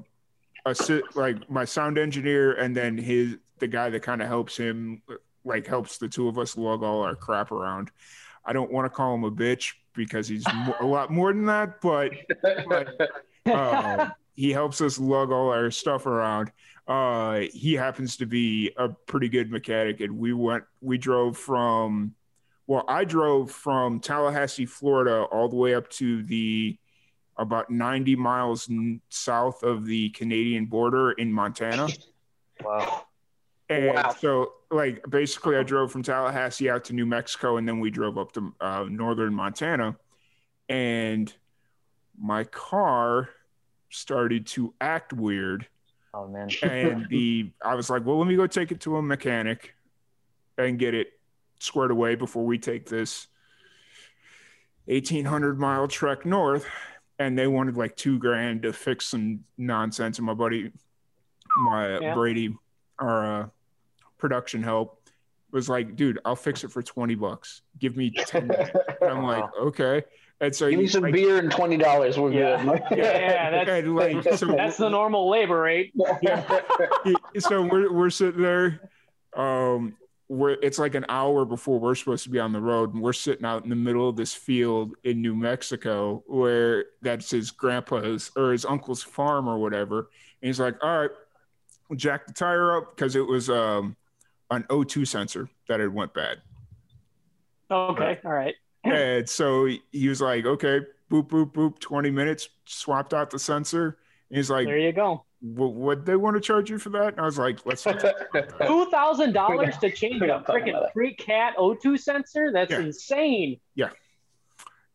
assi- 0.66 1.14
like 1.14 1.50
my 1.50 1.64
sound 1.64 1.98
engineer, 1.98 2.52
and 2.52 2.76
then 2.76 2.96
his 2.96 3.36
the 3.58 3.68
guy 3.68 3.90
that 3.90 4.02
kind 4.02 4.22
of 4.22 4.28
helps 4.28 4.56
him, 4.56 5.02
like 5.44 5.66
helps 5.66 5.98
the 5.98 6.08
two 6.08 6.28
of 6.28 6.38
us 6.38 6.56
lug 6.56 6.82
all 6.82 7.02
our 7.02 7.14
crap 7.14 7.52
around. 7.52 7.90
I 8.44 8.52
don't 8.52 8.72
want 8.72 8.86
to 8.86 8.90
call 8.90 9.14
him 9.14 9.24
a 9.24 9.30
bitch 9.30 9.74
because 9.94 10.28
he's 10.28 10.44
mo- 10.52 10.76
a 10.80 10.86
lot 10.86 11.10
more 11.10 11.32
than 11.32 11.46
that, 11.46 11.80
but 11.80 12.12
but 12.66 13.10
uh, 13.46 14.10
he 14.34 14.50
helps 14.50 14.80
us 14.80 14.98
lug 14.98 15.30
all 15.30 15.50
our 15.50 15.70
stuff 15.70 16.06
around. 16.06 16.50
Uh, 16.86 17.42
he 17.52 17.74
happens 17.74 18.16
to 18.16 18.26
be 18.26 18.72
a 18.76 18.88
pretty 18.88 19.28
good 19.28 19.50
mechanic, 19.50 20.00
and 20.00 20.18
we 20.18 20.32
went, 20.32 20.64
we 20.80 20.98
drove 20.98 21.36
from, 21.36 22.14
well, 22.66 22.84
I 22.88 23.04
drove 23.04 23.52
from 23.52 24.00
Tallahassee, 24.00 24.66
Florida, 24.66 25.22
all 25.22 25.48
the 25.48 25.56
way 25.56 25.74
up 25.74 25.88
to 25.90 26.22
the 26.24 26.76
about 27.36 27.70
90 27.70 28.16
miles 28.16 28.68
n- 28.70 29.00
south 29.08 29.62
of 29.62 29.86
the 29.86 30.10
Canadian 30.10 30.66
border 30.66 31.12
in 31.12 31.32
Montana. 31.32 31.88
wow 32.64 33.06
And 33.68 33.94
Wow. 33.94 34.14
so, 34.20 34.52
like, 34.70 35.02
basically, 35.08 35.56
I 35.56 35.62
drove 35.62 35.90
from 35.90 36.02
Tallahassee 36.02 36.68
out 36.68 36.84
to 36.84 36.92
New 36.92 37.06
Mexico, 37.06 37.56
and 37.56 37.66
then 37.66 37.80
we 37.80 37.90
drove 37.90 38.18
up 38.18 38.32
to 38.32 38.54
uh, 38.60 38.84
northern 38.88 39.34
Montana. 39.34 39.96
And 40.68 41.32
my 42.18 42.44
car 42.44 43.30
started 43.88 44.46
to 44.48 44.74
act 44.80 45.12
weird. 45.12 45.66
oh 46.14 46.28
man 46.28 46.48
And 46.62 47.06
the 47.10 47.50
I 47.64 47.74
was 47.74 47.88
like, 47.88 48.04
well, 48.04 48.18
let 48.18 48.26
me 48.28 48.36
go 48.36 48.46
take 48.46 48.72
it 48.72 48.80
to 48.80 48.96
a 48.96 49.02
mechanic 49.02 49.74
and 50.58 50.78
get 50.78 50.94
it 50.94 51.08
squared 51.58 51.90
away 51.90 52.14
before 52.14 52.44
we 52.44 52.58
take 52.58 52.86
this 52.88 53.26
1800 54.86 55.58
mile 55.58 55.88
trek 55.88 56.26
north. 56.26 56.66
And 57.22 57.38
they 57.38 57.46
wanted 57.46 57.76
like 57.76 57.94
two 57.96 58.18
grand 58.18 58.62
to 58.62 58.72
fix 58.72 59.06
some 59.06 59.44
nonsense. 59.56 60.18
And 60.18 60.26
my 60.26 60.34
buddy, 60.34 60.72
my 61.56 61.98
Yeah. 61.98 62.14
Brady, 62.14 62.56
our 62.98 63.42
uh, 63.42 63.48
production 64.18 64.62
help, 64.62 65.00
was 65.52 65.68
like, 65.68 65.94
dude, 65.96 66.18
I'll 66.24 66.34
fix 66.36 66.64
it 66.64 66.72
for 66.72 66.82
20 66.82 67.14
bucks. 67.14 67.62
Give 67.78 67.96
me 67.96 68.10
10. 68.26 68.50
And 68.50 69.10
I'm 69.10 69.22
like, 69.24 69.44
okay. 69.60 70.02
And 70.40 70.52
so 70.54 70.68
Give 70.68 70.80
me 70.80 70.88
some 70.88 71.04
like, 71.04 71.12
beer 71.12 71.38
and 71.38 71.52
twenty 71.52 71.76
dollars. 71.76 72.18
We're 72.18 72.32
Yeah. 72.32 72.60
good. 72.64 72.82
Yeah, 72.98 73.50
that's 73.64 73.70
and, 73.70 73.94
like, 73.94 74.34
so 74.34 74.46
that's 74.46 74.76
the 74.76 74.88
normal 74.88 75.30
labor 75.30 75.60
rate. 75.60 75.92
so 77.38 77.62
we're 77.62 77.92
we're 77.92 78.10
sitting 78.10 78.42
there. 78.42 78.90
Um, 79.36 79.94
we're 80.32 80.56
it's 80.62 80.78
like 80.78 80.94
an 80.94 81.04
hour 81.10 81.44
before 81.44 81.78
we're 81.78 81.94
supposed 81.94 82.24
to 82.24 82.30
be 82.30 82.38
on 82.38 82.52
the 82.52 82.60
road, 82.60 82.94
and 82.94 83.02
we're 83.02 83.12
sitting 83.12 83.44
out 83.44 83.64
in 83.64 83.70
the 83.70 83.76
middle 83.76 84.08
of 84.08 84.16
this 84.16 84.32
field 84.32 84.94
in 85.04 85.20
New 85.20 85.36
Mexico, 85.36 86.24
where 86.26 86.86
that's 87.02 87.30
his 87.30 87.50
grandpa's 87.50 88.30
or 88.34 88.52
his 88.52 88.64
uncle's 88.64 89.02
farm 89.02 89.46
or 89.46 89.58
whatever. 89.58 90.10
And 90.40 90.48
he's 90.48 90.58
like, 90.58 90.82
"All 90.82 91.00
right, 91.00 91.10
we'll 91.88 91.98
jack 91.98 92.26
the 92.26 92.32
tire 92.32 92.78
up 92.78 92.96
because 92.96 93.14
it 93.14 93.26
was 93.26 93.50
um 93.50 93.94
an 94.50 94.64
O2 94.70 95.06
sensor 95.06 95.50
that 95.68 95.80
had 95.80 95.92
went 95.92 96.14
bad." 96.14 96.38
Okay, 97.70 98.18
all 98.24 98.32
right. 98.32 98.54
and 98.84 99.28
so 99.28 99.66
he- 99.66 100.08
was 100.08 100.22
like, 100.22 100.46
"Okay, 100.46 100.80
boop 101.10 101.28
boop 101.28 101.52
boop, 101.52 101.78
twenty 101.78 102.10
minutes, 102.10 102.48
swapped 102.64 103.12
out 103.12 103.30
the 103.30 103.38
sensor." 103.38 103.98
And 104.30 104.38
he's 104.38 104.48
like, 104.48 104.66
There 104.66 104.78
you 104.78 104.92
go. 104.92 105.24
"What 105.42 105.74
would 105.74 106.06
they 106.06 106.16
want 106.16 106.36
to 106.36 106.40
charge 106.40 106.70
you 106.70 106.78
for 106.78 106.88
that?" 106.90 107.08
And 107.14 107.20
I 107.20 107.24
was 107.24 107.38
like, 107.38 107.66
"Let's." 107.66 107.82
Two 108.66 108.86
thousand 108.90 109.32
dollars 109.32 109.76
to 109.78 109.90
change 109.90 110.22
a 110.22 110.42
freaking 110.46 110.70
about 110.76 110.92
pre-cat 110.94 111.54
O2 111.58 111.98
sensor? 111.98 112.50
That's 112.52 112.70
Yeah. 112.70 112.80
insane. 112.80 113.60
Yeah. 113.74 113.90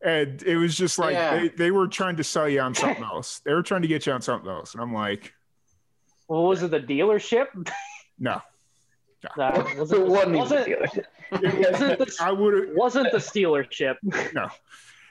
And 0.02 0.42
it 0.44 0.56
was 0.56 0.76
just 0.76 0.98
like 0.98 1.12
Yeah. 1.14 1.38
they, 1.40 1.48
they 1.48 1.70
were 1.70 1.86
trying 1.88 2.16
to 2.16 2.24
sell 2.24 2.48
you 2.48 2.60
on 2.60 2.74
something 2.74 3.02
else. 3.04 3.40
They 3.44 3.52
were 3.52 3.62
trying 3.62 3.82
to 3.82 3.88
get 3.88 4.06
you 4.06 4.12
on 4.12 4.22
something 4.22 4.48
else. 4.50 4.74
And 4.74 4.82
I'm 4.82 4.94
like, 4.94 5.32
What 6.28 6.40
was 6.42 6.62
it? 6.62 6.70
The 6.70 6.80
dealership? 6.80 7.46
no. 8.18 8.40
Was 9.36 9.90
it, 9.90 9.96
The 9.98 10.00
one 10.04 10.32
wasn't, 10.32 10.66
dealership. 10.68 11.04
wasn't 11.32 11.98
the 11.98 12.16
I 12.20 12.30
would 12.30 12.54
have 12.54 12.76
wasn't 12.76 13.10
the 13.10 13.18
Steelership? 13.18 13.96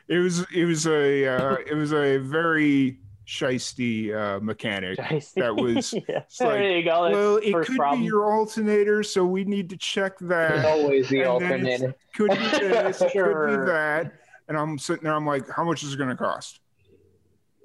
it 0.08 0.18
was 0.20 0.46
it 0.54 0.64
was 0.64 0.88
a 0.88 1.26
uh, 1.28 1.58
it 1.70 1.74
was 1.76 1.92
a 1.92 2.18
very 2.18 3.00
shisty 3.28 4.16
uh, 4.16 4.40
mechanic. 4.40 4.98
That 5.36 5.56
was 5.56 5.94
yeah. 6.08 6.16
like, 6.18 6.30
there 6.40 6.78
you 6.78 6.84
go. 6.84 7.04
That's 7.04 7.16
well, 7.16 7.38
it 7.38 7.66
could 7.66 7.76
problem. 7.76 8.02
be 8.02 8.06
your 8.06 8.32
alternator, 8.32 9.04
so 9.04 9.26
we 9.26 9.44
need 9.44 9.70
to 9.70 9.78
check 9.78 10.18
There's 10.20 10.64
that. 10.64 10.66
always 10.66 11.10
the 11.10 11.22
And 11.22 11.28
alternator. 11.30 11.96
Could 12.16 12.32
be 12.32 12.36
this, 12.38 13.02
it 13.02 13.12
could 13.14 13.48
be 13.48 13.66
that. 13.72 14.14
And 14.48 14.58
I'm 14.58 14.80
sitting 14.80 15.04
there, 15.04 15.14
I'm 15.14 15.26
like, 15.26 15.50
how 15.50 15.66
much 15.66 15.84
is 15.84 15.94
it 15.94 15.98
gonna 15.98 16.16
cost? 16.16 16.62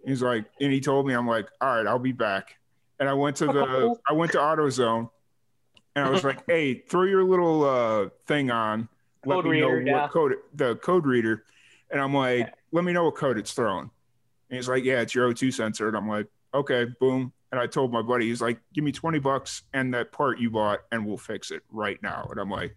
He's 0.04 0.20
like, 0.20 0.46
and 0.60 0.72
he 0.72 0.80
told 0.80 1.06
me, 1.06 1.14
I'm 1.14 1.28
like, 1.28 1.48
all 1.60 1.76
right, 1.76 1.86
I'll 1.86 1.98
be 2.00 2.12
back. 2.12 2.56
And 2.98 3.08
I 3.08 3.14
went 3.14 3.36
to 3.36 3.46
the 3.46 3.96
I 4.08 4.12
went 4.12 4.32
to 4.32 4.38
AutoZone 4.38 5.08
and 5.94 6.04
I 6.04 6.10
was 6.10 6.24
like, 6.24 6.44
hey, 6.46 6.74
throw 6.74 7.04
your 7.04 7.22
little 7.22 7.64
uh 7.64 8.08
thing 8.26 8.50
on. 8.50 8.88
Let 9.24 9.44
me 9.44 9.50
reader, 9.50 9.80
know 9.80 9.90
yeah. 9.92 10.02
what 10.02 10.10
code 10.10 10.34
the 10.54 10.74
code 10.76 11.06
reader. 11.06 11.44
And 11.92 12.00
I'm 12.00 12.12
like, 12.14 12.52
let 12.72 12.82
me 12.82 12.92
know 12.92 13.04
what 13.04 13.14
code 13.14 13.38
it's 13.38 13.52
throwing. 13.52 13.90
And 14.52 14.58
he's 14.58 14.68
like, 14.68 14.84
yeah, 14.84 15.00
it's 15.00 15.14
your 15.14 15.32
O2 15.32 15.50
sensor. 15.50 15.88
And 15.88 15.96
I'm 15.96 16.06
like, 16.06 16.26
okay, 16.52 16.84
boom. 17.00 17.32
And 17.52 17.58
I 17.58 17.66
told 17.66 17.90
my 17.90 18.02
buddy, 18.02 18.26
he's 18.26 18.42
like, 18.42 18.60
give 18.74 18.84
me 18.84 18.92
20 18.92 19.18
bucks 19.18 19.62
and 19.72 19.94
that 19.94 20.12
part 20.12 20.38
you 20.38 20.50
bought, 20.50 20.80
and 20.92 21.06
we'll 21.06 21.16
fix 21.16 21.50
it 21.50 21.62
right 21.70 21.98
now. 22.02 22.26
And 22.30 22.38
I'm 22.38 22.50
like, 22.50 22.76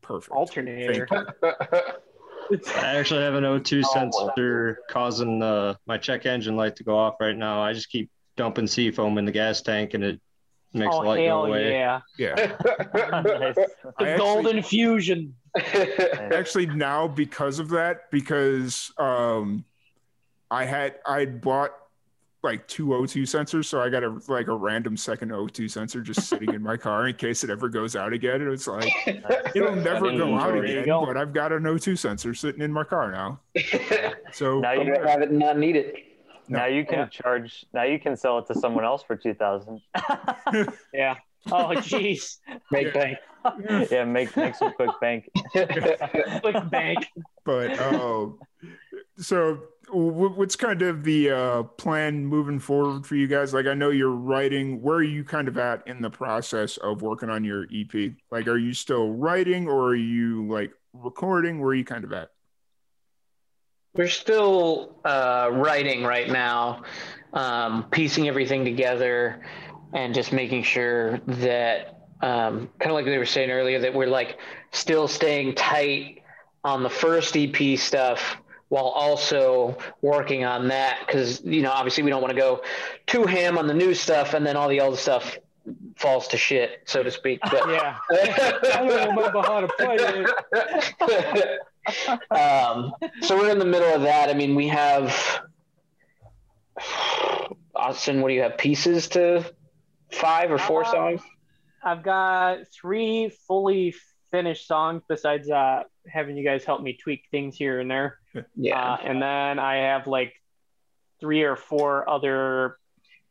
perfect. 0.00 0.34
alternator. 0.34 1.06
I 1.42 2.96
actually 2.96 3.22
have 3.22 3.34
an 3.34 3.44
O2 3.44 3.82
Oh, 3.84 3.92
sensor 3.92 4.78
causing 4.88 5.42
uh, 5.42 5.74
my 5.86 5.98
check 5.98 6.24
engine 6.24 6.56
light 6.56 6.76
to 6.76 6.84
go 6.84 6.96
off 6.96 7.16
right 7.20 7.36
now. 7.36 7.60
I 7.62 7.74
just 7.74 7.90
keep 7.90 8.10
dumping 8.36 8.66
sea 8.66 8.90
foam 8.90 9.18
in 9.18 9.26
the 9.26 9.32
gas 9.32 9.60
tank 9.60 9.92
and 9.92 10.02
it 10.02 10.20
makes 10.72 10.94
oh 10.94 11.02
the 11.02 11.08
light 11.08 11.26
go 11.26 11.44
away. 11.44 11.70
yeah! 11.72 12.00
Yeah. 12.18 12.34
nice. 12.94 13.54
The 13.56 13.92
I 13.98 14.08
actually- 14.08 14.16
golden 14.16 14.62
fusion. 14.62 15.34
actually 15.54 16.64
now 16.66 17.08
because 17.08 17.58
of 17.58 17.68
that 17.70 18.10
because 18.10 18.90
um 18.98 19.64
i 20.54 20.64
had 20.64 20.94
i 21.06 21.24
bought 21.24 21.70
like 22.42 22.66
two 22.68 22.86
o2 22.88 23.22
sensors 23.22 23.64
so 23.64 23.80
i 23.80 23.88
got 23.88 24.02
a 24.04 24.18
like 24.28 24.48
a 24.48 24.54
random 24.54 24.96
second 24.96 25.30
o2 25.30 25.70
sensor 25.70 26.00
just 26.02 26.28
sitting 26.28 26.52
in 26.54 26.62
my 26.62 26.76
car 26.76 27.08
in 27.08 27.14
case 27.14 27.42
it 27.42 27.50
ever 27.50 27.68
goes 27.68 27.96
out 27.96 28.12
again 28.12 28.40
and 28.42 28.50
it's 28.52 28.66
like 28.66 28.92
it'll 29.54 29.74
never 29.76 30.10
go 30.12 30.36
out 30.38 30.56
again 30.62 30.84
go. 30.84 31.04
but 31.06 31.16
i've 31.16 31.32
got 31.32 31.52
an 31.52 31.62
o2 31.62 31.96
sensor 31.98 32.34
sitting 32.34 32.60
in 32.62 32.72
my 32.72 32.84
car 32.84 33.10
now 33.10 33.40
so 34.32 34.60
Now 34.60 34.72
you 34.72 34.92
have 35.06 35.22
it 35.22 35.30
and 35.30 35.38
not 35.38 35.58
need 35.58 35.76
it. 35.76 35.94
now 36.48 36.66
you 36.66 36.84
can 36.84 36.98
Yeah. 37.00 37.06
charge 37.06 37.64
now 37.72 37.84
you 37.84 37.98
can 37.98 38.16
sell 38.16 38.38
it 38.38 38.46
to 38.48 38.54
someone 38.54 38.84
else 38.84 39.02
for 39.02 39.16
two 39.16 39.32
thousand. 39.34 39.80
Yeah. 40.92 41.14
Oh 41.50 41.72
jeez. 41.76 42.38
Make 42.70 42.88
Yeah. 42.94 43.00
bank. 43.00 43.90
yeah, 43.90 44.04
make 44.04 44.34
make 44.36 44.54
some 44.54 44.72
quick 44.74 44.90
bank. 45.00 45.28
Quick 45.52 46.70
bank. 46.70 47.06
but 47.44 47.78
um 47.80 48.38
so 49.18 49.38
wh- 49.56 49.58
what's 49.90 50.56
kind 50.56 50.82
of 50.82 51.04
the 51.04 51.30
uh 51.30 51.62
plan 51.62 52.24
moving 52.26 52.58
forward 52.58 53.06
for 53.06 53.16
you 53.16 53.26
guys? 53.26 53.54
Like 53.54 53.66
i 53.66 53.74
know 53.74 53.90
you're 53.90 54.10
writing. 54.10 54.82
Where 54.82 54.96
are 54.96 55.02
you 55.02 55.24
kind 55.24 55.48
of 55.48 55.58
at 55.58 55.86
in 55.86 56.00
the 56.00 56.10
process 56.10 56.76
of 56.78 57.02
working 57.02 57.30
on 57.30 57.44
your 57.44 57.66
ep 57.72 58.14
like 58.30 58.46
are 58.46 58.58
you 58.58 58.74
still 58.74 59.10
writing 59.12 59.68
or 59.68 59.88
are 59.88 59.96
you 59.96 60.46
like 60.48 60.72
recording? 60.92 61.60
Where 61.60 61.70
are 61.70 61.74
you 61.74 61.84
kind 61.84 62.04
of 62.04 62.12
at? 62.12 62.30
We're 63.94 64.08
still 64.08 64.96
uh, 65.04 65.50
writing 65.52 66.02
right 66.02 66.28
now, 66.28 66.82
um, 67.32 67.84
piecing 67.92 68.26
everything 68.26 68.64
together, 68.64 69.44
and 69.92 70.12
just 70.12 70.32
making 70.32 70.64
sure 70.64 71.18
that, 71.28 72.08
um, 72.20 72.70
kind 72.80 72.90
of 72.90 72.94
like 72.94 73.04
they 73.04 73.18
were 73.18 73.24
saying 73.24 73.52
earlier, 73.52 73.78
that 73.78 73.94
we're 73.94 74.08
like 74.08 74.38
still 74.72 75.06
staying 75.06 75.54
tight 75.54 76.22
on 76.64 76.82
the 76.82 76.90
first 76.90 77.36
EP 77.36 77.78
stuff 77.78 78.36
while 78.74 78.86
also 78.86 79.78
working 80.02 80.44
on 80.44 80.66
that 80.66 80.98
because 81.06 81.40
you 81.44 81.62
know 81.62 81.70
obviously 81.70 82.02
we 82.02 82.10
don't 82.10 82.20
want 82.20 82.34
to 82.34 82.40
go 82.40 82.60
too 83.06 83.22
ham 83.22 83.56
on 83.56 83.68
the 83.68 83.72
new 83.72 83.94
stuff 83.94 84.34
and 84.34 84.44
then 84.44 84.56
all 84.56 84.68
the 84.68 84.80
old 84.80 84.98
stuff 84.98 85.38
falls 85.94 86.26
to 86.26 86.36
shit 86.36 86.80
so 86.84 87.00
to 87.00 87.08
speak 87.08 87.38
but 87.52 87.68
Yeah. 87.68 87.96
I 88.10 88.84
don't 88.88 88.88
remember 88.88 89.42
how 89.42 89.60
to 89.60 89.68
play 89.78 89.96
it. 89.96 91.60
um, 92.36 92.92
so 93.22 93.36
we're 93.38 93.50
in 93.50 93.60
the 93.60 93.64
middle 93.64 93.94
of 93.94 94.02
that. 94.02 94.28
I 94.28 94.34
mean, 94.34 94.56
we 94.56 94.66
have 94.66 95.40
Austin. 97.76 98.22
What 98.22 98.28
do 98.30 98.34
you 98.34 98.42
have? 98.42 98.58
Pieces 98.58 99.06
to 99.10 99.44
five 100.10 100.50
or 100.50 100.58
four 100.58 100.84
Uh, 100.84 100.90
songs? 100.90 101.20
I've 101.84 102.02
got 102.02 102.66
three 102.72 103.30
fully 103.46 103.94
finished 104.32 104.66
songs 104.66 105.02
besides 105.08 105.48
uh, 105.48 105.84
having 106.08 106.36
you 106.36 106.42
guys 106.44 106.64
help 106.64 106.82
me 106.82 106.94
tweak 107.00 107.26
things 107.30 107.56
here 107.56 107.78
and 107.78 107.88
there. 107.88 108.18
Yeah. 108.56 108.80
Uh, 108.80 108.96
and 109.04 109.22
then 109.22 109.58
I 109.58 109.76
have 109.76 110.06
like 110.06 110.34
three 111.20 111.42
or 111.42 111.56
four 111.56 112.08
other 112.08 112.78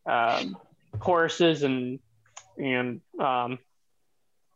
um, 0.06 0.58
choruses 1.00 1.64
and 1.64 2.00
and 2.58 3.02
um, 3.20 3.60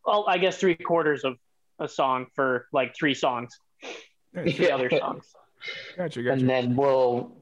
well, 0.05 0.25
I 0.27 0.37
guess 0.37 0.57
three 0.57 0.75
quarters 0.75 1.23
of 1.23 1.37
a 1.79 1.87
song 1.87 2.27
for 2.35 2.67
like 2.71 2.95
three 2.95 3.13
songs, 3.13 3.59
three 4.33 4.51
Yeah. 4.51 4.75
other 4.75 4.89
songs. 4.89 5.25
gotcha 5.97 6.21
gotcha 6.23 6.33
and 6.39 6.49
then 6.49 6.75
we'll. 6.75 7.35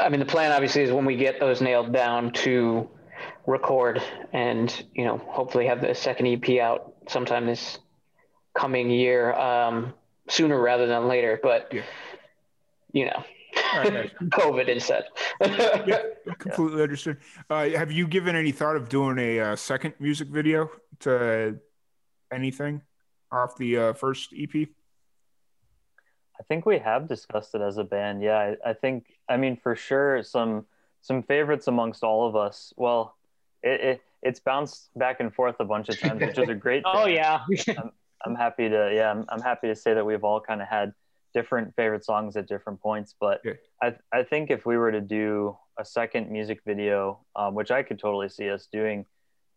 I 0.00 0.08
mean, 0.08 0.18
the 0.18 0.26
plan 0.26 0.50
obviously 0.50 0.82
is 0.82 0.90
when 0.90 1.04
we 1.04 1.16
get 1.16 1.38
those 1.38 1.60
nailed 1.60 1.92
down 1.92 2.32
to 2.32 2.88
record 3.46 4.02
and 4.32 4.84
you 4.94 5.04
know 5.04 5.18
hopefully 5.18 5.66
have 5.66 5.80
the 5.80 5.94
second 5.94 6.26
EP 6.26 6.58
out 6.60 6.94
sometime 7.08 7.46
this 7.46 7.78
coming 8.54 8.90
year, 8.90 9.32
um, 9.34 9.94
sooner 10.28 10.60
rather 10.60 10.86
than 10.86 11.06
later. 11.06 11.38
But 11.42 11.68
Yeah. 11.72 11.82
You 12.92 13.06
know, 13.06 13.24
All 13.74 13.80
right, 13.80 13.92
gotcha. 13.92 14.24
COVID 14.30 14.70
and 14.70 14.82
such. 14.82 15.04
yeah, 15.86 16.02
completely 16.38 16.82
understood. 16.82 17.18
Uh, 17.50 17.68
have 17.70 17.92
you 17.92 18.06
given 18.06 18.36
any 18.36 18.52
thought 18.52 18.76
of 18.76 18.88
doing 18.88 19.18
a 19.18 19.40
uh, 19.40 19.56
second 19.56 19.94
music 19.98 20.28
video 20.28 20.70
to 21.00 21.58
anything 22.32 22.82
off 23.30 23.56
the 23.56 23.76
uh, 23.76 23.92
first 23.92 24.32
EP? 24.38 24.68
I 26.40 26.44
think 26.44 26.66
we 26.66 26.78
have 26.78 27.08
discussed 27.08 27.54
it 27.54 27.60
as 27.60 27.78
a 27.78 27.84
band. 27.84 28.22
Yeah, 28.22 28.54
I, 28.64 28.70
I 28.70 28.72
think. 28.72 29.06
I 29.28 29.36
mean, 29.36 29.56
for 29.56 29.74
sure, 29.74 30.22
some 30.22 30.66
some 31.00 31.22
favorites 31.22 31.66
amongst 31.66 32.04
all 32.04 32.26
of 32.28 32.36
us. 32.36 32.72
Well, 32.76 33.16
it, 33.62 33.80
it 33.80 34.02
it's 34.22 34.40
bounced 34.40 34.90
back 34.96 35.20
and 35.20 35.34
forth 35.34 35.56
a 35.58 35.64
bunch 35.64 35.88
of 35.88 35.98
times, 35.98 36.20
which 36.20 36.38
is 36.38 36.48
a 36.48 36.54
great. 36.54 36.84
Oh 36.86 37.04
thing. 37.04 37.16
yeah, 37.16 37.40
I'm 38.24 38.34
happy 38.36 38.68
to. 38.68 38.92
Yeah, 38.94 39.10
I'm, 39.10 39.24
I'm 39.28 39.42
happy 39.42 39.66
to 39.66 39.74
say 39.76 39.94
that 39.94 40.06
we've 40.06 40.22
all 40.24 40.40
kind 40.40 40.62
of 40.62 40.68
had 40.68 40.94
different 41.34 41.74
favorite 41.76 42.04
songs 42.04 42.36
at 42.36 42.46
different 42.48 42.80
points. 42.80 43.14
But 43.18 43.40
Yeah. 43.44 43.54
I 43.82 43.94
I 44.12 44.22
think 44.24 44.50
if 44.50 44.66
we 44.66 44.76
were 44.76 44.92
to 44.92 45.00
do 45.00 45.56
a 45.78 45.84
second 45.84 46.30
music 46.30 46.60
video, 46.66 47.20
um, 47.36 47.54
which 47.54 47.70
I 47.70 47.82
could 47.82 47.98
totally 47.98 48.28
see 48.28 48.50
us 48.50 48.66
doing, 48.72 49.06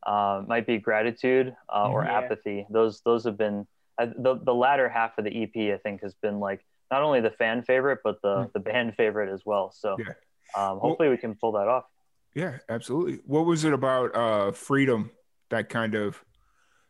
uh, 0.05 0.43
might 0.47 0.67
be 0.67 0.77
gratitude 0.77 1.55
uh, 1.73 1.89
or 1.89 2.03
Yeah. 2.05 2.19
apathy. 2.19 2.67
Those 2.69 3.01
those 3.01 3.23
have 3.25 3.37
been 3.37 3.67
uh, 3.97 4.07
the 4.17 4.35
the 4.43 4.53
latter 4.53 4.89
half 4.89 5.17
of 5.17 5.25
the 5.25 5.35
EP. 5.43 5.73
I 5.73 5.77
think 5.77 6.01
has 6.01 6.13
been 6.15 6.39
like 6.39 6.65
not 6.91 7.01
only 7.03 7.21
the 7.21 7.31
fan 7.31 7.63
favorite 7.63 7.99
but 8.03 8.21
the 8.21 8.49
the 8.53 8.59
band 8.59 8.95
favorite 9.01 9.31
as 9.33 9.41
well. 9.45 9.71
So 9.71 9.97
Yeah. 9.97 10.13
um, 10.55 10.79
hopefully 10.79 11.09
we 11.09 11.17
can 11.17 11.35
pull 11.35 11.53
that 11.53 11.67
off. 11.67 11.85
Yeah, 12.33 12.59
absolutely. 12.69 13.19
What 13.25 13.45
was 13.45 13.63
it 13.65 13.73
about 13.73 14.15
uh, 14.15 14.51
freedom 14.51 15.11
that 15.49 15.67
kind 15.69 15.95
of 15.95 16.23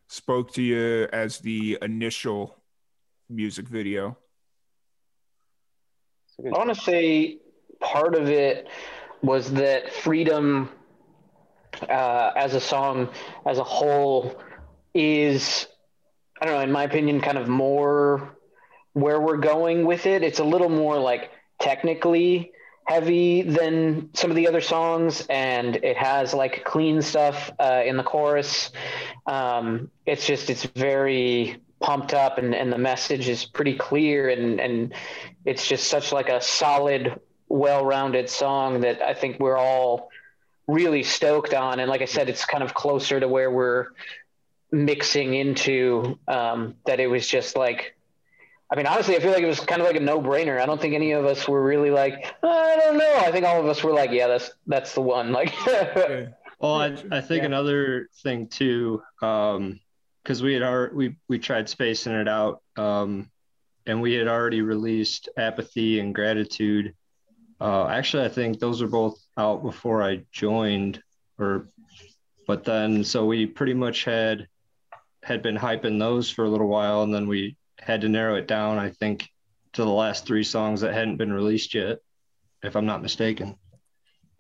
spoke 0.08 0.52
to 0.54 0.62
you 0.62 1.08
as 1.12 1.40
the 1.40 1.78
initial 1.82 2.62
music 3.30 3.68
video? 3.68 4.18
I 6.46 6.58
want 6.58 6.70
to 6.70 6.82
say 6.82 7.38
part 7.80 8.16
of 8.16 8.30
it 8.30 8.68
was 9.22 9.54
that 9.54 9.92
freedom 9.92 10.70
uh, 11.90 12.32
as 12.36 12.54
a 12.54 12.60
song 12.60 13.10
as 13.46 13.58
a 13.58 13.64
whole 13.64 14.40
is 14.94 15.68
i 16.42 16.46
don't 16.46 16.56
know 16.56 16.62
in 16.62 16.72
my 16.72 16.84
opinion 16.84 17.22
kind 17.22 17.38
of 17.38 17.48
more 17.48 18.36
where 18.94 19.20
we're 19.22 19.38
going 19.38 19.86
with 19.86 20.06
it. 20.06 20.24
It's 20.24 20.40
a 20.40 20.44
little 20.44 20.70
more 20.70 21.00
like 21.00 21.32
technically 21.60 22.52
heavy 22.86 23.42
than 23.42 24.10
some 24.14 24.30
of 24.30 24.36
the 24.36 24.48
other 24.48 24.60
songs 24.60 25.26
and 25.30 25.78
it 25.78 25.96
has 25.98 26.34
like 26.34 26.66
clean 26.66 27.02
stuff 27.02 27.52
uh, 27.60 27.84
in 27.86 27.96
the 27.96 28.04
chorus. 28.04 28.72
Um, 29.26 29.92
it's 30.06 30.26
just 30.26 30.50
it's 30.50 30.66
very 30.66 31.58
pumped 31.82 32.14
up 32.14 32.38
and, 32.38 32.54
and 32.54 32.72
the 32.72 32.78
message 32.78 33.28
is 33.28 33.44
pretty 33.46 33.76
clear 33.76 34.30
and, 34.30 34.60
and 34.60 34.94
it's 35.46 35.68
just 35.68 35.88
such 35.88 36.12
like 36.12 36.30
a 36.30 36.40
solid 36.40 37.20
well-rounded 37.50 38.30
song 38.30 38.82
that 38.82 39.02
i 39.02 39.14
think 39.14 39.40
we're 39.40 39.58
all 39.58 40.10
really 40.72 41.04
stoked 41.04 41.54
on. 41.54 41.80
And 41.80 41.90
like 41.90 42.02
I 42.02 42.06
said, 42.06 42.30
it's 42.30 42.46
kind 42.46 42.64
of 42.64 42.74
closer 42.74 43.20
to 43.20 43.28
where 43.28 43.52
we're 43.52 43.88
mixing 44.72 45.34
into 45.34 46.18
um, 46.28 46.76
that 46.86 47.00
it 47.00 47.08
was 47.08 47.28
just 47.28 47.56
like, 47.56 47.96
I 48.72 48.78
mean, 48.78 48.88
honestly, 48.88 49.18
I 49.18 49.20
feel 49.20 49.32
like 49.32 49.44
it 49.44 49.48
was 49.48 49.60
kind 49.60 49.82
of 49.82 49.88
like 49.88 49.98
a 49.98 50.02
no 50.02 50.22
brainer. 50.22 50.62
I 50.62 50.66
don't 50.66 50.80
think 50.80 50.94
any 50.94 51.12
of 51.12 51.26
us 51.26 51.48
were 51.48 51.62
really 51.62 51.92
like, 51.92 52.34
I 52.42 52.78
don't 52.78 52.98
know. 52.98 53.16
I 53.18 53.32
think 53.32 53.46
all 53.46 53.60
of 53.60 53.66
us 53.66 53.84
were 53.84 53.92
like, 53.92 54.12
yeah, 54.12 54.28
that's, 54.28 54.52
that's 54.68 54.94
the 54.94 55.02
one. 55.02 55.32
Like, 55.42 55.54
well, 56.60 56.76
I, 56.76 56.86
I 57.12 57.22
think 57.22 57.42
yeah. 57.42 57.46
another 57.46 58.08
thing 58.24 58.48
too, 58.48 59.02
um, 59.22 59.80
cause 60.24 60.42
we 60.42 60.54
had 60.54 60.64
our, 60.64 60.92
we, 60.94 61.16
we 61.28 61.40
tried 61.40 61.70
spacing 61.70 62.14
it 62.14 62.28
out. 62.28 62.62
Um, 62.78 63.30
and 63.88 64.02
we 64.02 64.14
had 64.14 64.28
already 64.28 64.62
released 64.62 65.28
apathy 65.38 66.00
and 66.00 66.14
gratitude 66.14 66.94
uh, 67.62 67.86
actually, 67.86 68.26
I 68.26 68.30
think 68.30 68.58
those 68.58 68.82
are 68.82 68.88
both 68.88 69.24
out 69.38 69.62
before 69.62 70.02
I 70.02 70.24
joined, 70.32 71.00
or 71.38 71.68
but 72.48 72.64
then 72.64 73.04
so 73.04 73.28
we 73.28 73.46
pretty 73.46 73.76
much 73.76 74.04
had 74.04 74.48
had 75.22 75.44
been 75.44 75.56
hyping 75.56 76.00
those 76.00 76.28
for 76.28 76.44
a 76.44 76.50
little 76.50 76.68
while, 76.68 77.04
and 77.04 77.14
then 77.14 77.28
we 77.28 77.56
had 77.80 78.02
to 78.02 78.10
narrow 78.10 78.36
it 78.36 78.48
down. 78.48 78.80
I 78.80 78.90
think 78.90 79.30
to 79.74 79.84
the 79.84 79.92
last 79.92 80.26
three 80.26 80.44
songs 80.44 80.82
that 80.82 80.96
hadn't 80.96 81.18
been 81.18 81.32
released 81.32 81.76
yet, 81.76 82.00
if 82.64 82.76
I'm 82.76 82.88
not 82.88 83.04
mistaken. 83.04 83.56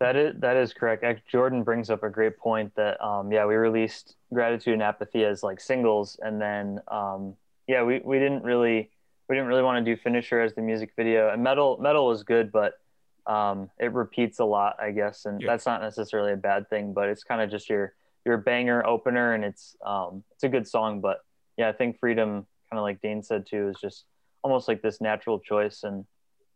That 0.02 0.16
is 0.16 0.34
that 0.39 0.58
is 0.58 0.74
correct. 0.74 1.06
Jordan 1.28 1.62
brings 1.62 1.91
up 1.91 2.02
a 2.02 2.10
great 2.10 2.36
point 2.39 2.74
that 2.76 2.99
um, 3.06 3.32
yeah 3.32 3.45
we 3.45 3.54
released 3.54 4.16
gratitude 4.34 4.74
and 4.74 4.82
apathy 4.82 5.24
as 5.24 5.43
like 5.43 5.60
singles, 5.62 6.20
and 6.24 6.41
then 6.41 6.82
um, 6.88 7.36
yeah 7.68 7.84
we, 7.84 8.02
we 8.04 8.18
didn't 8.18 8.43
really 8.43 8.89
we 9.30 9.36
didn't 9.36 9.47
really 9.47 9.62
want 9.62 9.86
to 9.86 9.95
do 9.95 10.02
finisher 10.02 10.41
as 10.41 10.56
the 10.56 10.62
music 10.62 10.93
video. 10.95 11.30
And 11.30 11.43
metal 11.43 11.78
metal 11.80 12.08
was 12.08 12.24
good, 12.24 12.52
but 12.52 12.80
um, 13.28 13.70
it 13.80 13.93
repeats 13.93 14.39
a 14.39 14.43
lot, 14.43 14.76
I 14.82 14.89
guess, 14.89 15.26
and 15.26 15.39
yeah. 15.39 15.45
that's 15.45 15.68
not 15.68 15.82
necessarily 15.84 16.34
a 16.34 16.38
bad 16.38 16.68
thing, 16.68 16.93
but 16.93 17.08
it's 17.08 17.24
kind 17.24 17.39
of 17.39 17.52
just 17.52 17.70
your 17.70 17.93
your 18.26 18.38
banger 18.38 18.84
opener, 18.84 19.36
and 19.36 19.45
it's 19.45 19.76
um, 19.86 20.24
it's 20.32 20.43
a 20.43 20.49
good 20.49 20.68
song. 20.68 21.02
But 21.02 21.20
yeah, 21.58 21.70
I 21.70 21.74
think 21.74 21.99
Freedom, 21.99 22.47
kind 22.72 22.80
of 22.80 22.82
like 22.82 23.02
Dane 23.02 23.22
said 23.22 23.45
too, 23.45 23.70
is 23.70 23.78
just 23.80 24.06
almost 24.41 24.68
like 24.68 24.82
this 24.82 24.99
natural 24.99 25.39
choice, 25.39 25.84
and 25.84 26.06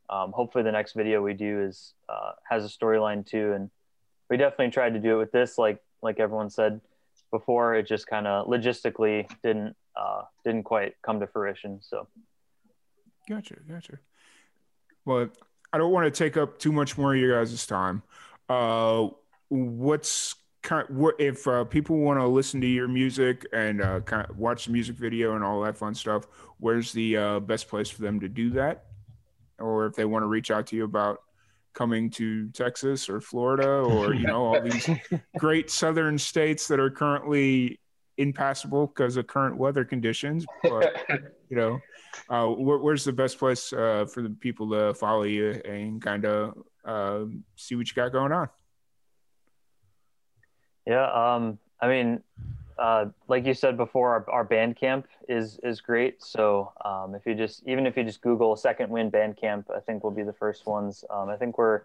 um, 0.10 0.32
hopefully 0.32 0.64
the 0.64 0.72
next 0.72 0.94
video 0.94 1.22
we 1.22 1.34
do 1.34 1.62
is 1.62 1.94
uh, 2.10 2.32
has 2.50 2.64
a 2.66 2.68
storyline 2.68 3.26
too, 3.26 3.54
and 3.54 3.70
we 4.30 4.38
definitely 4.38 4.72
tried 4.72 4.94
to 4.94 5.00
do 5.00 5.16
it 5.16 5.18
with 5.18 5.32
this, 5.32 5.58
like 5.58 5.82
like 6.02 6.20
everyone 6.20 6.50
said 6.50 6.82
before, 7.32 7.76
it 7.76 7.88
just 7.88 8.08
kind 8.08 8.28
of 8.28 8.48
logistically 8.48 9.28
didn't 9.44 9.76
uh, 9.96 10.24
didn't 10.44 10.64
quite 10.64 10.96
come 11.02 11.20
to 11.20 11.28
fruition. 11.28 11.80
So, 11.82 12.08
gotcha, 13.28 13.56
gotcha. 13.68 14.00
Well, 15.06 15.30
I 15.72 15.78
don't 15.78 15.92
want 15.92 16.12
to 16.14 16.24
take 16.24 16.38
up 16.38 16.60
too 16.60 16.72
much 16.72 16.98
more 16.98 17.14
of 17.14 17.20
your 17.20 17.40
guys' 17.40 17.66
time. 17.66 18.04
Uh, 18.50 19.10
what's 19.50 20.36
kind 20.62 20.88
of, 20.90 20.96
what 20.96 21.16
if 21.20 21.48
uh, 21.48 21.64
people 21.64 21.98
want 21.98 22.20
to 22.20 22.28
listen 22.28 22.62
to 22.62 22.68
your 22.68 22.88
music 22.88 23.46
and 23.54 23.82
uh, 23.82 24.00
kind 24.02 24.28
of 24.30 24.38
watch 24.38 24.66
the 24.66 24.72
music 24.72 24.96
video 24.96 25.36
and 25.36 25.44
all 25.44 25.62
that 25.62 25.78
fun 25.78 25.94
stuff? 25.94 26.28
Where's 26.60 26.92
the 26.92 27.18
uh, 27.18 27.40
best 27.40 27.68
place 27.68 27.90
for 27.90 28.02
them 28.02 28.20
to 28.20 28.30
do 28.30 28.50
that? 28.52 28.86
Or 29.60 29.86
if 29.86 29.96
they 29.96 30.06
want 30.06 30.24
to 30.24 30.28
reach 30.28 30.52
out 30.52 30.68
to 30.68 30.76
you 30.76 30.84
about 30.84 31.20
coming 31.74 32.10
to 32.10 32.50
Texas 32.50 33.10
or 33.10 33.22
Florida 33.22 33.68
or 33.80 34.14
you 34.14 34.26
know 34.26 34.46
all 34.46 34.62
these 34.62 34.90
great 35.38 35.70
southern 35.70 36.18
states 36.18 36.68
that 36.68 36.80
are 36.80 36.90
currently 36.90 37.80
impassable 38.18 38.88
because 38.88 39.18
of 39.18 39.28
current 39.28 39.58
weather 39.58 39.84
conditions, 39.84 40.46
but 40.64 40.96
you 41.50 41.58
know 41.58 41.80
uh, 42.30 42.48
where, 42.48 42.80
where's 42.80 43.04
the 43.04 43.14
best 43.14 43.38
place 43.38 43.72
uh, 43.74 44.06
for 44.12 44.22
the 44.22 44.30
people 44.30 44.70
to 44.72 44.94
follow 44.94 45.24
you 45.24 45.52
and 45.66 46.02
kind 46.02 46.26
of 46.26 46.58
uh, 46.86 47.26
see 47.56 47.76
what 47.76 47.88
you 47.88 47.94
got 47.94 48.12
going 48.12 48.32
on? 48.32 48.50
Yeah, 50.88 51.12
um, 51.12 51.58
I 51.82 51.88
mean, 51.88 52.24
uh, 52.78 53.06
like 53.28 53.46
you 53.46 53.54
said 53.54 53.78
before, 53.78 54.12
our, 54.12 54.30
our 54.30 54.48
Bandcamp 54.48 55.06
is 55.30 55.60
is 55.64 55.82
great. 55.82 56.22
So 56.22 56.74
um, 56.84 57.16
if 57.16 57.26
you 57.26 57.36
just 57.36 57.64
even 57.68 57.86
if 57.86 57.96
you 57.96 58.04
just 58.04 58.22
Google 58.22 58.56
Second 58.56 58.90
Wind 58.90 59.12
Bandcamp, 59.12 59.66
I 59.76 59.80
think 59.80 60.04
we'll 60.04 60.14
be 60.14 60.24
the 60.24 60.34
first 60.34 60.66
ones. 60.66 61.04
Um, 61.10 61.30
I 61.30 61.38
think 61.38 61.58
we're 61.58 61.82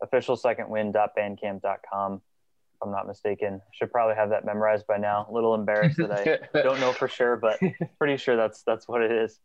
official 0.00 0.36
secondwind.bandcamp.com. 0.36 2.14
If 2.14 2.82
I'm 2.82 2.90
not 2.90 3.06
mistaken, 3.06 3.62
should 3.72 3.92
probably 3.92 4.16
have 4.16 4.30
that 4.30 4.44
memorized 4.44 4.86
by 4.88 4.96
now. 4.96 5.26
A 5.30 5.32
little 5.32 5.54
embarrassed 5.54 5.98
that 5.98 6.10
I 6.54 6.60
don't 6.62 6.80
know 6.80 6.92
for 6.92 7.06
sure, 7.06 7.36
but 7.36 7.60
pretty 7.98 8.16
sure 8.16 8.36
that's 8.36 8.62
that's 8.64 8.88
what 8.88 9.02
it 9.02 9.12
is. 9.12 9.38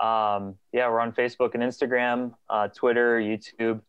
Um, 0.00 0.56
yeah, 0.72 0.90
we're 0.90 1.00
on 1.00 1.12
Facebook 1.12 1.54
and 1.54 1.62
Instagram, 1.62 2.34
uh, 2.50 2.68
Twitter, 2.68 3.18
YouTube, 3.18 3.80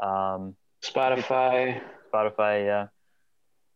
um, 0.00 0.56
Spotify. 0.82 1.80
Spotify, 2.12 2.66
yeah. 2.66 2.86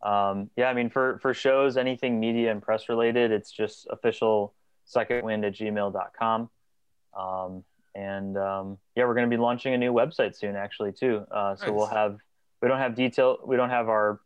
Um, 0.03 0.51
yeah, 0.57 0.67
I 0.67 0.75
mean, 0.75 0.91
for, 0.91 1.19
for 1.21 1.35
shows, 1.35 1.77
anything 1.77 2.19
media 2.19 2.51
and 2.51 2.63
press 2.63 2.89
related, 2.89 3.31
it's 3.31 3.51
just 3.51 3.87
official 3.91 4.55
secondwind 4.87 5.47
at 5.47 5.55
gmail.com. 5.55 6.51
Um, 7.19 7.65
and 7.95 8.37
um, 8.39 8.79
yeah, 8.97 9.05
we're 9.05 9.15
going 9.15 9.29
to 9.29 9.37
be 9.37 9.41
launching 9.41 9.75
a 9.75 9.79
new 9.79 9.93
website 9.93 10.37
soon, 10.37 10.57
actually, 10.57 10.93
too. 10.93 11.27
Uh, 11.31 11.57
so 11.57 11.67
nice. 11.67 11.75
we'll 11.75 11.87
have, 11.87 12.19
we 12.63 12.69
don't 12.69 12.79
have 12.79 12.95
detail, 12.95 13.39
we 13.45 13.57
don't 13.57 13.71
have 13.71 13.89
our, 13.89 14.21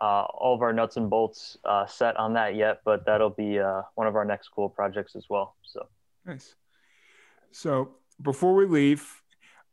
uh, 0.00 0.22
all 0.24 0.54
of 0.54 0.62
our 0.62 0.72
nuts 0.72 0.96
and 0.96 1.10
bolts 1.10 1.56
uh, 1.64 1.86
set 1.86 2.16
on 2.16 2.34
that 2.34 2.54
yet, 2.54 2.80
but 2.84 3.04
that'll 3.06 3.30
be 3.30 3.58
uh, 3.58 3.82
one 3.96 4.06
of 4.06 4.14
our 4.14 4.24
next 4.24 4.48
cool 4.48 4.68
projects 4.68 5.16
as 5.16 5.26
well. 5.28 5.56
So 5.62 5.88
nice. 6.24 6.54
So 7.50 7.94
before 8.22 8.54
we 8.54 8.66
leave, 8.66 9.22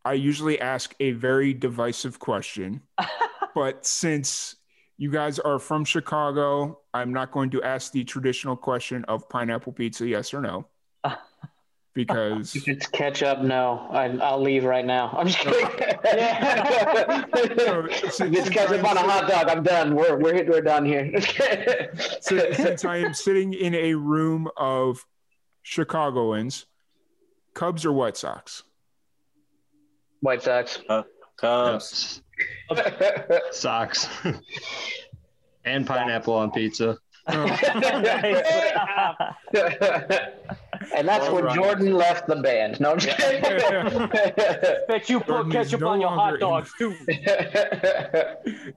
I 0.04 0.14
usually 0.14 0.60
ask 0.60 0.96
a 1.00 1.12
very 1.12 1.54
divisive 1.54 2.20
question. 2.20 2.82
but 3.56 3.86
since 3.86 4.56
you 4.98 5.12
guys 5.12 5.40
are 5.40 5.60
from 5.60 5.84
Chicago, 5.86 6.80
I'm 6.94 7.12
not 7.12 7.32
going 7.32 7.50
to 7.52 7.64
ask 7.64 7.92
the 7.92 8.04
traditional 8.04 8.56
question 8.56 9.04
of 9.06 9.28
pineapple 9.30 9.74
pizza, 9.74 10.08
yes 10.08 10.34
or 10.34 10.42
no. 10.42 10.68
Because 11.96 12.54
if 12.58 12.68
it's 12.68 12.88
ketchup, 12.88 13.40
no. 13.40 13.88
I, 13.90 14.10
will 14.10 14.42
leave 14.42 14.66
right 14.66 14.86
now. 14.86 15.16
I'm 15.18 15.28
just 15.28 15.40
kidding. 15.40 15.70
so, 17.58 17.88
since, 18.10 18.20
if 18.20 18.34
it's 18.34 18.50
ketchup 18.50 18.84
on 18.84 18.98
a 18.98 19.02
hot 19.02 19.30
dog, 19.30 19.48
I'm 19.48 19.64
done. 19.64 19.96
We're 19.96 20.18
we're 20.18 20.44
we're 20.44 20.60
done 20.60 20.84
here. 20.84 21.10
since, 22.20 22.58
since 22.58 22.84
I 22.84 22.98
am 22.98 23.14
sitting 23.14 23.54
in 23.54 23.74
a 23.74 23.94
room 23.94 24.50
of 24.58 25.06
Chicagoans, 25.64 26.66
Cubs 27.54 27.86
or 27.86 27.94
White 27.94 28.18
Sox? 28.18 28.64
White 30.20 30.44
Sox. 30.44 30.80
Uh, 30.90 31.04
Cubs. 31.38 32.22
Sox. 33.52 34.08
and 35.66 35.86
pineapple 35.86 36.34
on 36.34 36.52
pizza. 36.52 36.98
and 37.28 37.48
that's 41.08 41.28
when 41.32 41.52
Jordan 41.56 41.94
left 41.94 42.28
the 42.28 42.36
band. 42.36 42.80
No, 42.80 42.92
I'm 42.92 43.00
just 43.00 43.18
kidding. 43.18 44.10
Bet 44.88 45.10
you 45.10 45.20
put 45.20 45.52
ketchup 45.52 45.82
no 45.82 45.88
on 45.88 46.02
your 46.02 46.12
hot 46.12 46.40
dogs 46.40 46.72
too. 46.78 46.96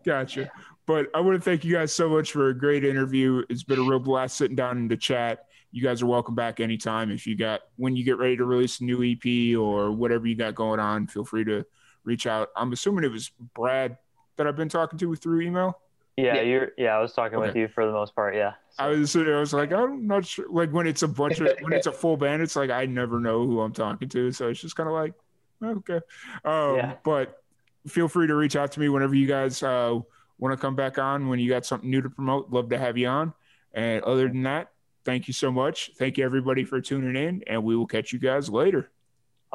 gotcha. 0.06 0.50
But 0.86 1.08
I 1.14 1.20
want 1.20 1.34
to 1.36 1.40
thank 1.42 1.62
you 1.62 1.74
guys 1.74 1.92
so 1.92 2.08
much 2.08 2.32
for 2.32 2.48
a 2.48 2.56
great 2.56 2.86
interview. 2.86 3.42
It's 3.50 3.64
been 3.64 3.80
a 3.80 3.82
real 3.82 3.98
blast 3.98 4.38
sitting 4.38 4.56
down 4.56 4.78
in 4.78 4.88
the 4.88 4.96
chat 4.96 5.44
you 5.70 5.82
guys 5.82 6.02
are 6.02 6.06
welcome 6.06 6.34
back 6.34 6.60
anytime. 6.60 7.10
If 7.10 7.26
you 7.26 7.36
got 7.36 7.60
when 7.76 7.94
you 7.94 8.04
get 8.04 8.18
ready 8.18 8.36
to 8.36 8.44
release 8.44 8.80
a 8.80 8.84
new 8.84 9.02
EP 9.02 9.58
or 9.58 9.90
whatever 9.90 10.26
you 10.26 10.34
got 10.34 10.54
going 10.54 10.80
on, 10.80 11.06
feel 11.06 11.24
free 11.24 11.44
to 11.44 11.64
reach 12.04 12.26
out. 12.26 12.48
I'm 12.56 12.72
assuming 12.72 13.04
it 13.04 13.12
was 13.12 13.30
Brad 13.54 13.98
that 14.36 14.46
I've 14.46 14.56
been 14.56 14.68
talking 14.68 14.98
to 14.98 15.14
through 15.14 15.42
email. 15.42 15.80
Yeah, 16.16 16.34
yeah. 16.34 16.42
you're. 16.42 16.68
Yeah, 16.76 16.96
I 16.96 17.00
was 17.00 17.12
talking 17.12 17.38
okay. 17.38 17.46
with 17.46 17.56
you 17.56 17.68
for 17.68 17.86
the 17.86 17.92
most 17.92 18.14
part. 18.14 18.34
Yeah. 18.34 18.54
So. 18.70 18.84
I 18.84 18.88
was. 18.88 19.14
I 19.14 19.20
was 19.38 19.52
like, 19.52 19.72
I'm 19.72 20.06
not 20.06 20.26
sure. 20.26 20.46
Like 20.50 20.72
when 20.72 20.86
it's 20.88 21.04
a 21.04 21.08
bunch 21.08 21.38
of 21.38 21.48
when 21.60 21.72
it's 21.72 21.86
a 21.86 21.92
full 21.92 22.16
band, 22.16 22.42
it's 22.42 22.56
like 22.56 22.70
I 22.70 22.86
never 22.86 23.20
know 23.20 23.46
who 23.46 23.60
I'm 23.60 23.72
talking 23.72 24.08
to. 24.08 24.32
So 24.32 24.48
it's 24.48 24.60
just 24.60 24.74
kind 24.74 24.88
of 24.88 24.94
like, 24.94 25.14
okay. 25.62 26.00
Um, 26.44 26.76
yeah. 26.76 26.94
But 27.04 27.40
feel 27.86 28.08
free 28.08 28.26
to 28.26 28.34
reach 28.34 28.56
out 28.56 28.72
to 28.72 28.80
me 28.80 28.88
whenever 28.88 29.14
you 29.14 29.28
guys 29.28 29.62
uh, 29.62 29.96
want 30.38 30.52
to 30.52 30.60
come 30.60 30.74
back 30.74 30.98
on. 30.98 31.28
When 31.28 31.38
you 31.38 31.48
got 31.48 31.64
something 31.64 31.88
new 31.88 32.02
to 32.02 32.10
promote, 32.10 32.50
love 32.50 32.68
to 32.70 32.78
have 32.78 32.98
you 32.98 33.06
on. 33.06 33.32
And 33.72 34.02
other 34.02 34.26
than 34.26 34.42
that, 34.42 34.72
thank 35.04 35.28
you 35.28 35.34
so 35.34 35.52
much. 35.52 35.92
Thank 35.98 36.18
you 36.18 36.24
everybody 36.24 36.64
for 36.64 36.80
tuning 36.80 37.14
in, 37.14 37.44
and 37.46 37.62
we 37.62 37.76
will 37.76 37.86
catch 37.86 38.12
you 38.12 38.18
guys 38.18 38.50
later. 38.50 38.90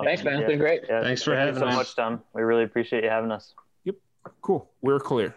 Thanks, 0.01 0.23
man. 0.23 0.33
It's 0.35 0.41
Yeah. 0.41 0.47
been 0.47 0.59
great. 0.59 0.81
Yeah, 0.89 1.03
Thanks 1.03 1.23
for 1.23 1.31
thank 1.35 1.39
having 1.39 1.53
you 1.55 1.59
so 1.59 1.67
us. 1.67 1.75
much, 1.75 1.95
Tom. 1.95 2.23
We 2.33 2.41
really 2.41 2.63
appreciate 2.63 3.03
you 3.03 3.09
having 3.09 3.31
us. 3.31 3.53
Yep. 3.83 3.95
Cool. 4.41 4.69
We're 4.81 4.99
clear. 4.99 5.35